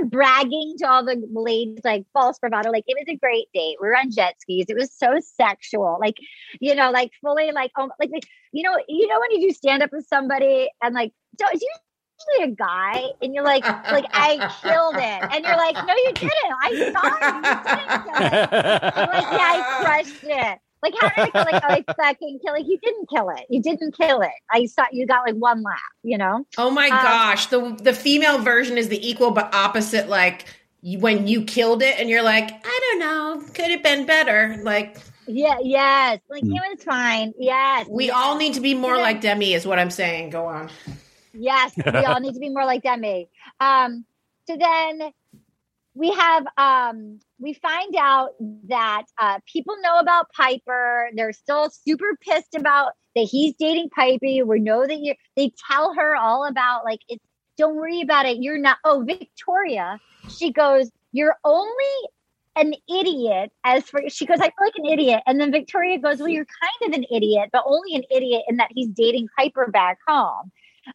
[0.05, 3.77] bragging to all the ladies, like false bravado, like it was a great date.
[3.81, 4.65] We were on jet skis.
[4.69, 6.17] It was so sexual, like
[6.59, 9.53] you know, like fully, like oh, like, like you know, you know when you do
[9.53, 14.05] stand up with somebody and like so it's usually a guy, and you're like, like
[14.11, 16.33] I killed it, and you're like, no, you didn't.
[16.61, 17.33] I saw you.
[17.37, 18.93] You didn't kill it.
[18.95, 20.59] I'm like, yeah, I crushed it.
[20.81, 21.51] Like, how did I kill?
[21.51, 22.65] Like, oh, I fucking kill it.
[22.65, 23.45] You didn't kill it.
[23.49, 24.31] You didn't kill it.
[24.51, 25.79] I saw you got like one laugh.
[26.03, 26.45] You know.
[26.57, 30.07] Oh my Um, gosh, the the female version is the equal but opposite.
[30.09, 30.45] Like
[30.81, 34.57] when you killed it, and you're like, I don't know, could have been better.
[34.63, 35.57] Like Yeah.
[35.61, 36.19] Yes.
[36.29, 36.55] Like Mm.
[36.55, 37.33] it was fine.
[37.37, 37.87] Yes.
[37.89, 38.15] we yes.
[38.15, 39.01] all need to be more Yeah.
[39.01, 40.29] like Demi, is what I'm saying.
[40.31, 40.69] Go on.
[41.33, 43.29] Yes, we all need to be more like Demi.
[43.59, 44.05] Um,
[44.47, 45.11] so then
[45.99, 48.29] we have um, we find out
[48.69, 51.09] that uh, people know about Pieper.
[51.13, 54.45] They're still super pissed about that he's dating Pieper.
[54.45, 55.13] We know that you.
[55.35, 57.23] They tell her all about like it's.
[57.57, 58.37] Don't worry about it.
[58.37, 58.77] You're not.
[58.85, 59.99] Oh, Victoria.
[60.29, 60.89] She goes.
[61.11, 61.95] You're only
[62.55, 66.17] an idiot as for she goes i feel like an idiot and then victoria goes
[66.17, 69.69] well you're kind of an idiot but only an idiot in that he's dating pieper
[69.71, 70.51] back home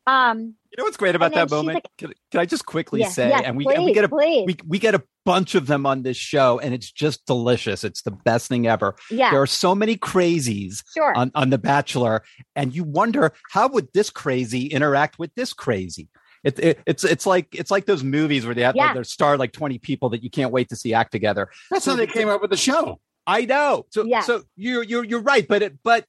[0.06, 1.76] um You know what's great about that moment?
[1.76, 4.04] like- can, can I just quickly yeah, say, yes, and we please, and we get
[4.04, 4.44] a please.
[4.46, 7.84] we we get a bunch of them on this show, and it's just delicious.
[7.84, 8.94] It's the best thing ever.
[9.10, 12.22] yeah There are so many crazies sure on, on The Bachelor,
[12.54, 16.08] and you wonder how would this crazy interact with this crazy.
[16.42, 18.86] It, it, it's it's like it's like those movies where they have Yeah.
[18.88, 21.48] like, they star like twenty people that you can't wait to see act together.
[21.70, 23.00] That's how they came up with the show.
[23.26, 23.86] I know.
[23.88, 24.20] So Yeah.
[24.20, 26.04] so you're you're you're right, but it but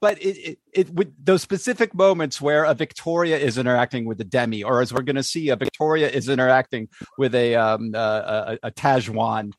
[0.00, 4.24] but it, it it with those specific moments where a Victoria is interacting with a
[4.24, 6.88] Demi, or as we're going to see, a Victoria is interacting
[7.18, 9.52] with a um uh, a, a Tahzjuan.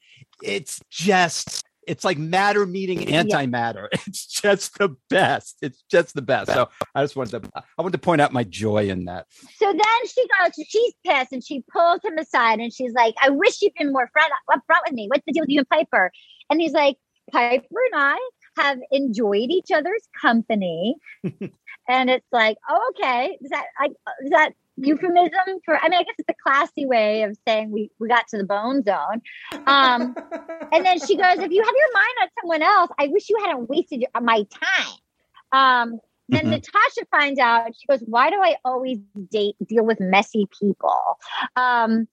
[0.44, 3.88] It's just it's like matter meeting antimatter.
[4.08, 5.58] It's just the best.
[5.62, 6.52] It's just the best.
[6.52, 9.26] So I just wanted to I wanted to point out my joy in that.
[9.58, 13.30] so then she goes she's pissed and she pulls him aside and she's like i
[13.30, 15.70] wish you'd been more front up front with me what's the deal with you and
[15.70, 16.12] pieper
[16.50, 16.98] and he's like
[17.32, 20.96] pieper and i have enjoyed each other's company
[21.90, 23.88] and it's like oh, okay is that I,
[24.24, 27.90] is that euphemism for I mean I guess it's a classy way of saying we
[28.00, 29.22] we got to the bone zone.
[29.66, 30.16] Um
[30.72, 33.38] and then she goes, if you have your mind on someone else, I wish you
[33.44, 34.94] hadn't wasted your, my time.
[35.52, 36.00] Um
[36.30, 36.50] then Mhm.
[36.50, 39.00] Natasha finds out, she goes, Why do I always
[39.32, 41.18] date deal with messy people?
[41.56, 42.08] Um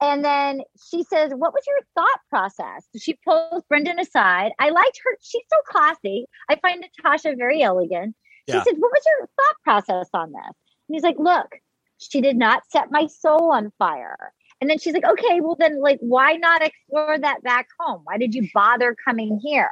[0.00, 2.86] and then she says, What was your thought process?
[2.98, 4.52] She pulls Brendan aside.
[4.58, 5.10] I liked her.
[5.20, 6.26] She's so classy.
[6.48, 8.14] I find Natasha very elegant.
[8.48, 8.62] She Yeah.
[8.62, 10.56] said, What was your thought process on this?
[10.88, 11.58] And he's like, Look,
[11.98, 14.32] she did not set my soul on fire.
[14.60, 18.00] And then she's like, Okay, well, then, like, why not explore that back home?
[18.04, 19.70] Why did you bother coming here?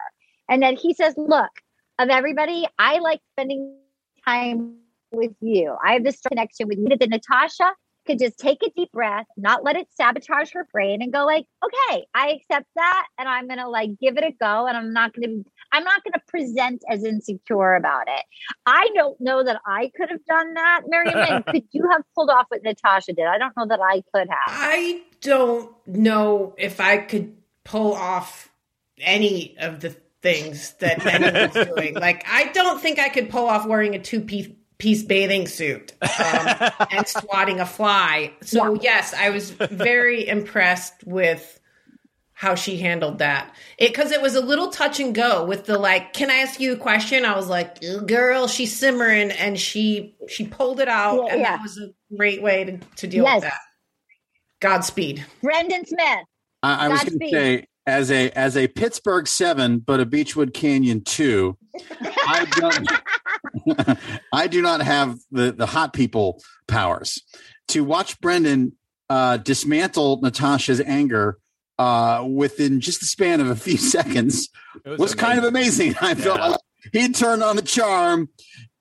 [0.51, 1.51] And then he says, Look,
[1.99, 3.77] of everybody, I like spending
[4.27, 4.77] time
[5.11, 5.75] with you.
[5.83, 7.73] I have this connection with you that Natasha
[8.09, 11.45] could just take a deep breath, not let it sabotage her brain, and go like,
[11.65, 15.13] okay, I accept that, and I'm gonna like give it a go, and I'm not
[15.15, 15.43] gonna,
[15.73, 18.25] I'm not gonna present as insecure about it.
[18.67, 21.19] I don't know that I could have done that, Miriam.
[21.19, 23.27] Lynn, could you have pulled off what Natasha did?
[23.27, 24.49] I don't know that I could have.
[24.49, 28.51] I don't know if I could pull off
[29.01, 31.95] any of the things that anyone's doing.
[32.09, 34.49] Like, I don't think I could pull off wearing a two piece
[34.79, 36.09] piece bathing suit um,
[36.91, 38.33] and swatting a fly.
[38.43, 41.59] So yes, I was very impressed with
[42.33, 43.53] how she handled that.
[43.79, 46.61] It because it was a little touch and go with the like, can I ask
[46.61, 47.25] you a question?
[47.25, 51.57] I was like, girl, she's simmering, and she she pulled it out, Yeah, and yeah.
[51.57, 53.35] that was a great way to, to deal Yes.
[53.37, 53.61] with that.
[54.61, 55.25] Godspeed.
[55.43, 56.25] Brendan Smith.
[56.63, 60.53] I, I was going to say as a as a Pittsburgh seven, but a Beachwood
[60.55, 61.57] Canyon two.
[62.01, 62.89] I don't.
[64.33, 67.21] I do not have the the hot people powers
[67.69, 68.73] to watch Brendan
[69.11, 71.39] uh, dismantle Natasha's anger
[71.79, 74.49] uh, within just the span of a few seconds
[74.85, 75.95] was, kind of amazing.
[76.01, 76.47] I felt Yeah.
[76.49, 76.61] like
[76.93, 78.29] he turned on the charm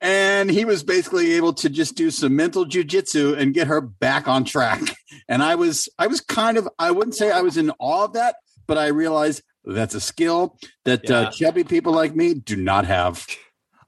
[0.00, 4.28] and he was basically able to just do some mental jujitsu and get her back
[4.28, 4.80] on track.
[5.30, 8.14] And I was, I was kind of, I wouldn't say I was in awe of
[8.14, 10.56] that, but I realized that's a skill
[10.86, 11.16] that Yeah.
[11.18, 13.26] uh, chubby people like me do not have.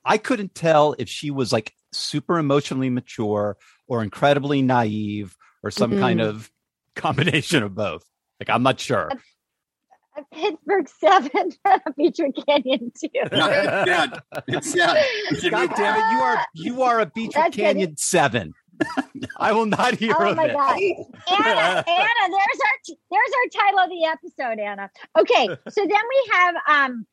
[0.05, 5.93] I couldn't tell if she was like super emotionally mature or incredibly naive or some
[5.93, 5.99] Mhm.
[6.01, 6.51] kind of
[6.97, 8.05] combination of both.
[8.39, 9.11] Like I'm not sure.
[10.17, 11.31] A Pittsburgh seven,
[11.65, 13.09] a Beachwood Canyon two.
[13.33, 14.07] yeah,
[14.49, 14.95] it's, yeah.
[15.51, 17.63] God damn it, you are you are a Beachwood That's good.
[17.63, 18.53] Canyon seven.
[19.37, 20.53] I will not hear Oh of my it.
[20.55, 24.91] god, Anna, Anna, there's our there's our title of the episode, Anna.
[25.19, 27.07] Okay, so then we have um,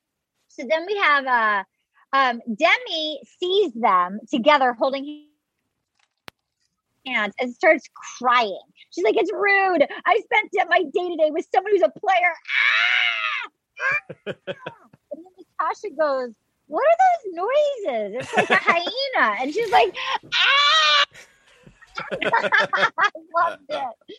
[0.48, 1.64] so then we have uh,
[2.14, 5.26] um, Demi sees them together holding
[7.06, 7.90] hands and starts
[8.20, 8.60] crying.
[8.92, 9.88] She's like, "It's rude.
[10.06, 13.50] I spent my day today with someone who's a player." Ah!
[14.28, 16.36] And then Natasha goes,
[16.68, 18.22] "What are those noises?
[18.22, 19.96] It's like a hyena." And she's like,
[20.34, 21.06] "Ah!"
[22.24, 24.18] I loved it.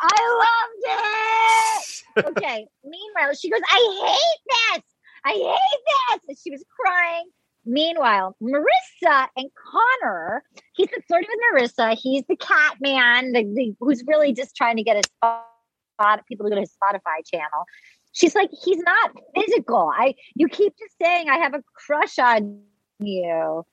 [0.00, 2.28] I loved it.
[2.38, 2.66] Okay.
[2.84, 4.93] Meanwhile, she goes, I hate this.
[5.24, 6.28] I hate this.
[6.28, 7.24] And she was crying.
[7.66, 10.42] Meanwhile, Maurissa and Connor,
[10.74, 11.96] he's flirting with Maurissa.
[11.98, 16.44] He's the cat man, the, the, who's really just trying to get his spot, people
[16.44, 17.64] to go to his Spotify channel.
[18.12, 19.90] She's like, he's not physical.
[19.96, 22.60] I you keep just saying I have a crush on
[23.00, 23.64] you.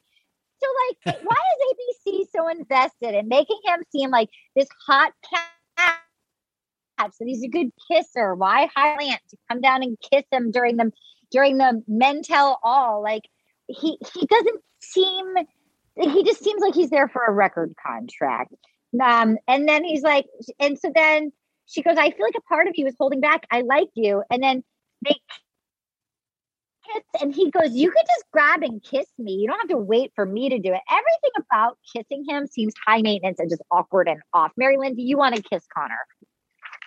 [0.64, 0.68] So
[1.06, 7.12] like, why is ABC so invested in making him seem like this hot cat?
[7.14, 8.36] So he's a good kisser.
[8.36, 10.92] Why hire Lant to come down and kiss him during the
[11.32, 13.02] during the men tell all?
[13.02, 13.24] Like
[13.68, 15.26] he he doesn't seem.
[15.96, 18.54] He just seems like he's there for a record contract.
[19.04, 20.26] Um, and then he's like,
[20.60, 21.32] and so then
[21.66, 23.46] she goes, I feel like a part of you is holding back.
[23.52, 24.24] I like you.
[24.30, 24.64] And then
[25.06, 25.16] they
[26.94, 29.34] kiss, and he goes, You could just grab and kiss me.
[29.34, 30.82] You don't have to wait for me to do it.
[30.90, 34.52] Everything about kissing him seems high maintenance and just awkward and off.
[34.58, 36.00] Mary Lynn, do you want to kiss Connor?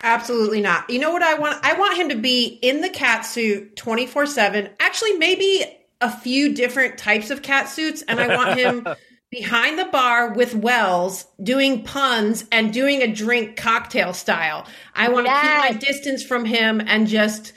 [0.04, 0.90] Absolutely not.
[0.90, 1.64] You know what I want?
[1.64, 4.68] I want him to be in the cat suit 24 7.
[4.78, 5.64] Actually, maybe
[6.02, 8.02] a few different types of cat suits.
[8.02, 8.86] And I want him
[9.30, 14.68] behind the bar with Wells doing puns and doing a drink cocktail style.
[14.94, 17.54] I want to keep my distance from him and just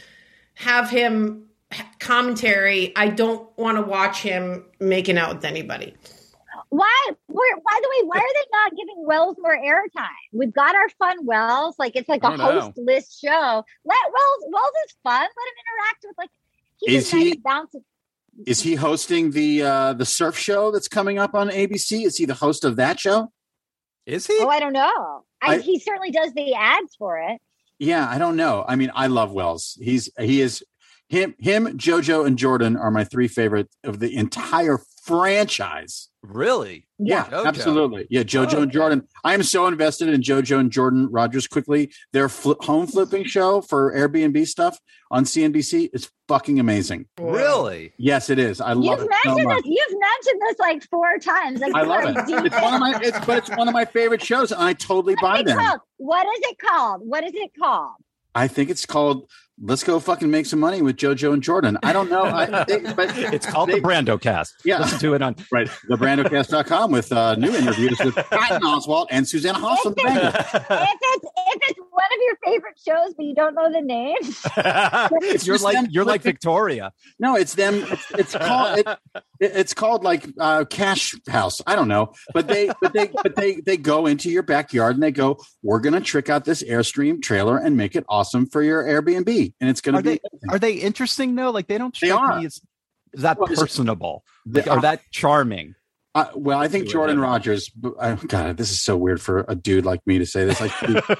[0.54, 1.48] have him
[2.00, 2.96] commentary.
[2.96, 5.96] I don't want to watch him making out with anybody.
[6.70, 7.10] Why?
[7.28, 10.08] Where, by the way, why are they not giving Wells more airtime?
[10.34, 11.76] We've got our fun Wells.
[11.80, 12.74] Like it's like a don't know.
[12.78, 13.30] list show.
[13.86, 14.44] Let Wells.
[14.52, 15.22] Wells is fun.
[15.22, 16.30] Let him interact with like.
[16.80, 17.82] He's Is a he- bouncy.
[18.46, 22.06] Is he hosting the uh, the surf show that's coming up on ABC?
[22.06, 23.32] Is he the host of that show?
[24.06, 24.38] Is he?
[24.40, 25.24] Oh, I don't know.
[25.42, 27.42] I, I- he certainly does the ads for it.
[27.80, 28.64] Yeah, I don't know.
[28.68, 29.78] I mean, I love Wells.
[29.82, 30.64] He's he is
[31.10, 34.78] him him Jojo and Jordan are my three favorite of the entire
[35.08, 36.10] franchise.
[36.24, 36.88] Really?
[37.00, 37.46] Yeah, JoJo.
[37.46, 38.08] absolutely.
[38.10, 39.08] Yeah, JoJo Oh, and Jordan.
[39.24, 41.92] I am so invested in JoJo and Jordan Rodgers quickly.
[42.12, 44.78] Their fli home flipping show for Airbnb stuff
[45.10, 47.06] on CNBC is fucking amazing.
[47.20, 47.94] Really?
[47.98, 48.60] Yes, it is.
[48.60, 49.64] I love You've it so mentioned much.
[49.64, 49.66] this.
[49.74, 51.60] You've mentioned this like four times.
[51.62, 52.18] Like, I love it.
[52.46, 55.16] It's one of my it's but it's one of my favorite shows and I totally
[55.22, 55.58] buy What's it them.
[55.60, 55.80] called?
[55.98, 57.02] What is it called?
[57.06, 57.96] What is it called?
[58.36, 59.30] I think it's called
[59.60, 61.80] Let's Go Fucking Make Some Money with JoJo and Jordan.
[61.82, 62.24] I don't know.
[62.24, 64.54] I think, but It's called they- the Brando cast.
[64.64, 64.80] Yeah.
[64.80, 65.68] Listen to it on Right.
[65.90, 70.34] TheBrandocast.com with uh, new interviews with Patton Oswalt and Susanna Hoffs from the Bangles.
[70.36, 74.16] if it's if it's one of your favorite shows, but you don't know the name,
[75.34, 76.92] It's you're like them you're like flipping- Victoria.
[77.20, 77.84] No, it's them.
[77.90, 78.88] It's, it's called it,
[79.40, 81.62] it- it's called like uh, Cash House.
[81.66, 85.02] I don't know, but they but they but they they go into your backyard and
[85.04, 88.62] they go, "We're going to trick out this Airstream trailer and make it awesome for
[88.62, 90.20] your Airbnb, and it's going to Are be." they
[90.50, 91.52] are they interesting though?
[91.52, 92.40] Like they don't They are.
[92.40, 92.60] me as
[93.14, 94.24] is that Well, personable?
[94.46, 95.76] They Like, are that charming?
[96.16, 97.20] Uh, well, I think Jordan.
[97.20, 97.72] Rodgers.
[98.00, 100.60] I, God, this is so weird for a dude like me to say this.
[100.60, 100.72] Like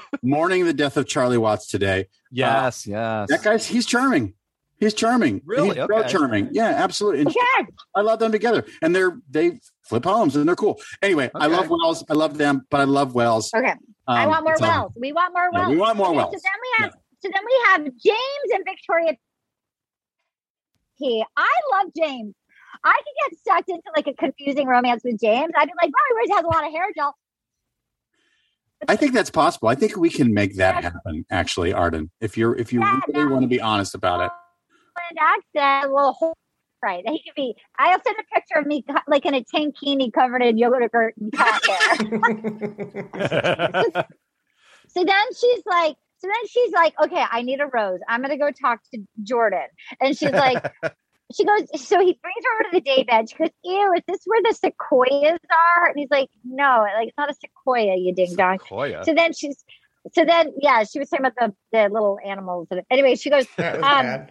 [0.22, 2.06] mourning the death of Charlie Watts today.
[2.32, 3.28] Yes, yes.
[3.30, 4.34] That guy's he's charming.
[4.80, 5.40] He's charming.
[5.44, 5.70] Really?
[5.70, 6.08] He's Okay.
[6.08, 6.48] charming.
[6.52, 7.20] Yeah, absolutely.
[7.20, 7.70] And okay.
[7.94, 10.80] I love them together, and they're they flip homes and they're cool.
[11.02, 12.04] Anyway, I love Wells.
[12.10, 13.52] I love them, but I love Wells.
[13.56, 13.74] Okay.
[14.06, 14.92] I Um, want more it's all- wells.
[14.96, 15.70] We want more Yeah, wells.
[15.70, 16.32] we want more Okay, wells.
[16.34, 19.16] So then we have so then we have James and Victoria
[20.98, 21.24] P.
[21.36, 22.34] I love James.
[22.84, 25.50] I could get sucked into like a confusing romance with James.
[25.56, 27.16] I'd be like, he always has a lot of hair gel.
[28.86, 29.66] I think that's possible.
[29.68, 31.24] I think we can make that happen.
[31.30, 33.30] Actually, Arden, if you're if you Yeah, really no.
[33.32, 34.30] want to be honest about it.
[35.10, 36.16] And accent, well,
[36.80, 37.02] right.
[37.08, 37.56] He could be.
[37.78, 41.60] I'll send a picture of me like in a tankini covered in yogurt and cat
[41.66, 41.96] hair.
[44.88, 48.00] So then she's like, so then she's like, okay, I need a rose.
[48.08, 49.66] I'm gonna go talk to Jordan.
[50.00, 50.62] And she's like,
[51.34, 53.30] she goes, so he brings her over to the day bed.
[53.30, 55.38] She goes, ew, is this where the sequoias
[55.76, 55.86] are?
[55.88, 58.58] And he's like, no, like it's not a sequoia, you ding dong.
[58.58, 59.04] Sequoia.
[59.04, 59.64] So then she's,
[60.12, 62.68] so then yeah, she was talking about the the little animals.
[62.90, 64.26] Anyway, she goes, Um,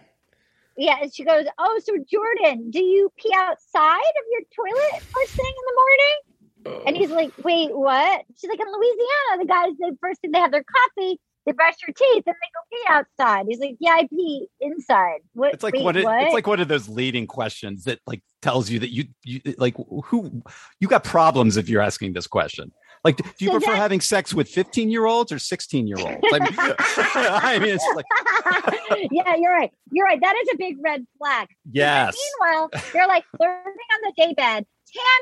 [0.78, 5.32] yeah, and she goes, oh, so Jordan, do you pee outside of your toilet first
[5.32, 6.84] thing in the morning?
[6.86, 8.24] And he's like, wait, what?
[8.36, 11.18] She's like, in Louisiana, the guys, they first thing they have their coffee,
[11.48, 13.46] they brush your teeth, and they go pee outside.
[13.48, 15.20] He's like, yeah, I pee inside.
[15.32, 15.54] What?
[15.54, 16.22] It's like wait, one of, what?
[16.24, 19.74] it's like one of those leading questions that like tells you that you you like
[20.04, 20.42] who
[20.80, 22.70] you got problems if you're asking this question.
[23.04, 25.96] Like, do you So prefer that- having sex with 15 year olds or 16 year
[25.98, 26.18] olds?
[26.32, 28.04] I mean, I mean, it's like
[29.10, 29.70] yeah, you're right.
[29.92, 30.20] You're right.
[30.20, 31.48] That is a big red flag.
[31.70, 34.66] yes, Meanwhile, they're like learning on the day bed.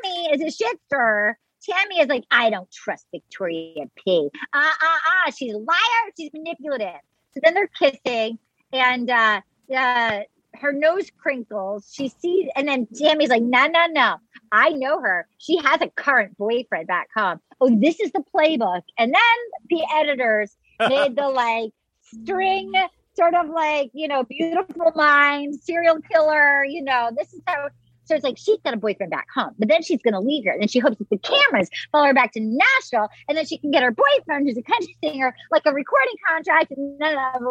[0.02, 1.38] Tammy is a shit stirrer.
[1.68, 4.30] Tammy is like, I don't trust Victoria P.
[4.52, 5.30] Uh uh uh.
[5.30, 6.12] She's a liar.
[6.18, 7.00] She's manipulative.
[7.32, 8.38] So then they're kissing,
[8.72, 9.40] and uh,
[9.74, 10.20] uh,
[10.54, 11.92] her nose crinkles.
[11.92, 14.16] She sees, and then Tammy's like, No, no, no.
[14.52, 15.26] I know her.
[15.38, 17.40] She has a current boyfriend back home.
[17.60, 18.82] Oh, this is the playbook.
[18.98, 22.72] And then the editors made the like string
[23.16, 27.68] sort of like, you know, beautiful mind, serial killer, you know, this is how
[28.06, 30.52] so it's like she's got a boyfriend back home, but then she's gonna leave her.
[30.52, 33.58] And then she hopes that the cameras follow her back to Nashville, and then she
[33.58, 36.72] can get her boyfriend, who's a country singer, like a recording contract.
[36.72, 37.42] And none of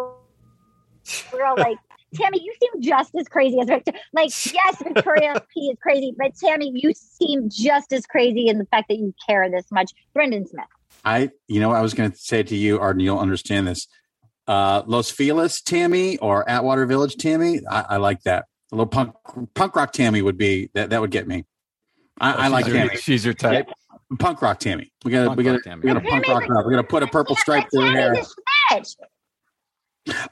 [1.32, 1.78] we're all like,
[2.16, 3.92] Tammy, you seem just as crazy as Victor.
[4.14, 8.66] Like, yes, Victoria P is crazy, but Tammy, you seem just as crazy in the
[8.66, 9.92] fact that you care this much.
[10.14, 10.66] Brendan Smith.
[11.04, 13.88] I, you know, I was going to say to you, Arden, you'll understand this.
[14.48, 18.46] Uh, Los Feliz Tammy or Atwater Village Tammy, I, I like that.
[18.76, 19.16] A little punk
[19.54, 20.90] punk rock Tammy would be that.
[20.90, 21.46] That would get me.
[22.20, 22.98] I, oh, I like your, Tammy.
[22.98, 23.70] She's your type.
[24.20, 24.92] Punk rock Tammy.
[25.06, 26.60] We got to we got rock to we got to punk rock her.
[26.60, 26.66] up.
[26.66, 28.14] We got to put a purple stripe through her hair.
[28.16, 28.36] Tammy's
[28.72, 28.96] a snitch.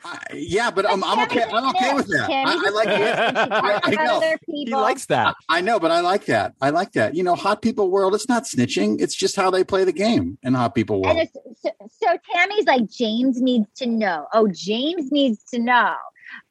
[0.04, 1.44] I- yeah, but I'm, I'm okay.
[1.44, 2.30] I'm okay with that.
[2.30, 3.52] I, I like a snitch, and she it.
[3.54, 4.38] I, I know.
[4.46, 5.36] He likes that.
[5.48, 6.54] I know, but I like that.
[6.60, 7.16] I like that.
[7.16, 8.14] You know, hot people world.
[8.14, 9.00] It's not snitching.
[9.00, 11.18] It's just how they play the game in hot people world.
[11.18, 14.28] And it's, so, so Tammy's like, James needs to know.
[14.34, 15.96] Oh, James needs to know.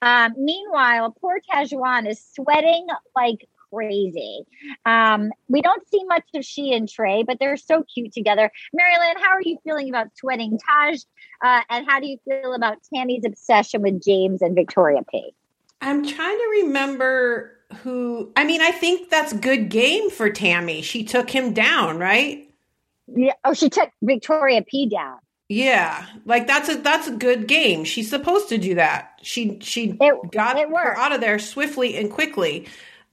[0.03, 2.87] Um, meanwhile, poor Tahzjuan is sweating
[3.17, 4.45] like crazy.
[4.85, 8.51] Um, we don't see much of she and Trey, but they're so cute together.
[8.73, 10.99] Mary Lynn, how are you feeling about sweating Taj?
[11.43, 15.33] Uh, and how do you feel about Tammy's obsession with James and Victoria P?
[15.81, 18.31] I'm trying to remember who.
[18.37, 20.83] I mean, I think that's good game for Tammy.
[20.83, 22.49] She took him down, right?
[23.15, 23.33] Yeah.
[23.45, 25.19] Oh, she took Victoria P down.
[25.53, 27.85] Yeah, like that's a that's a good game.
[27.85, 29.19] She's supposed to do that.
[29.23, 32.69] She she It- got it her out of there swiftly and quickly.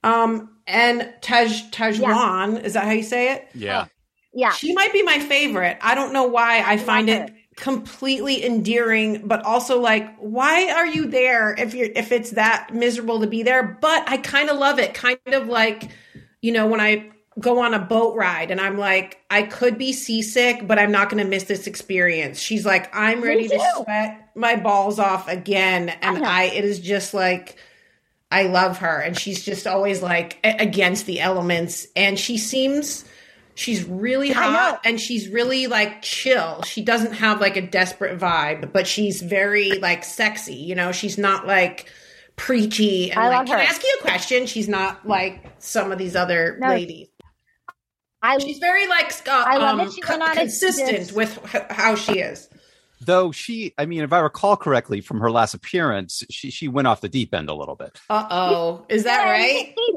[0.05, 3.49] Um, and Taj Tahzjuan is that how you say it?
[3.53, 3.85] Yeah.
[4.33, 4.51] Yeah.
[4.51, 5.77] She might be my favorite.
[5.81, 6.63] I don't know why.
[6.65, 11.89] I find love it completely endearing, but also like, why are you there if you're
[11.93, 13.77] if it's that miserable to be there?
[13.81, 14.93] But I kind of love it.
[14.93, 15.89] Kind of like
[16.41, 17.09] you know, when I
[17.39, 21.09] go on a boat ride and I'm like, I could be seasick, but I'm not
[21.09, 22.39] going to miss this experience.
[22.39, 25.89] She's like, I'm ready to sweat my balls off again.
[25.89, 26.25] And know.
[26.25, 27.57] I, it is just like,
[28.31, 28.99] I love her.
[28.99, 31.87] And she's just always like against the elements.
[31.95, 33.05] And she seems,
[33.55, 36.61] she's really hot and she's really like chill.
[36.63, 40.55] She doesn't have like a desperate vibe, but she's very like sexy.
[40.55, 41.89] You know, she's not like,
[42.35, 44.45] preachy and I like love can I ask you a question?
[44.45, 47.08] She's not like some of these other No, ladies.
[48.21, 51.37] I She's very like uh, I love um, that she went on consistent this- with
[51.69, 52.49] how she is.
[53.01, 56.85] Though she, I mean, if I recall correctly from her last appearance, she she went
[56.87, 57.97] off the deep end a little bit.
[58.09, 59.73] Uh oh, is that Yeah, right?
[59.77, 59.93] She,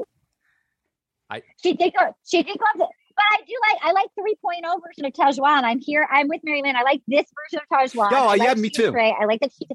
[1.29, 2.15] I- she did go.
[2.25, 2.65] She did go.
[2.77, 2.87] But
[3.31, 3.79] I do like.
[3.83, 5.63] I like 3.0 version of Tahzjuan.
[5.63, 6.07] I'm here.
[6.09, 6.75] I'm with Mary Lynn.
[6.77, 8.09] I like this version of Tahzjuan.
[8.11, 8.91] Oh, I yeah, like me too.
[8.91, 9.13] Great.
[9.19, 9.67] I like that she.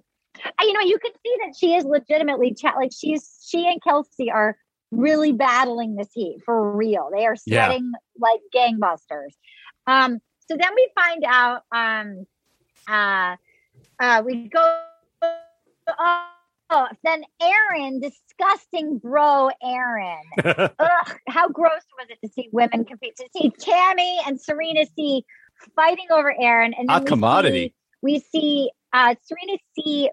[0.58, 2.76] I- You know, you can see that she is legitimately chat.
[2.76, 4.56] like she's she and Kelsey are
[4.90, 7.10] really battling this heat for real.
[7.12, 7.66] They are Yeah.
[7.66, 9.34] sweating like gangbusters.
[9.86, 10.20] Um.
[10.48, 11.62] So then we find out.
[11.72, 12.26] Um.
[12.88, 13.36] Uh.
[14.00, 14.22] Uh.
[14.24, 14.82] We go.
[16.70, 20.20] Oh, then Aaron, disgusting bro, Aaron.
[20.44, 23.16] Ugh, how gross was it to see women compete?
[23.16, 25.24] To see Tammy and Serena C
[25.74, 27.68] fighting over Aaron, and we commodity.
[27.68, 30.10] See, we see uh, Serena C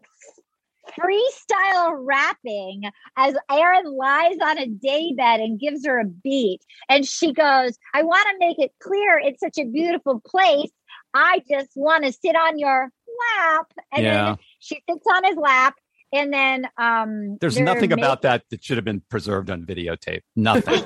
[0.97, 2.83] freestyle rapping
[3.17, 8.03] as Aaron lies on a daybed and gives her a beat, and she goes, "I
[8.03, 10.71] want to make it clear it's such a beautiful place.
[11.13, 12.89] I just want to sit on your
[13.37, 14.25] lap." And Yeah.
[14.29, 15.75] then she sits on his lap.
[16.13, 20.21] And then um There's they're nothing about that that should have been preserved on videotape.
[20.35, 20.83] Nothing.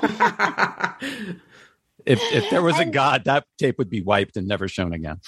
[2.06, 5.20] if if there was a god, that tape would be wiped and never shown again.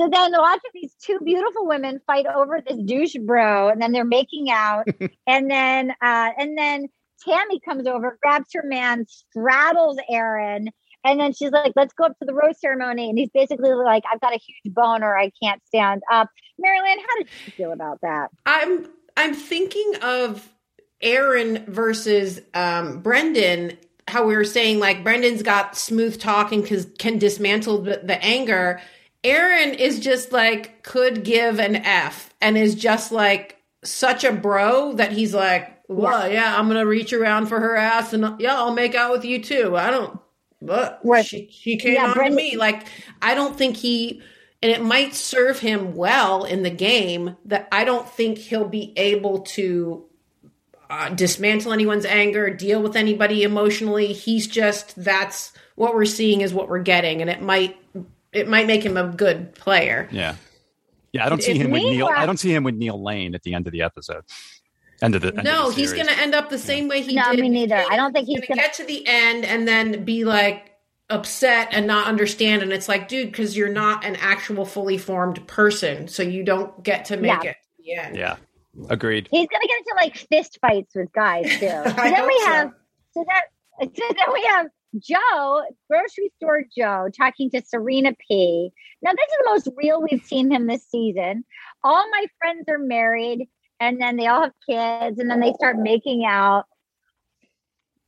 [0.00, 3.92] So then watch of these two beautiful women fight over this douche bro, and then
[3.92, 4.86] they're making out,
[5.26, 6.88] and then uh, and then
[7.24, 10.68] Tammy comes over, grabs her man, straddles Aaron,
[11.04, 14.04] and then she's like, "Let's go up to the rose ceremony." And he's basically like,
[14.10, 16.28] "I've got a huge boner, I can't stand up."
[16.58, 18.28] Mary Lynn, how did you feel about that?
[18.46, 20.48] I'm I'm thinking of
[21.00, 23.78] Aaron versus um, Brendan.
[24.06, 28.22] How we were saying, like Brendan's got smooth talk and can, can dismantle the, the
[28.24, 28.80] anger.
[29.24, 34.94] Aaron is just like could give an F and is just like such a bro
[34.94, 38.74] that he's like, well, yeah, I'm gonna reach around for her ass and yeah, I'll
[38.74, 39.76] make out with you too.
[39.76, 40.18] I don't,
[40.62, 41.24] but Right.
[41.24, 42.86] she she came Yeah, on to me like
[43.22, 44.22] I don't think he
[44.62, 48.92] and it might serve him well in the game that I don't think he'll be
[48.96, 50.04] able to
[50.90, 54.12] uh, dismantle anyone's anger, deal with anybody emotionally.
[54.12, 57.76] He's just that's what we're seeing is what we're getting, and it might
[58.32, 60.08] it might make him a good player.
[60.12, 60.36] Yeah.
[61.12, 62.06] Yeah, I don't If see him with Neil.
[62.14, 64.24] I don't see him with Neil Lane at the end of the episode.
[65.00, 67.00] End of the end No, of the he's going to end up the same way
[67.00, 67.16] he did.
[67.16, 67.40] No, did.
[67.40, 67.82] me neither.
[67.88, 70.72] I don't think he's going to gonna- get to the end and then be like
[71.08, 72.62] upset and not understand.
[72.62, 76.82] And it's like, dude, because you're not an actual fully formed person, so you don't
[76.82, 77.50] get to make Yeah.
[77.50, 78.16] it to the end.
[78.16, 78.36] Yeah,
[78.90, 79.28] agreed.
[79.30, 81.66] He's gonna get into like fist fights with guys too.
[81.68, 82.46] So I then hope we so.
[82.46, 82.72] have
[83.14, 83.42] so that
[83.96, 84.66] so then we have
[85.00, 88.70] Joe, grocery store Joe, talking to Serena P.
[89.02, 91.44] Now this is the most real we've seen him this season.
[91.82, 93.48] All my friends are married,
[93.80, 96.64] and then they all have kids, and then they start making out.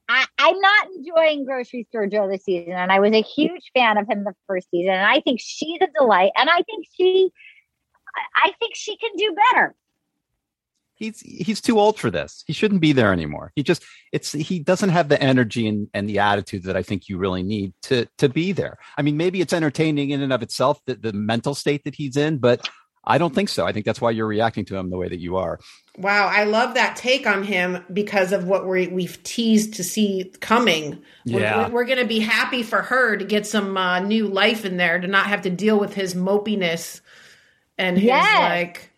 [0.09, 3.97] I, I'm not enjoying grocery store Joe this season, and I was a huge fan
[3.97, 7.31] of him the first season, and I think she's a delight, and I think she,
[8.35, 9.75] I think she can do better.
[11.01, 12.45] He's he's too old for this.
[12.47, 13.51] He shouldn't be there anymore.
[13.57, 13.83] He just
[14.13, 17.43] it's he doesn't have the energy and, and the attitude that I think you really
[17.43, 18.79] need to to be there.
[18.99, 22.17] I mean, maybe it's entertaining in and of itself, the, the mental state that he's
[22.19, 22.69] in, but
[23.03, 23.67] I don't think so.
[23.67, 25.59] I think that's why you're reacting to him the way that you are.
[25.97, 30.31] Wow, I love that take on him because of what we we've teased to see
[30.41, 31.03] coming.
[31.25, 31.69] We're- Yeah.
[31.69, 34.77] we're, we're going to be happy for her to get some uh, new life in
[34.77, 37.01] there to not have to deal with his mopiness
[37.79, 38.39] and his Yes.
[38.39, 38.91] like.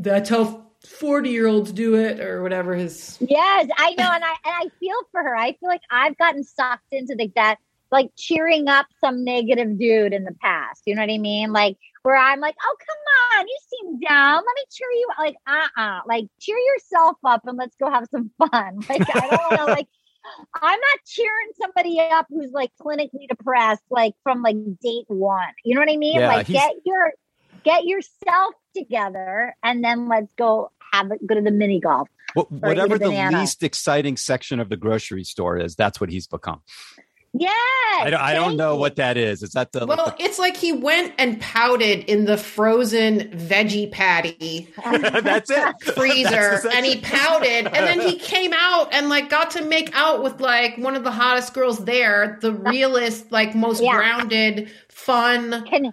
[0.00, 0.66] That's how
[1.02, 3.18] forty year olds do it, or whatever his.
[3.20, 5.36] Yes, I know, and I and I feel for her.
[5.36, 7.56] I feel like I've gotten sucked into like that,
[7.90, 10.82] like cheering up some negative dude in the past.
[10.86, 11.52] You know what I mean?
[11.52, 14.36] Like where I'm like, oh come on, you seem down.
[14.36, 15.08] Let me cheer you.
[15.10, 15.18] up.
[15.18, 18.78] Like uh uh like cheer yourself up and let's go have some fun.
[18.88, 19.88] Like I don't want to like.
[20.54, 25.48] I'm not cheering somebody up who's like clinically depressed, like from like date one.
[25.64, 26.20] You know what I mean?
[26.20, 27.12] Yeah, like he's- get your
[27.64, 32.08] get yourself together and then let's go have it go to the mini golf.
[32.34, 33.40] Wh- whatever the banana.
[33.40, 36.60] least exciting section of the grocery store is, that's what he's become.
[37.34, 37.54] Yes.
[38.02, 39.42] I don't, I don't know what that is.
[39.42, 43.30] Is that the, like Well, the- it's like he went and pouted in the frozen
[43.30, 45.74] veggie patty that's it?
[45.94, 49.90] freezer That's and he pouted and then he came out and like got to make
[49.96, 53.96] out with like one of the hottest girls there, the realest, like most Yeah.
[53.96, 55.64] grounded, fun.
[55.66, 55.90] Can,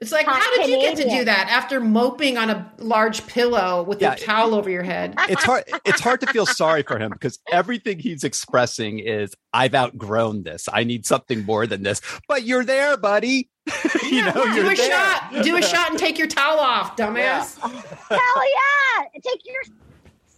[0.00, 3.82] It's like, how did you get to do that after moping on a large pillow
[3.82, 4.12] with Yeah.
[4.12, 5.14] a towel over your head?
[5.28, 9.74] it's hard it's hard to feel sorry for him because everything he's expressing is I've
[9.74, 10.68] outgrown this.
[10.72, 12.00] I need something more than this.
[12.28, 13.50] But you're there, buddy.
[14.10, 14.90] you know, do you're a there.
[14.90, 15.42] shot.
[15.42, 17.58] Do a shot and take your towel off, dumbass.
[17.58, 17.70] hell
[18.10, 19.20] yeah!
[19.22, 19.62] Take your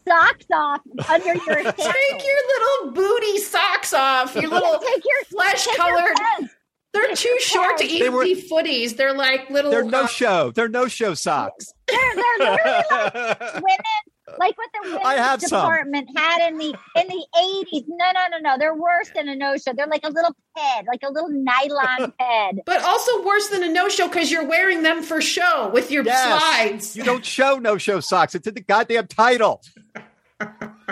[0.09, 1.63] socks off under your hair.
[1.73, 2.39] Take your
[2.83, 4.35] little booty socks off.
[4.35, 6.17] Your little take your flesh take your colored.
[6.17, 6.55] pants.
[6.93, 8.97] They're too short to They even were- be footies.
[8.97, 9.71] They're like little.
[9.71, 10.51] They're no uh, show.
[10.51, 11.73] They're no show socks.
[11.89, 15.61] They're, they're literally like women, like what the women's I have some.
[15.61, 16.67] department had in the
[16.97, 17.85] in the eighties.
[17.89, 18.59] No, no, no, no.
[18.59, 19.73] They're worse than a no show.
[19.73, 22.61] They're like a little ped, like a little nylon ped.
[22.67, 26.05] But also worse than a no show because you're wearing them for show with your
[26.05, 26.41] Yes.
[26.41, 26.97] slides.
[26.97, 28.35] You don't show no show socks.
[28.35, 29.61] It's in the goddamn title.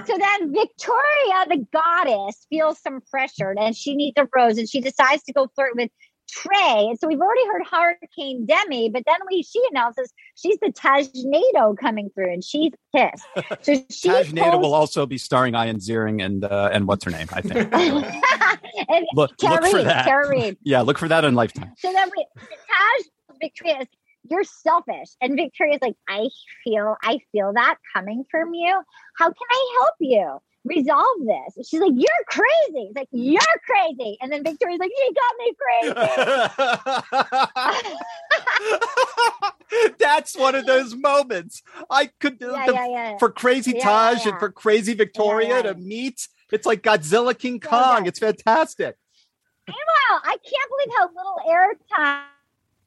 [0.07, 4.81] So then Victoria, the goddess, feels some pressure and she needs a rose and she
[4.81, 5.91] decides to go flirt with
[6.31, 6.87] Trey.
[6.89, 11.77] And so we've already heard Hurricane Demi, but then we she announces she's the Tajnado
[11.79, 13.25] coming through and she's pissed.
[13.63, 17.05] So she Taj Nada pulls- will also be starring Ian Ziering and uh, and what's
[17.05, 17.29] her name?
[17.33, 17.73] I think.
[19.15, 20.05] Look, Tara look for that.
[20.07, 20.57] Tara Reid.
[20.63, 21.73] Yeah, look for that on Lifetime.
[21.79, 23.07] So then we, Taj
[23.41, 23.87] Victoria
[24.31, 25.09] you're selfish.
[25.21, 26.29] And Victoria's like, I
[26.65, 28.81] feel, I feel that coming from you.
[29.17, 31.57] How can I help you resolve this?
[31.57, 32.89] And she's like, You're crazy.
[32.89, 34.19] It's like, You're crazy.
[34.21, 35.95] And then Victoria's like, You got me crazy.
[39.99, 41.63] That's one of those moments.
[41.91, 43.19] I could yeah, the- yeah, yeah.
[43.19, 46.29] for Crazy Taj and for Crazy Victoria to meet.
[46.51, 48.07] It's like Godzilla King Kong.
[48.07, 48.97] It's fantastic.
[49.67, 52.38] Meanwhile, I can't believe how little airtime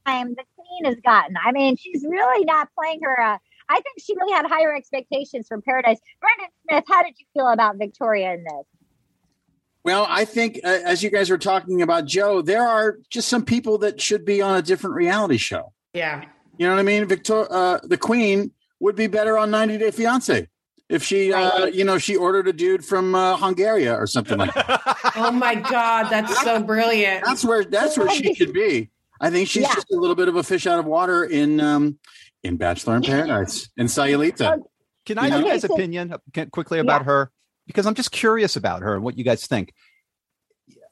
[0.05, 1.35] the queen has gotten.
[1.43, 3.19] I mean, she's really not playing her.
[3.19, 3.37] Uh,
[3.69, 5.99] I think she really had higher expectations from Paradise.
[6.19, 8.65] Brendan Smith, how did you feel about Victoria in this?
[9.83, 13.43] Well, I think uh, as you guys were talking about Joe, there are just some
[13.43, 15.73] people that should be on a different reality show.
[15.93, 16.25] Yeah.
[16.57, 17.07] You know what I mean?
[17.07, 20.47] Victoria, uh, the Queen would be better on 90 Day Fiance
[20.89, 24.53] if she, uh, you know, she ordered a dude from uh, Hungary or something like
[24.53, 24.81] that.
[25.13, 27.25] Oh my God, that's so brilliant.
[27.25, 28.89] That's where that's where she should be.
[29.21, 29.73] I think she's Yeah.
[29.75, 31.99] just a little bit of a fish out of water in um,
[32.43, 34.59] in Bachelor in Paradise in Sayulita.
[35.05, 36.13] Can I have Okay, you guys' so- opinion
[36.51, 37.05] quickly about Yeah.
[37.05, 37.31] her?
[37.67, 39.71] Because I'm just curious about her and what you guys think.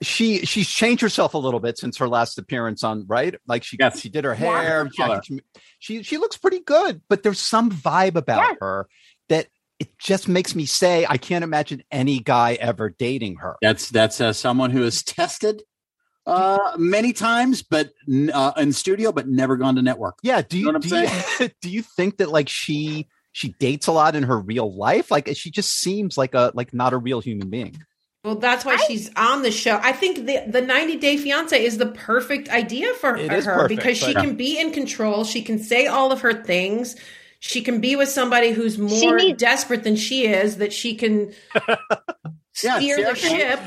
[0.01, 3.35] She she's changed herself a little bit since her last appearance on right.
[3.47, 3.99] Like she Yes.
[3.99, 4.61] she did her Yeah.
[4.61, 4.89] hair.
[5.23, 5.41] She,
[5.79, 8.55] she she looks pretty good, but there's some vibe about Yeah.
[8.61, 8.87] her
[9.27, 13.57] that it just makes me say I can't imagine any guy ever dating her.
[13.61, 15.63] That's that's uh, someone who has tested
[16.29, 17.91] uh, many times, but
[18.33, 20.17] uh, in studio, but never gone to network.
[20.23, 20.41] Yeah.
[20.41, 21.09] Do you Know what do I'm
[21.39, 25.11] you, do you think that like she she dates a lot in her real life?
[25.11, 27.81] Like she just seems like a like not a real human being.
[28.25, 29.79] Well, that's why she's on the show.
[29.81, 33.69] I think the the 90 Day Fiance is the perfect idea for It her perfect,
[33.79, 35.23] because she but- can be in control.
[35.23, 36.95] She can say all of her things.
[37.41, 40.57] She can be with somebody who's more needs- desperate than she is.
[40.57, 41.31] That she can
[42.61, 43.59] Yeah, steer the ship.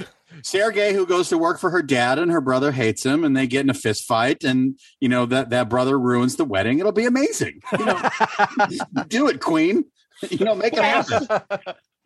[0.44, 3.46] Sergey, who goes to work for her dad, and her brother hates him, and they
[3.46, 6.78] get in a fist fight, and you know that that brother ruins the wedding.
[6.78, 7.60] It'll be amazing.
[7.78, 8.08] You know,
[9.08, 9.84] do it, Queen.
[10.30, 11.26] You know, make it happen.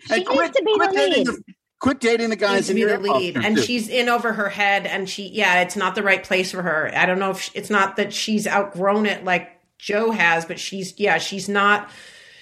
[0.01, 1.27] She And needs quit- to be quit the dating lead.
[1.27, 1.43] the-
[1.79, 4.33] Quit dating the needs guys to in be your the lead, and she's in over
[4.33, 4.87] her head.
[4.87, 6.91] And she, yeah, it's not the right place for her.
[6.95, 10.59] I don't know if she, it's not that she's outgrown it like Joe has, but
[10.59, 11.91] she's, yeah, she's not.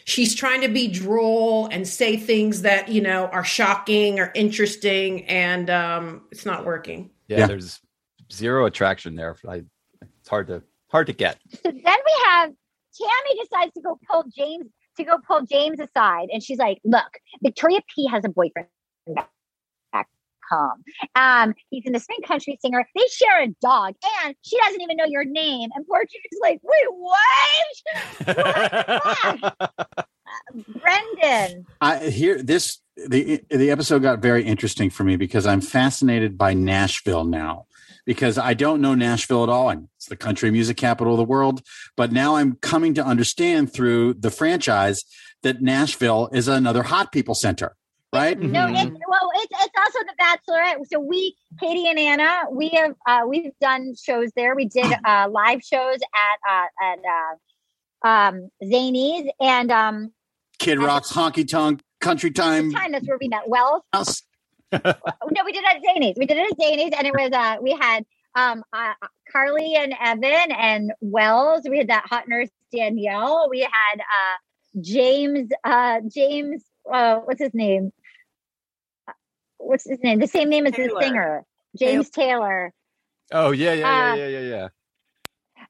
[0.07, 5.25] She's trying to be droll and say things that you know are shocking or interesting,
[5.27, 7.11] and um, it's not working.
[7.29, 7.47] Yeah, Yeah.
[7.47, 7.81] there's
[8.33, 9.37] zero attraction there.
[9.49, 9.63] I,
[10.21, 11.39] it's hard to hard to get.
[11.53, 12.51] So then we have
[13.01, 14.67] Tammy decides to go pull James
[14.99, 17.11] to go pull James aside, and she's like, "Look,
[17.43, 18.69] Victoria P has a boyfriend
[19.15, 19.29] back
[20.51, 20.85] back home.
[21.15, 22.87] Um, he's an swing country singer.
[22.95, 23.95] They share a dog,
[24.25, 26.87] and she doesn't even know your name." And poor James is like, "Wait,
[28.27, 29.65] what?
[30.83, 36.37] Brendan?" I here this the the episode got very interesting for me because I'm fascinated
[36.39, 37.67] by Nashville now
[38.07, 41.25] because I don't know Nashville at all and it's the country music capital of the
[41.25, 41.63] world
[41.97, 45.05] but now I'm coming to understand through the franchise
[45.43, 47.75] that Nashville is another hot people center
[48.15, 48.87] right No, Mhm.
[48.93, 50.87] it's, well, it's it's also the Bachelorette.
[50.91, 54.55] So we, Katie and Anna, we have uh, we've done shows there.
[54.55, 56.99] We did uh, live shows at uh, at
[58.05, 60.13] uh, um, Zanies and um,
[60.59, 63.83] Kid Rock's honky tonk country time time that's where we met Wells.
[64.73, 66.15] no, we did it at Zanies.
[66.19, 68.05] We did it at Zanies, and it was uh, we had
[68.35, 68.95] um uh,
[69.31, 71.67] Carly and Evan and Wells.
[71.69, 73.49] We had that hot nurse Danielle.
[73.51, 77.93] We had uh James uh James uh what's his name?
[79.65, 80.19] What's his name?
[80.19, 81.45] The same name as the singer,
[81.79, 82.73] James Taylor.
[83.33, 84.69] Oh yeah, yeah, yeah, Uh, yeah, yeah, yeah.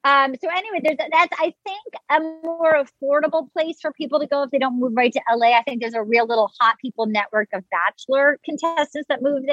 [0.03, 4.43] Um, so anyway, there's that's I think a more affordable place for people to go
[4.43, 5.57] if they don't move right to LA.
[5.57, 9.43] I think there's a real little hot people network of bachelor contestants that move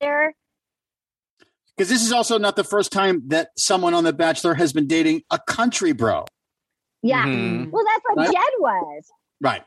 [0.00, 0.34] there.
[1.76, 4.86] Because this is also not the first time that someone on The Bachelor has been
[4.86, 6.26] dating a country bro.
[7.02, 7.24] Yeah.
[7.24, 7.70] Mhm.
[7.70, 8.32] Well, that's what Right.
[8.32, 9.10] Jed was.
[9.40, 9.64] Right.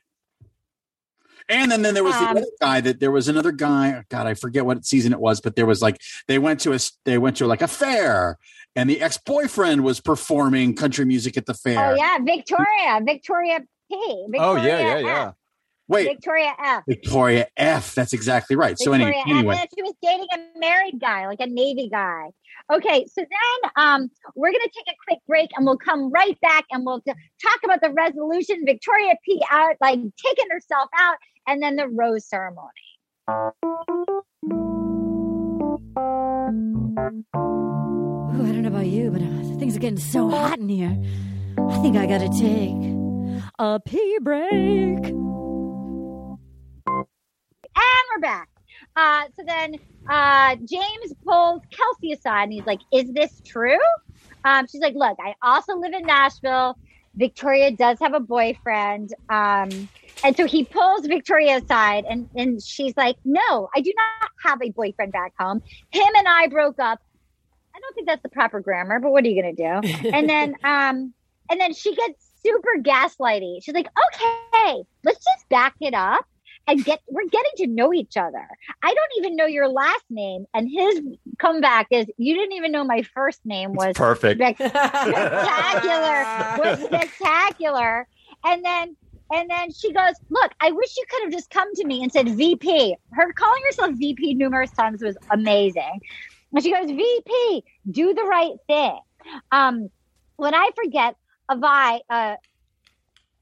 [1.47, 4.03] And then, then there was the Um, other guy that there was another guy.
[4.09, 6.79] God, I forget what season it was, but there was like they went to a
[7.05, 8.37] they went to like a fair,
[8.75, 11.91] and the ex boyfriend was performing country music at the fair.
[11.91, 13.59] Oh yeah, Victoria, Victoria
[13.91, 14.25] P.
[14.29, 15.03] Victoria Oh yeah, yeah, F.
[15.03, 15.31] yeah.
[15.87, 16.83] Wait, Victoria F.
[16.87, 17.93] Victoria F.
[17.93, 18.75] That's exactly right.
[18.79, 19.29] So anyway, F.
[19.29, 22.31] anyway, she was dating a married guy, like a Navy guy.
[22.73, 26.65] Okay, so then um, we're gonna take a quick break, and we'll come right back,
[26.71, 28.63] and we'll talk about the resolution.
[28.65, 29.43] Victoria P.
[29.51, 31.17] out, like taking herself out,
[31.47, 32.71] and then the rose ceremony.
[37.35, 40.97] Ooh, I don't know about you, but uh, things are getting so hot in here.
[41.69, 42.75] I think I gotta take
[43.59, 45.13] a pee break.
[47.77, 48.49] And we're back.
[48.95, 49.75] Uh, so then
[50.09, 53.77] uh, James pulls Kelsey aside and he's like, Is this true?
[54.43, 56.77] Um, she's like, Look, I also live in Nashville.
[57.15, 59.13] Victoria does have a boyfriend.
[59.29, 59.89] Um,
[60.23, 64.61] and so he pulls Victoria aside and, and she's like, No, I do not have
[64.61, 65.61] a boyfriend back home.
[65.91, 67.01] Him and I broke up.
[67.75, 70.09] I don't think that's the proper grammar, but what are you going to do?
[70.09, 71.13] and then um
[71.49, 76.25] and then she gets super gaslighty she's like okay let's just back it up
[76.67, 78.47] and get we're getting to know each other.
[78.83, 81.01] I don't even know your last name and his
[81.39, 84.39] comeback is you didn't even know my first name was It's perfect.
[84.41, 86.25] spec- spectacular
[86.57, 88.07] was spectacular.
[88.45, 88.95] And then
[89.33, 92.11] and then she goes look i wish you could have just come to me and
[92.11, 95.99] said vp her calling herself vp numerous times was amazing.
[96.53, 98.99] And she goes vp do the right thing.
[99.51, 99.89] Um
[100.37, 101.15] when i forget
[101.49, 102.35] a vi uh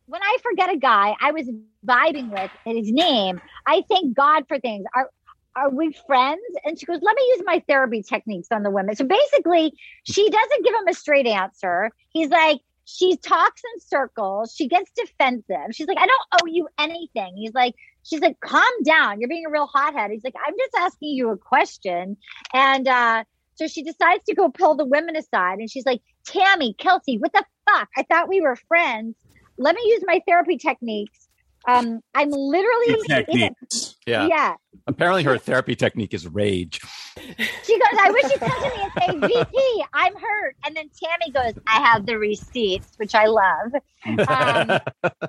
[0.06, 1.50] when I forget a guy I was
[1.86, 4.86] vibing with and his name, I thank God for things.
[4.96, 5.10] Are
[5.56, 6.42] are we friends?
[6.66, 8.96] And she goes, Let me use my therapy techniques on the women.
[8.96, 9.74] So basically,
[10.04, 11.92] she doesn't give him a straight answer.
[12.10, 14.54] He's like, she talks in circles.
[14.56, 15.72] She gets defensive.
[15.72, 17.34] She's like, I don't owe you anything.
[17.38, 19.20] He's like, she's like, calm down.
[19.20, 20.12] You're being a real hothead.
[20.12, 22.18] He's like, I'm just asking you a question.
[22.54, 23.24] And uh,
[23.56, 25.60] so she decides to go pull the women aside.
[25.60, 27.90] And she's like, Tammy, Kelsey, what the fuck?
[27.96, 29.16] I thought we were friends.
[29.58, 31.23] Let me use my therapy techniques.
[31.68, 33.96] Um, I'm literally techniques.
[34.06, 34.28] Yeah.
[34.28, 34.56] yeah.
[34.88, 36.82] Apparently, her therapy technique is rage.
[37.18, 40.56] She goes, I wish you'd come to me and say, VP, I'm hurt.
[40.66, 43.74] And then Tammy goes, I have the receipts, which I love.
[44.06, 44.80] Um,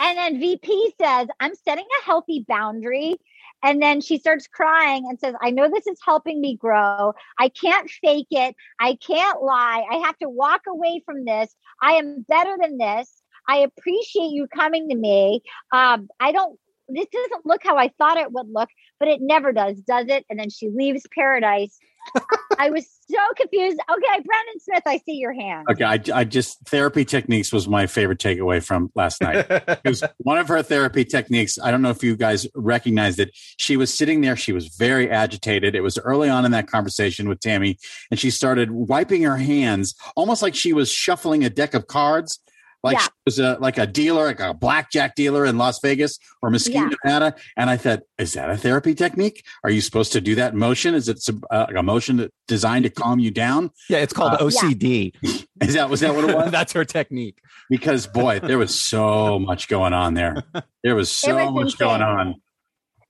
[0.00, 3.16] and then VP says, I'm setting a healthy boundary.
[3.64, 7.12] And then she starts crying and says, I know this is helping me grow.
[7.38, 8.56] I can't fake it.
[8.80, 9.84] I can't lie.
[9.88, 11.54] I have to walk away from this.
[11.80, 13.21] I am better than this.
[13.48, 15.42] I appreciate you coming to me.
[15.72, 16.58] Um, I don't,
[16.88, 20.24] this doesn't look how I thought it would look, but it never does, does it?
[20.28, 21.78] And then she leaves paradise.
[22.58, 23.78] I was so confused.
[23.90, 25.66] Okay, Brandon Smith, I see your hand.
[25.70, 29.46] Okay, I, I just therapy techniques was my favorite takeaway from last night.
[29.48, 31.58] It was one of her therapy techniques.
[31.62, 33.30] I don't know if you guys recognized it.
[33.56, 34.36] She was sitting there.
[34.36, 35.74] She was very agitated.
[35.74, 37.78] It was early on in that conversation with Tammy,
[38.10, 42.40] and she started wiping her hands, almost like she was shuffling a deck of cards.
[42.82, 43.02] Like Yeah.
[43.04, 46.74] she was a like a dealer, like a blackjack dealer in Las Vegas or Mesquite,
[46.74, 46.90] Yeah.
[47.04, 47.36] Nevada.
[47.56, 49.44] And I thought, is that a therapy technique?
[49.62, 50.94] Are you supposed to do that motion?
[50.94, 53.70] Is it some- uh, a motion that- designed to calm you down?
[53.88, 55.12] yeah, it's called Uh, OCD.
[55.62, 56.50] Is that was that what it was?
[56.58, 57.38] That's her technique.
[57.70, 60.42] because boy, there was so much going on there.
[60.82, 61.86] There was so was much insane.
[61.88, 62.34] going on.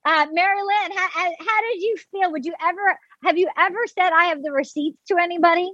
[0.04, 2.30] Uh, Mary Lynn, how, how, how did you feel?
[2.32, 5.70] Would you ever, have you ever said I have the receipts to anybody?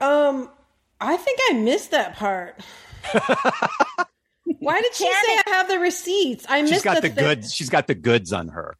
[0.00, 0.50] Um,
[1.02, 2.60] I think I missed that part.
[4.58, 6.46] Why did she say I have the receipts?
[6.48, 6.74] I missed.
[6.74, 7.52] She's got the thi- goods.
[7.54, 8.76] She's got the goods on her.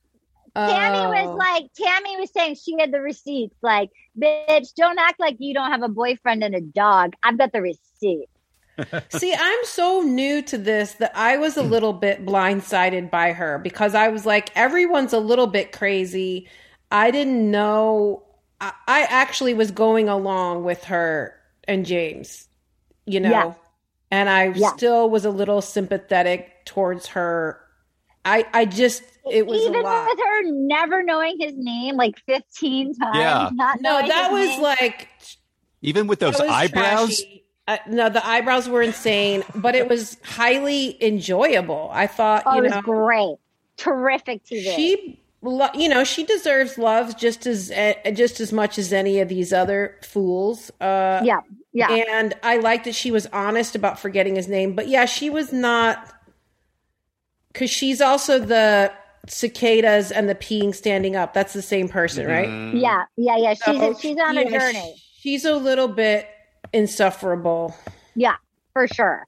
[0.54, 1.08] Tammy Oh.
[1.10, 3.56] was like, Tammy was saying she had the receipts.
[3.62, 7.14] Like, bitch, don't act like you don't have a boyfriend and a dog.
[7.22, 8.28] I've got the receipt.
[9.10, 13.58] See, I'm so new to this that I was a little bit blindsided by her
[13.58, 16.48] because I was like, everyone's a little bit crazy.
[16.90, 18.22] I didn't know.
[18.60, 21.34] I, I actually was going along with her
[21.68, 22.48] and James,
[23.06, 23.54] you know, Yeah.
[24.10, 24.68] and I Yeah.
[24.76, 27.58] still was a little sympathetic towards her
[28.24, 30.06] I I just it was Even a lot.
[30.08, 33.16] with her never knowing his name like 15 times.
[33.16, 33.50] Yeah.
[33.52, 34.62] Not no, that was name.
[34.62, 35.08] like
[35.80, 37.20] Even with those eyebrows.
[37.68, 41.90] Uh, no, the eyebrows were insane, but it was highly enjoyable.
[41.92, 43.36] I thought, Oh, you it was know, great.
[43.76, 44.74] Terrific TV.
[44.76, 49.20] she, lo- you know, she deserves love just as uh, just as much as any
[49.20, 50.70] of these other fools.
[50.80, 51.40] Uh, yeah.
[51.72, 51.90] Yeah.
[51.90, 54.74] And I like that she was honest about forgetting his name.
[54.74, 56.12] But yeah, she was not
[57.52, 58.92] because she's also the
[59.26, 61.34] cicadas and the peeing standing up.
[61.34, 62.48] That's the same person, right?
[62.48, 62.78] Mm-hmm.
[62.78, 63.04] yeah.
[63.16, 63.36] Yeah.
[63.36, 63.54] Yeah.
[63.54, 64.94] She's, So, she's on a yeah, journey.
[65.18, 66.28] She's a little bit
[66.72, 67.74] insufferable.
[68.14, 68.36] Yeah,
[68.72, 69.26] for sure.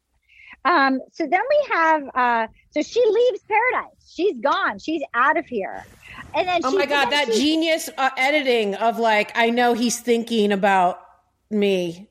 [0.64, 3.93] Um, so then we have uh so she leaves paradise.
[4.14, 4.78] She's gone.
[4.78, 5.84] She's out of here.
[6.34, 9.74] And then Oh she, my god, that she- genius uh, editing of like, I know
[9.74, 11.00] he's thinking about
[11.50, 12.08] me.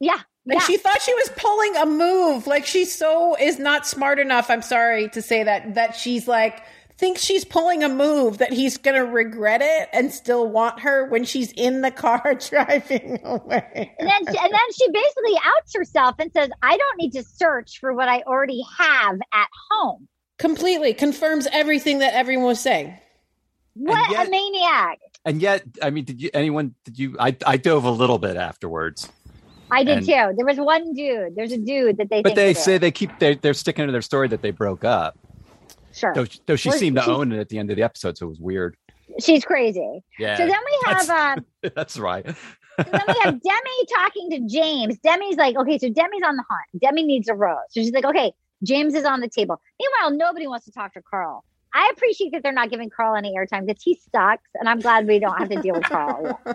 [0.00, 0.18] Yeah.
[0.46, 0.64] Like yeah.
[0.64, 2.46] she thought she was pulling a move.
[2.46, 4.48] Like she so is not smart enough.
[4.50, 6.62] I'm sorry to say that that she's like
[6.98, 11.24] thinks she's pulling a move that he's gonna regret it and still want her when
[11.24, 13.94] she's in the car driving away.
[13.98, 17.22] and then she, and then she basically outs herself and says, "I don't need to
[17.24, 20.08] search for what I already have at home."
[20.38, 22.96] Completely confirms everything that everyone was saying.
[23.74, 24.98] What yet- a maniac!
[25.24, 28.36] And yet, I mean, did you anyone did you I I dove a little bit
[28.36, 29.10] afterwards.
[29.70, 30.32] I did And- too.
[30.36, 31.34] There was one dude.
[31.34, 32.80] There's a dude that they But think they say is.
[32.80, 35.18] they keep they're, they're sticking to their story that they broke up.
[35.92, 38.16] sure Though, though she Well, seemed to own it at the end of the episode,
[38.18, 38.76] so it was weird.
[39.20, 40.02] she's crazy.
[40.18, 42.24] Yeah, So then we have that's- uh, that's right.
[42.26, 44.98] So then we have Demi talking to James.
[44.98, 46.80] Demi's like, okay, so Demi's on the hunt.
[46.80, 47.56] Demi needs a rose.
[47.70, 49.60] So she's like, okay, James is on the table.
[49.80, 51.44] Meanwhile, nobody wants to talk to Carl.
[51.74, 55.06] I appreciate that they're not giving Carl any airtime because he sucks, and I'm glad
[55.06, 56.40] we don't have to deal with Carl.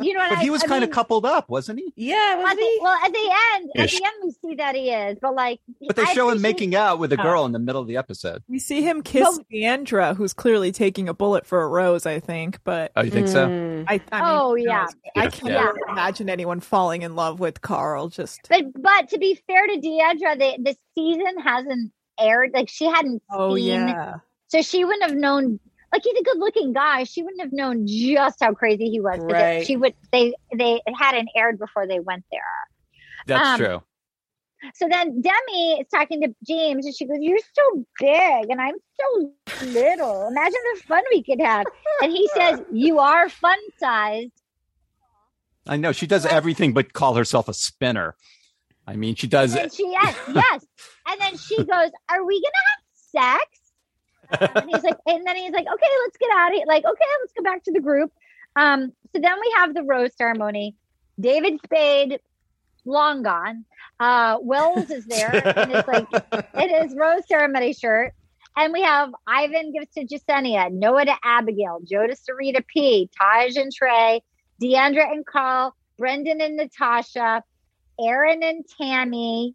[0.00, 1.92] You know what But I he was I kind of coupled up, wasn't he?
[1.96, 4.90] Yeah, was at the, well, at the end, at the end, we see that he
[4.92, 5.58] is, but like,
[5.88, 7.96] But they I show him making out with a girl in the middle of the
[7.96, 8.44] episode.
[8.46, 12.60] We see him kiss Deandra, who's clearly taking a bullet for a rose, I think.
[12.62, 13.48] But Oh, you think so?
[13.48, 13.86] Mm.
[13.88, 14.86] I, I mean, Oh, yeah.
[15.16, 15.64] I can't Yeah.
[15.64, 18.08] really imagine anyone falling in love with Carl.
[18.08, 21.90] Just But but to be fair to Deandra, the the season hasn't
[22.20, 22.52] aired.
[22.54, 24.16] Like she hadn't oh seen yeah,
[24.48, 25.60] So she wouldn't have known.
[25.92, 27.04] Like he's a good looking guy.
[27.04, 29.18] She wouldn't have known just how crazy he was.
[29.20, 29.66] Right.
[29.66, 29.94] She would.
[30.12, 32.40] They they hadn't aired before they went there.
[33.26, 33.82] That's Um, true.
[34.74, 38.74] So then Demi is talking to James, and she goes, "You're so big, and I'm
[39.00, 39.32] so
[39.66, 40.26] little.
[40.28, 41.64] Imagine the fun we could have."
[42.02, 44.32] And he says, "You are fun sized."
[45.66, 48.16] I know she does everything but call herself a spinner.
[48.86, 49.54] I mean, she does.
[49.54, 50.66] And she yes, yes.
[51.08, 52.64] And then she goes, "Are we gonna
[53.24, 53.60] have sex?"
[54.30, 57.04] And he's like, and then he's like, "Okay, let's get out of here." Like, okay,
[57.20, 58.12] let's go back to the group.
[58.56, 60.74] Um, so then we have the rose ceremony.
[61.20, 62.20] David Spade,
[62.84, 63.64] long gone.
[64.00, 66.06] Uh, Wells is there in his like
[66.60, 68.12] in his rose ceremony shirt.
[68.56, 73.56] And we have Ivan gives to Jessenia, Noah to Abigail, Joe to Serena P, Taj
[73.56, 74.20] and Trey,
[74.60, 77.44] Deandra and Carl, Brendan and Natasha,
[78.00, 79.54] Aaron and Tammy,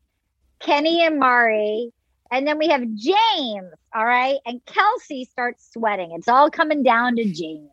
[0.59, 1.91] Kenny and Mari,
[2.33, 3.71] and then we have James.
[3.95, 4.39] All right.
[4.45, 6.13] And Kelsey starts sweating.
[6.13, 7.69] It's all coming down to James.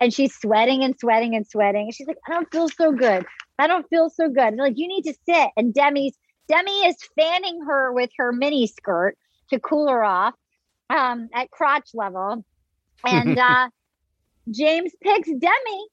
[0.00, 1.82] And she's sweating and sweating and sweating.
[1.82, 3.26] And she's like, I don't feel so good.
[3.58, 4.48] I don't feel so good.
[4.48, 5.50] And like, you need to sit.
[5.56, 6.16] And Demi's
[6.48, 9.18] Demi is fanning her with her mini skirt
[9.50, 10.34] to cool her off
[10.88, 12.44] um, at crotch level.
[13.04, 13.68] And uh,
[14.50, 15.86] James picks Demi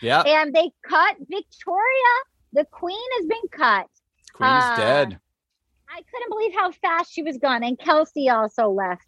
[0.00, 2.12] yeah, and they cut Victoria.
[2.52, 3.86] The queen has been cut.
[4.34, 5.20] Queen's uh, dead.
[5.92, 9.02] I couldn't believe how fast she was gone, and Kelsey also left.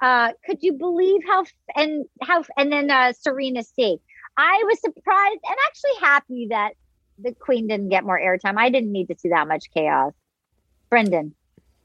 [0.00, 1.44] Uh, could you believe how
[1.76, 3.98] and how and then uh, Serena C.
[4.36, 6.72] I was surprised and actually happy that
[7.18, 8.56] the queen didn't get more airtime.
[8.56, 10.12] I didn't need to see that much chaos.
[10.88, 11.34] Brendan,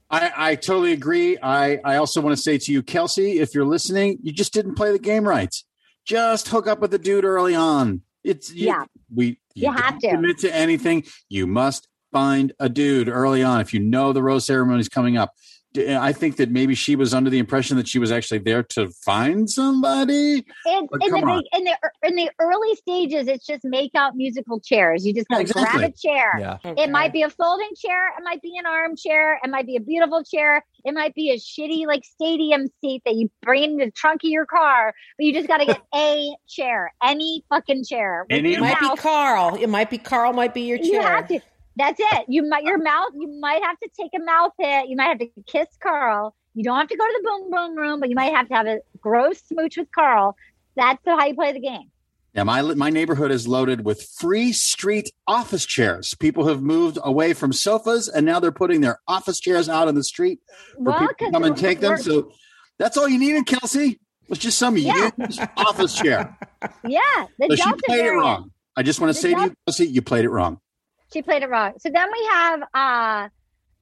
[0.09, 1.37] I, I totally agree.
[1.41, 4.75] I, I also want to say to you, Kelsey, if you're listening, you just didn't
[4.75, 5.53] play the game right.
[6.05, 8.01] Just hook up with the dude early on.
[8.23, 8.85] It's you- Yeah.
[9.13, 10.09] We You have to.
[10.11, 11.03] commit to anything.
[11.29, 15.17] You must find a dude early on if you know the rose ceremony is coming
[15.17, 15.31] up.
[15.77, 18.89] I think that maybe she was under the impression that she was actually there to
[19.03, 20.35] find somebody.
[20.35, 20.43] in,
[20.77, 21.39] in the come on.
[21.39, 21.77] big- in the
[22.07, 25.05] in the early stages, it's just make out musical chairs.
[25.05, 25.79] You just gotta Exactly.
[25.81, 26.37] grab a chair.
[26.39, 28.07] Yeah, It might be a folding chair.
[28.17, 29.37] It might be an armchair.
[29.43, 30.63] It might be a beautiful chair.
[30.85, 34.29] It might be a shitty like stadium seat that you bring in the trunk of
[34.29, 34.93] your car.
[35.17, 38.25] But you just got to get a chair, any fucking chair.
[38.29, 38.89] Any- It might be.
[38.95, 39.55] Carl.
[39.59, 40.31] It might be Carl.
[40.31, 40.87] Might be your chair.
[40.87, 41.39] You have to.
[41.77, 42.25] That's it.
[42.29, 43.09] You might your mouth.
[43.15, 44.87] You might have to take a mouth hit.
[44.87, 46.35] You might have to kiss Carl.
[46.53, 48.53] You don't have to go to the boom boom room, but you might have to
[48.53, 50.35] have a gross smooch with Carl.
[50.77, 51.91] That's how you play the game.
[52.33, 56.13] Yeah, my my neighborhood is loaded with free street office chairs.
[56.15, 59.95] People have moved away from sofas, and now they're putting their office chairs out on
[59.95, 60.39] the street
[60.75, 61.97] for Well, people to come and take them.
[61.97, 62.31] So
[62.77, 63.99] That's all you needed, Kelsey.
[64.27, 65.11] Was just some Yeah.
[65.17, 66.37] used office chair.
[66.83, 66.99] Yeah,
[67.37, 68.51] the she Delta played it wrong.
[68.75, 70.59] I just want to The say to you, Kelsey, you played it wrong.
[71.15, 71.75] She played it wrong.
[71.79, 73.29] So then we have uh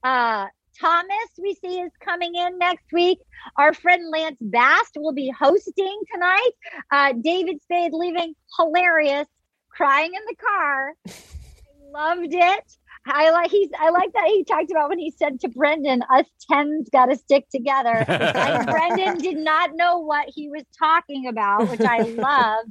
[0.04, 0.46] uh
[0.80, 3.18] Thomas we see is coming in next week.
[3.58, 6.52] Our friend Lance Bass will be hosting tonight.
[6.92, 9.28] Uh David Spade leaving hilarious,
[9.72, 10.94] crying in the car.
[11.92, 12.64] Loved it.
[13.08, 16.28] I like he's I like that he talked about when he said to Brendan, us
[16.52, 18.06] tens gotta stick together.
[18.08, 22.66] and Brendan did not know what he was talking about, which I love.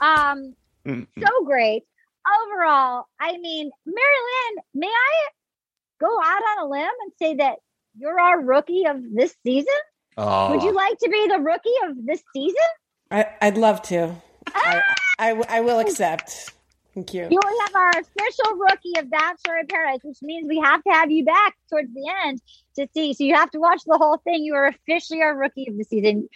[0.00, 0.54] Um
[1.18, 1.82] so great.
[2.26, 4.16] Overall, I mean, Mary
[4.54, 5.28] Lynn, may I
[6.00, 7.58] go out on a limb and say that
[7.98, 9.72] you're our rookie of this season?
[10.16, 12.56] Oh, Would you like to be the rookie of this season?
[13.10, 14.14] I, I'd love to.
[14.54, 14.82] Ah!
[15.18, 16.52] I, I, I will accept.
[16.94, 17.28] Thank you.
[17.30, 20.90] You will have our official rookie of Bachelor in Paradise, which means we have to
[20.90, 22.40] have you back towards the end
[22.76, 23.12] to see.
[23.12, 24.44] So you have to watch the whole thing.
[24.44, 26.26] You are officially our rookie of the season.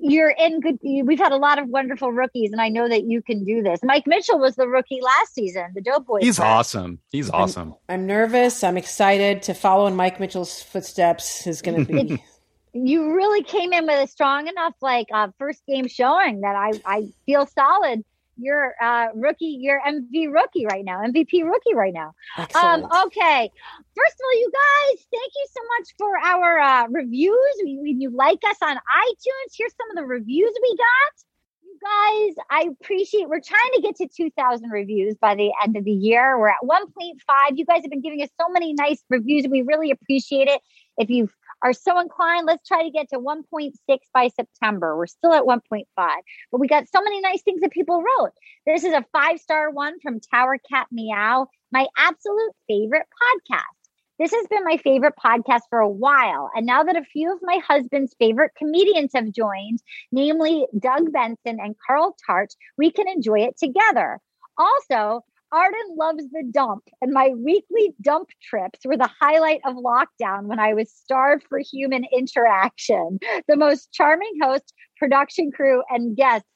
[0.00, 0.78] You're in good.
[0.82, 3.80] We've had a lot of wonderful rookies, and I know that you can do this.
[3.82, 6.20] Mike Mitchell was the rookie last season, the Dope Boy.
[6.20, 6.98] he's awesome.
[7.10, 7.74] He's awesome.
[7.88, 8.64] I'm nervous.
[8.64, 11.46] I'm excited to follow in Mike Mitchell's footsteps.
[11.46, 12.24] Is going to be.
[12.72, 16.72] you really came in with a strong enough like uh, first game showing that I
[16.84, 18.04] I feel solid.
[18.42, 22.14] You're uh, rookie, you're MV rookie right now, MVP rookie right now.
[22.36, 22.84] Excellent.
[22.84, 23.50] Um, okay.
[23.96, 27.54] First of all, you guys, thank you so much for our uh, reviews.
[27.62, 31.24] When you like us on iTunes, here's some of the reviews we got.
[31.62, 33.28] You guys, I appreciate.
[33.28, 36.38] We're trying to get to 2,000 reviews by the end of the year.
[36.38, 37.14] We're at 1.5.
[37.54, 39.46] You guys have been giving us so many nice reviews.
[39.48, 40.60] We really appreciate it.
[40.98, 41.30] If you
[41.62, 43.72] are so inclined, let's try to get to 1.6
[44.12, 44.96] by September.
[44.96, 48.32] We're still at 1.5, but we got so many nice things that people wrote.
[48.66, 53.82] This is a five star one from Tower Cat Meow, my absolute favorite podcast.
[54.18, 56.50] This has been my favorite podcast for a while.
[56.54, 59.82] And now that a few of my husband's favorite comedians have joined,
[60.12, 64.20] namely Doug Benson and Carl Tart, we can enjoy it together.
[64.56, 70.44] Also, Arden loves the dump, and my weekly dump trips were the highlight of lockdown
[70.44, 73.18] when I was starved for human interaction.
[73.48, 76.48] The most charming host, production crew, and guests.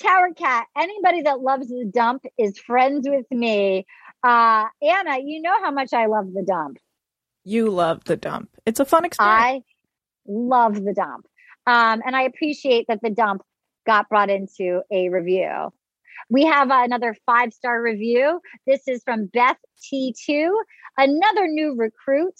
[0.00, 3.86] Tower Cat, anybody that loves the dump is friends with me.
[4.22, 6.78] Uh, Anna, you know how much I love the dump.
[7.44, 8.50] You love the dump.
[8.66, 9.40] It's a fun experience.
[9.40, 9.62] I
[10.26, 11.26] love the dump.
[11.66, 13.42] Um, and I appreciate that the dump
[13.86, 15.72] got brought into a review.
[16.30, 18.40] We have another five star review.
[18.66, 20.50] This is from Beth T2,
[20.96, 22.34] another new recruit.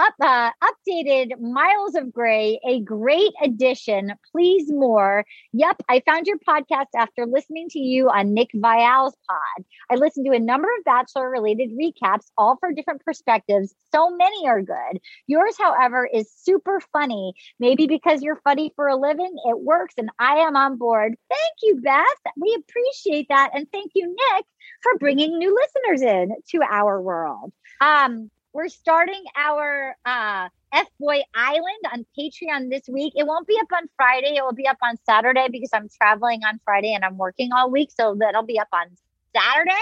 [0.00, 4.14] Up, uh, updated Miles of Gray, a great addition.
[4.32, 5.26] Please more.
[5.52, 9.66] Yep, I found your podcast after listening to you on Nick Viall's pod.
[9.90, 13.74] I listened to a number of Bachelor related recaps, all for different perspectives.
[13.94, 15.00] So many are good.
[15.26, 17.34] Yours, however, is super funny.
[17.58, 21.14] Maybe because you're funny for a living, it works, and I am on board.
[21.28, 22.06] Thank you, Beth.
[22.40, 23.50] We appreciate that.
[23.52, 24.46] And thank you, Nick,
[24.82, 27.52] for bringing new listeners in to our world.
[27.82, 33.12] Um, we're starting our uh, F Boy Island on Patreon this week.
[33.16, 34.36] It won't be up on Friday.
[34.36, 37.70] It will be up on Saturday because I'm traveling on Friday and I'm working all
[37.70, 37.90] week.
[37.96, 38.86] So that'll be up on
[39.34, 39.72] Saturday.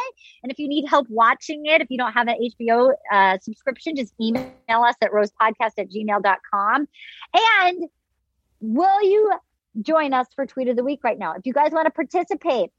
[0.42, 3.96] And if you need help watching it, if you don't have an HBO uh, subscription,
[3.96, 6.88] just email us at rosepodcast at gmail.com.
[7.34, 7.84] And
[8.60, 9.32] will you
[9.80, 11.34] join us for Tweet of the Week right now?
[11.34, 12.70] If you guys want to participate,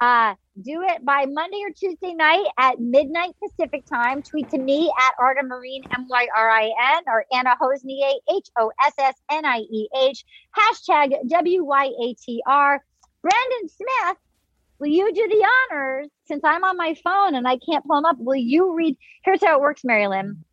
[0.00, 4.22] uh, do it by Monday or Tuesday night at midnight Pacific time.
[4.22, 8.48] Tweet to me at Arden Myrin, M Y R I N, or Anna Hossnieh, H
[8.58, 10.24] O S S N I E H,
[10.56, 12.82] hashtag W Y A T R.
[13.22, 14.16] Brandon Smith,
[14.78, 16.08] will you do the honors?
[16.26, 18.96] Since I'm on my phone and I can't pull them up, will you read?
[19.24, 20.44] Here's how it works, Mary Lynn.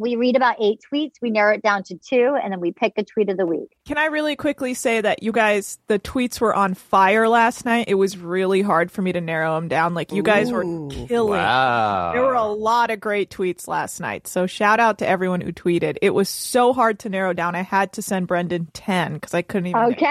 [0.00, 2.94] We read about eight tweets, we narrow it down to two, and then we pick
[2.96, 3.76] a tweet of the week.
[3.86, 7.84] Can I really quickly say that you guys, the tweets were on fire last night.
[7.88, 9.92] It was really hard for me to narrow them down.
[9.92, 11.38] Like you guys were killing.
[11.40, 12.12] Wow.
[12.14, 14.26] There were a lot of great tweets last night.
[14.26, 15.98] So shout out to everyone who tweeted.
[16.00, 17.54] It was so hard to narrow down.
[17.54, 19.82] I had to send Brendan 10 because I couldn't even.
[19.82, 20.06] Okay,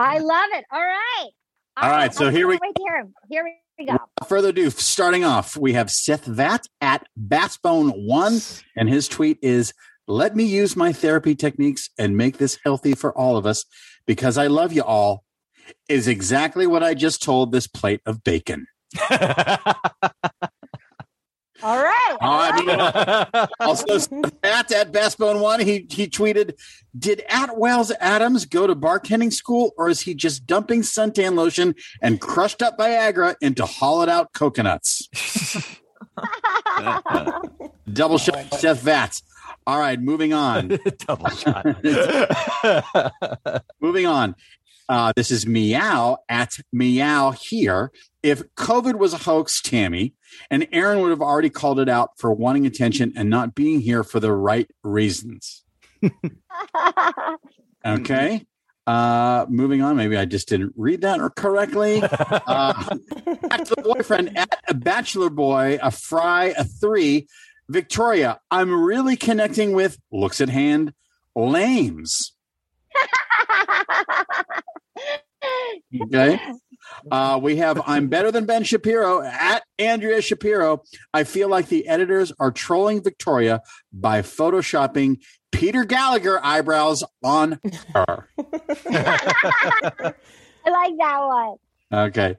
[0.00, 0.64] I love it.
[0.72, 1.28] All right.
[1.76, 3.14] All right, so I here we- can't Wait to hear him.
[3.30, 3.56] Here we go.
[3.78, 9.72] Without further ado, starting off, we have Seth Vat at Batsbone1, and his tweet is
[10.06, 13.64] Let me use my therapy techniques and make this healthy for all of us
[14.06, 15.24] because I love you all,
[15.88, 18.66] is exactly what I just told this plate of bacon.
[21.64, 22.16] All right.
[22.20, 23.98] I mean, also,
[24.42, 26.58] Matt at Bassbone1, he, he tweeted,
[26.96, 32.20] Did Atwells Adams go to bartending school or is he just dumping suntan lotion and
[32.20, 35.08] crushed up Viagra into hollowed out coconuts?
[37.90, 39.22] Double shot, Seth Vats.
[39.66, 40.68] All right, moving on.
[40.98, 41.64] Double shot.
[43.80, 44.36] moving on.
[44.88, 47.90] Uh, this is Meow at Meow here.
[48.22, 50.14] If COVID was a hoax, Tammy,
[50.50, 54.04] and Aaron would have already called it out for wanting attention and not being here
[54.04, 55.64] for the right reasons.
[57.84, 58.46] Okay.
[58.86, 59.96] Uh, moving on.
[59.96, 62.02] Maybe I just didn't read that or correctly.
[62.46, 62.96] Uh,
[63.48, 67.26] bachelor boyfriend at a bachelor boy, a fry, a three.
[67.68, 70.92] Victoria, I'm really connecting with looks at hand,
[71.34, 72.32] lames.
[76.02, 76.40] Okay.
[77.10, 80.82] Uh, we have I'm better than Ben Shapiro at Andrea Shapiro.
[81.12, 83.62] I feel like the editors are trolling Victoria
[83.92, 87.60] by photoshopping Peter Gallagher eyebrows on
[87.94, 88.28] her.
[88.86, 90.14] I
[90.66, 91.56] like that one.
[91.92, 92.36] Okay.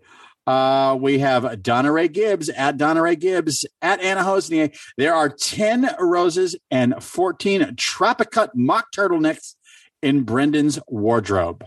[0.48, 4.78] Uh, we have Donna Ray Gibbs at Donna Ray Gibbs at Anna Hossnieh.
[4.98, 9.56] There are 10 roses and 14 Tropicut mock turtlenecks
[10.04, 11.66] in Brendan's wardrobe.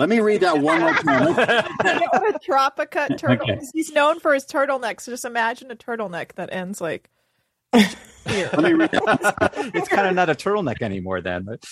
[0.00, 1.28] Let me read that one more time.
[1.38, 3.50] a Tropicut turtle.
[3.50, 3.60] Okay.
[3.74, 5.02] He's known for his turtlenecks.
[5.02, 7.10] So just imagine a turtleneck that ends like
[7.74, 8.48] here.
[8.54, 9.52] Let me read that.
[9.74, 11.44] it's kind of not a turtleneck anymore then.
[11.44, 11.62] But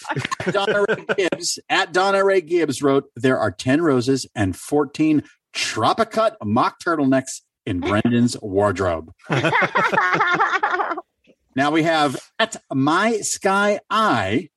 [0.53, 5.23] Donna Ray Gibbs at Donna Ray Gibbs wrote, There are 10 roses and 14
[5.55, 9.11] Tropicut mock turtlenecks in Brendan's wardrobe.
[11.57, 14.51] Now we have at My Sky Eye.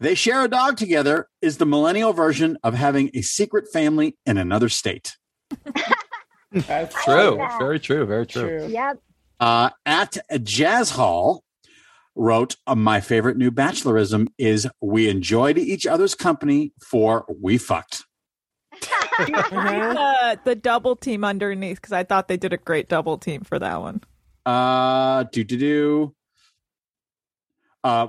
[0.00, 4.38] They share a dog together is the millennial version of having a secret family in
[4.38, 5.16] another state.
[6.52, 7.36] That's true.
[7.36, 7.58] that.
[7.58, 8.06] Very true.
[8.06, 8.58] Very true.
[8.60, 8.68] true.
[8.68, 8.98] yep.
[9.40, 11.42] Uh, at Jazz Hall
[12.14, 18.04] wrote, uh, My favorite new bachelorism is we enjoyed each other's company for we fucked.
[18.72, 19.94] Uh-huh.
[19.98, 23.58] Uh, the double team underneath because I thought they did a great double team for
[23.58, 24.00] that one.
[24.46, 26.14] Uh, do do do.
[27.88, 28.08] Uh,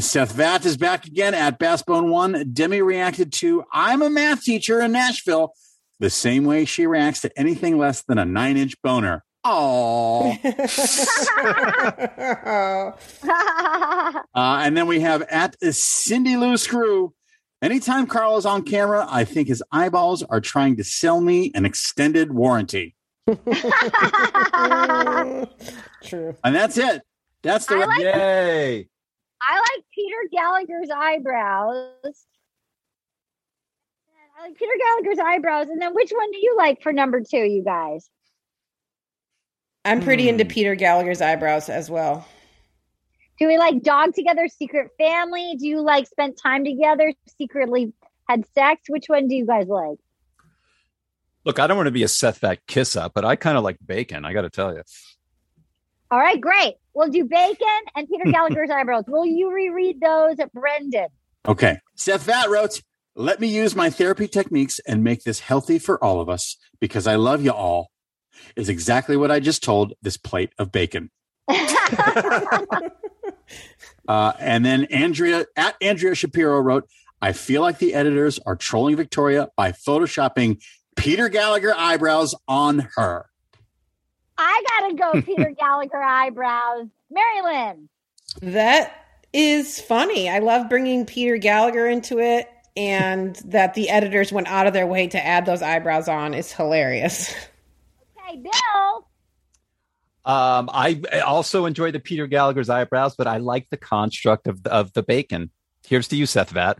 [0.00, 2.50] Seth Vatt is back again at Bassbone One.
[2.54, 5.52] Demi reacted to "I'm a math teacher in Nashville"
[6.00, 9.24] the same way she reacts to anything less than a nine-inch boner.
[9.44, 10.30] Oh,
[14.34, 17.12] uh, and then we have at Cindy Lou Screw.
[17.60, 21.66] Anytime Carl is on camera, I think his eyeballs are trying to sell me an
[21.66, 22.94] extended warranty.
[23.26, 23.36] True.
[26.42, 27.02] And that's it.
[27.42, 28.88] That's the I like- Yay.
[29.40, 31.94] I like Peter Gallagher's eyebrows.
[34.38, 35.68] I like Peter Gallagher's eyebrows.
[35.68, 38.08] And then which one do you like for number two, you guys?
[39.84, 40.50] I'm pretty into Hmm.
[40.50, 42.26] Peter Gallagher's eyebrows as well.
[43.38, 45.56] Do we like dog together, secret family?
[45.58, 47.92] Do you like spent time together, secretly
[48.28, 48.82] had sex?
[48.88, 49.98] Which one do you guys like?
[51.44, 53.62] Look, I don't want to be a Seth Fat kiss up, but I kind of
[53.64, 54.24] like bacon.
[54.24, 54.82] I got to tell you.
[56.10, 56.74] All right, great.
[56.94, 59.04] We'll do bacon and Peter Gallagher's eyebrows.
[59.06, 61.08] Will you reread those, Brendan?
[61.46, 61.78] Okay.
[61.94, 62.82] Seth Vatt wrote,
[63.14, 67.06] Let me use my therapy techniques and make this healthy for all of us because
[67.06, 67.90] I love you all.
[68.54, 71.10] Is exactly what I just told this plate of bacon.
[74.08, 76.88] Uh, and then Andrea at Andrea Shapiro wrote,
[77.20, 80.62] I feel like the editors are trolling Victoria by photoshopping
[80.96, 83.27] Peter Gallagher eyebrows on her.
[84.38, 86.86] I gotta go, Peter Gallagher eyebrows.
[87.10, 87.88] Mary Lynn.
[88.42, 90.28] That is funny.
[90.28, 94.86] I love bringing Peter Gallagher into it, and that the editors went out of their
[94.86, 97.34] way to add those eyebrows on is hilarious.
[98.28, 99.08] Okay, Bill.
[100.24, 104.62] Um, I I also enjoy the Peter Gallagher's eyebrows, but I like the construct of
[104.62, 105.50] the, of the bacon.
[105.86, 106.78] Here's to you, Seth Vatt.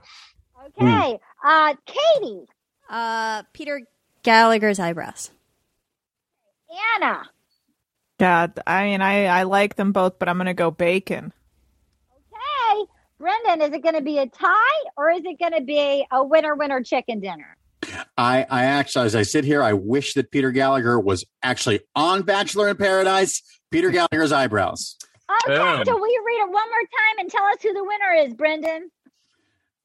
[0.81, 1.19] Okay.
[1.43, 2.45] Uh Katie.
[2.91, 3.83] Uh, Peter
[4.23, 5.31] Gallagher's eyebrows.
[6.97, 7.23] Anna.
[8.19, 11.33] Yeah, I mean, I, I like them both, but I'm gonna go bacon.
[12.33, 12.85] Okay.
[13.19, 16.83] Brendan, is it gonna be a tie or is it gonna be a winner winner
[16.83, 17.57] chicken dinner?
[18.17, 22.23] I, I actually, as I sit here, I wish that Peter Gallagher was actually on
[22.23, 23.43] Bachelor in Paradise.
[23.71, 24.97] Peter Gallagher's eyebrows.
[25.45, 25.85] Okay, Boom.
[25.85, 28.35] so will you read it one more time and tell us who the winner is,
[28.35, 28.91] Brendan?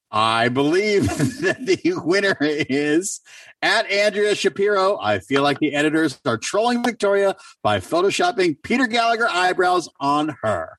[0.10, 1.08] I believe
[1.42, 3.22] that the winner is
[3.64, 4.99] at Andrea Shapiro.
[5.02, 10.77] I feel like the editors are trolling Victoria by photoshopping Peter Gallagher eyebrows on her.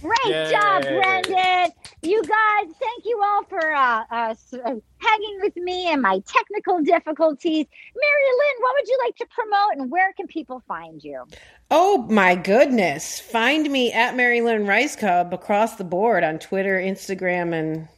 [0.00, 0.50] Great Yay.
[0.50, 1.72] job, Brendan.
[2.02, 6.80] You guys, thank you all for uh, uh, uh, hanging with me and my technical
[6.80, 7.66] difficulties.
[7.94, 11.24] Mary Lynn, what would you like to promote and where can people find you?
[11.72, 13.18] Oh my goodness.
[13.18, 17.88] Find me at Mary Lynn Rajskub across the board on Twitter, Instagram, and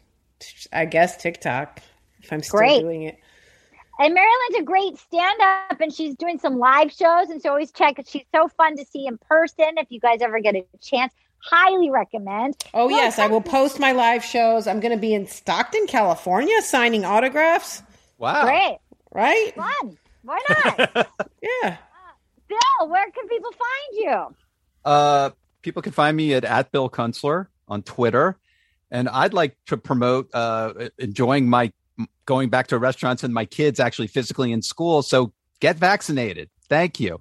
[0.73, 1.81] I guess TikTok
[2.23, 2.81] if I'm still Great.
[2.81, 3.19] doing it.
[3.99, 7.31] And Mary Lynn's a great stand up and she's doing some live shows.
[7.31, 7.97] And so always check.
[8.07, 11.13] She's so fun to see in person if you guys ever get a chance.
[11.39, 12.55] highly recommend.
[12.73, 13.19] Oh, Well, yes.
[13.19, 14.67] I will post my live shows.
[14.67, 17.83] I'm going to be in Stockton, California, signing autographs,
[18.19, 18.45] Wow.
[18.47, 18.79] Great,
[19.13, 19.53] right?
[19.55, 19.99] fun.
[20.23, 21.09] Why not?
[21.43, 21.77] Yeah.
[22.49, 24.37] Bill, where can people find you?
[24.85, 25.31] Uh,
[25.63, 28.39] people can find me at, at Bill Kunstler on Twitter.
[28.91, 31.73] And I'd like to promote uh, enjoying my
[32.27, 35.03] going back to restaurants and my kids actually physically in school.
[35.03, 36.51] So get vaccinated.
[36.69, 37.21] Thank you.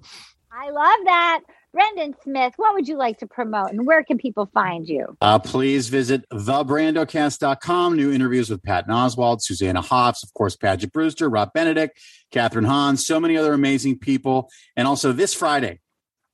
[0.52, 1.40] I love that.
[1.74, 5.16] Brendan Smith, what would you like to promote and where can people find you?
[5.20, 7.96] Uh, please visit thebrandocast.com.
[7.96, 11.98] New interviews with Pat Oswalt, Susanna Hoffs, of course, Paget Brewster, Rob Benedict,
[12.32, 14.48] Kathryn Hahn, so many other amazing people.
[14.76, 15.80] And also this Friday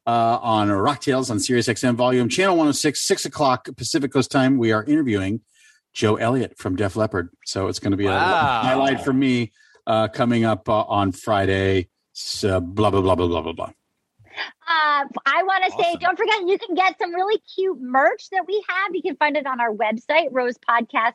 [0.06, 4.58] uh, on Rock Tales on Sirius XM Volume Channel 106, 6 o'clock Pacific Coast time,
[4.58, 5.40] we are interviewing
[5.92, 7.30] Joe Elliott from Def Leppard.
[7.44, 8.16] So it's going to be Wow.
[8.16, 9.52] a highlight for me
[9.86, 11.88] uh, coming up uh, on Friday.
[12.12, 13.70] So blah, blah, blah, blah, blah, blah, blah.
[14.68, 18.44] Uh, I want to say, don't forget, you can get some really cute merch that
[18.46, 18.94] we have.
[18.94, 21.14] You can find it on our website, rosepodcast.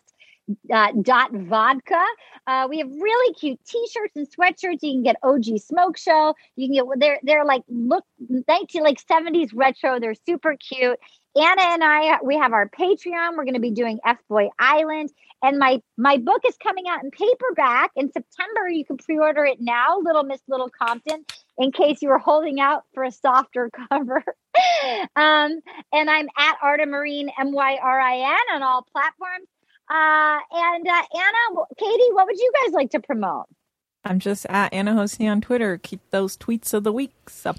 [0.71, 2.03] Uh, dot vodka.
[2.45, 4.83] Uh, we have really cute T-shirts and sweatshirts.
[4.83, 6.35] You can get OG Smoke Show.
[6.55, 8.03] You can get they're they're like look
[8.47, 9.99] nineteen like seventies retro.
[9.99, 10.99] They're super cute.
[11.35, 13.35] Anna and I we have our Patreon.
[13.35, 15.11] We're going to be doing F Boy Island,
[15.41, 18.69] and my my book is coming out in paperback in September.
[18.69, 21.25] You can pre-order it now, Little Miss Little Compton,
[21.57, 24.23] in case you were holding out for a softer cover.
[25.15, 25.59] um,
[25.91, 29.47] and I'm at Arden Myrin M Y R I N on all platforms.
[29.89, 33.45] Uh, and uh, Anna, Katie, what would you guys like to promote?
[34.03, 35.77] I'm just at Anna Hossnieh on Twitter.
[35.77, 37.57] Keep those tweets of the weeks up.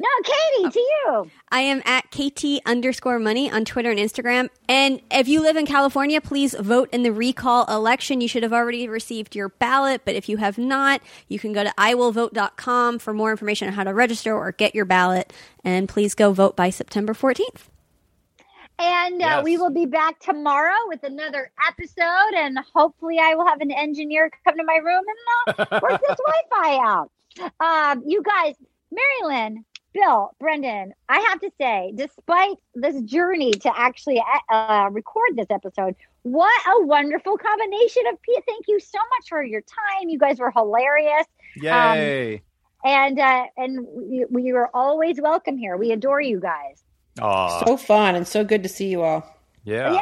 [0.00, 1.30] No, Katie, to you.
[1.50, 4.48] I am at KT underscore money on Twitter and Instagram.
[4.68, 8.20] And if you live in California, please vote in the recall election.
[8.20, 11.64] You should have already received your ballot, but if you have not, you can go
[11.64, 15.32] to iwillvote.com for more information on how to register or get your ballot.
[15.64, 17.66] And please go vote by September 14th.
[18.78, 19.44] And uh, Yes.
[19.44, 22.34] we will be back tomorrow with another episode.
[22.36, 25.02] And hopefully, I will have an engineer come to my room
[25.46, 27.10] and uh, work this Wi Fi out.
[27.60, 28.54] Um, you guys,
[28.92, 29.64] Mary Lynn,
[29.94, 35.94] Bill, Brendan, I have to say, despite this journey to actually uh, record this episode,
[36.22, 38.42] what a wonderful combination of people.
[38.46, 40.08] Thank you so much for your time.
[40.08, 41.26] You guys were hilarious.
[41.56, 42.42] Yay.
[42.84, 45.76] And uh, and we, we are always welcome here.
[45.76, 46.84] We adore you guys.
[47.20, 49.24] Aw, So fun and so good to see you all.
[49.64, 49.92] yeah.
[49.92, 49.98] Yay!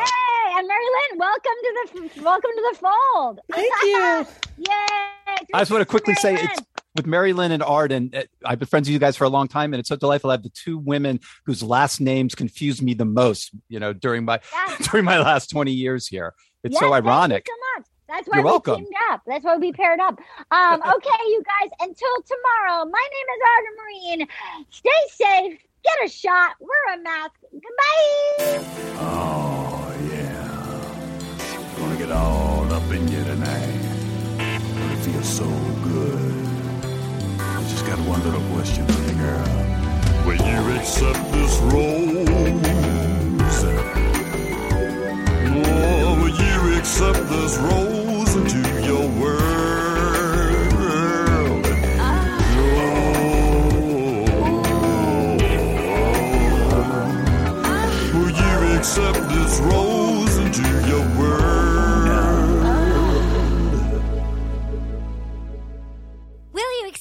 [0.59, 3.41] And Mary Lynn, welcome to the welcome to the fold.
[3.53, 4.27] Thank you.
[4.59, 5.47] Yay!
[5.53, 6.51] I just want to quickly say Mary Lynn.
[6.59, 8.11] it's with Mary Lynn and Arden.
[8.15, 10.29] uh, I've been friends with you guys for a long time, and it's so delightful
[10.29, 13.51] to have the two women whose last names confuse me the most.
[13.69, 14.89] You know, during my Yes.
[14.91, 16.33] during my last twenty years here,
[16.65, 17.47] it's Yes, so thank you ironic.
[17.47, 17.87] so much.
[18.09, 18.77] That's why You're we welcome.
[18.77, 19.21] teamed up.
[19.27, 20.19] That's why we paired up.
[20.53, 21.71] Um, okay, you guys.
[21.81, 22.85] Until tomorrow.
[22.91, 24.67] My name is Arden Myrin.
[24.71, 25.61] Stay safe.
[25.85, 26.57] Get a shot.
[26.61, 27.41] Wear a mask.
[27.53, 28.65] Goodbye.
[28.99, 31.77] Oh, yeah.
[31.79, 33.81] Gonna get all up in you tonight.
[34.39, 35.47] Gonna feel so
[35.85, 36.33] good.
[37.41, 39.49] I just got one little question for you, girl.
[40.27, 42.27] Will you accept this rose?
[45.69, 48.06] Oh, will you accept this rose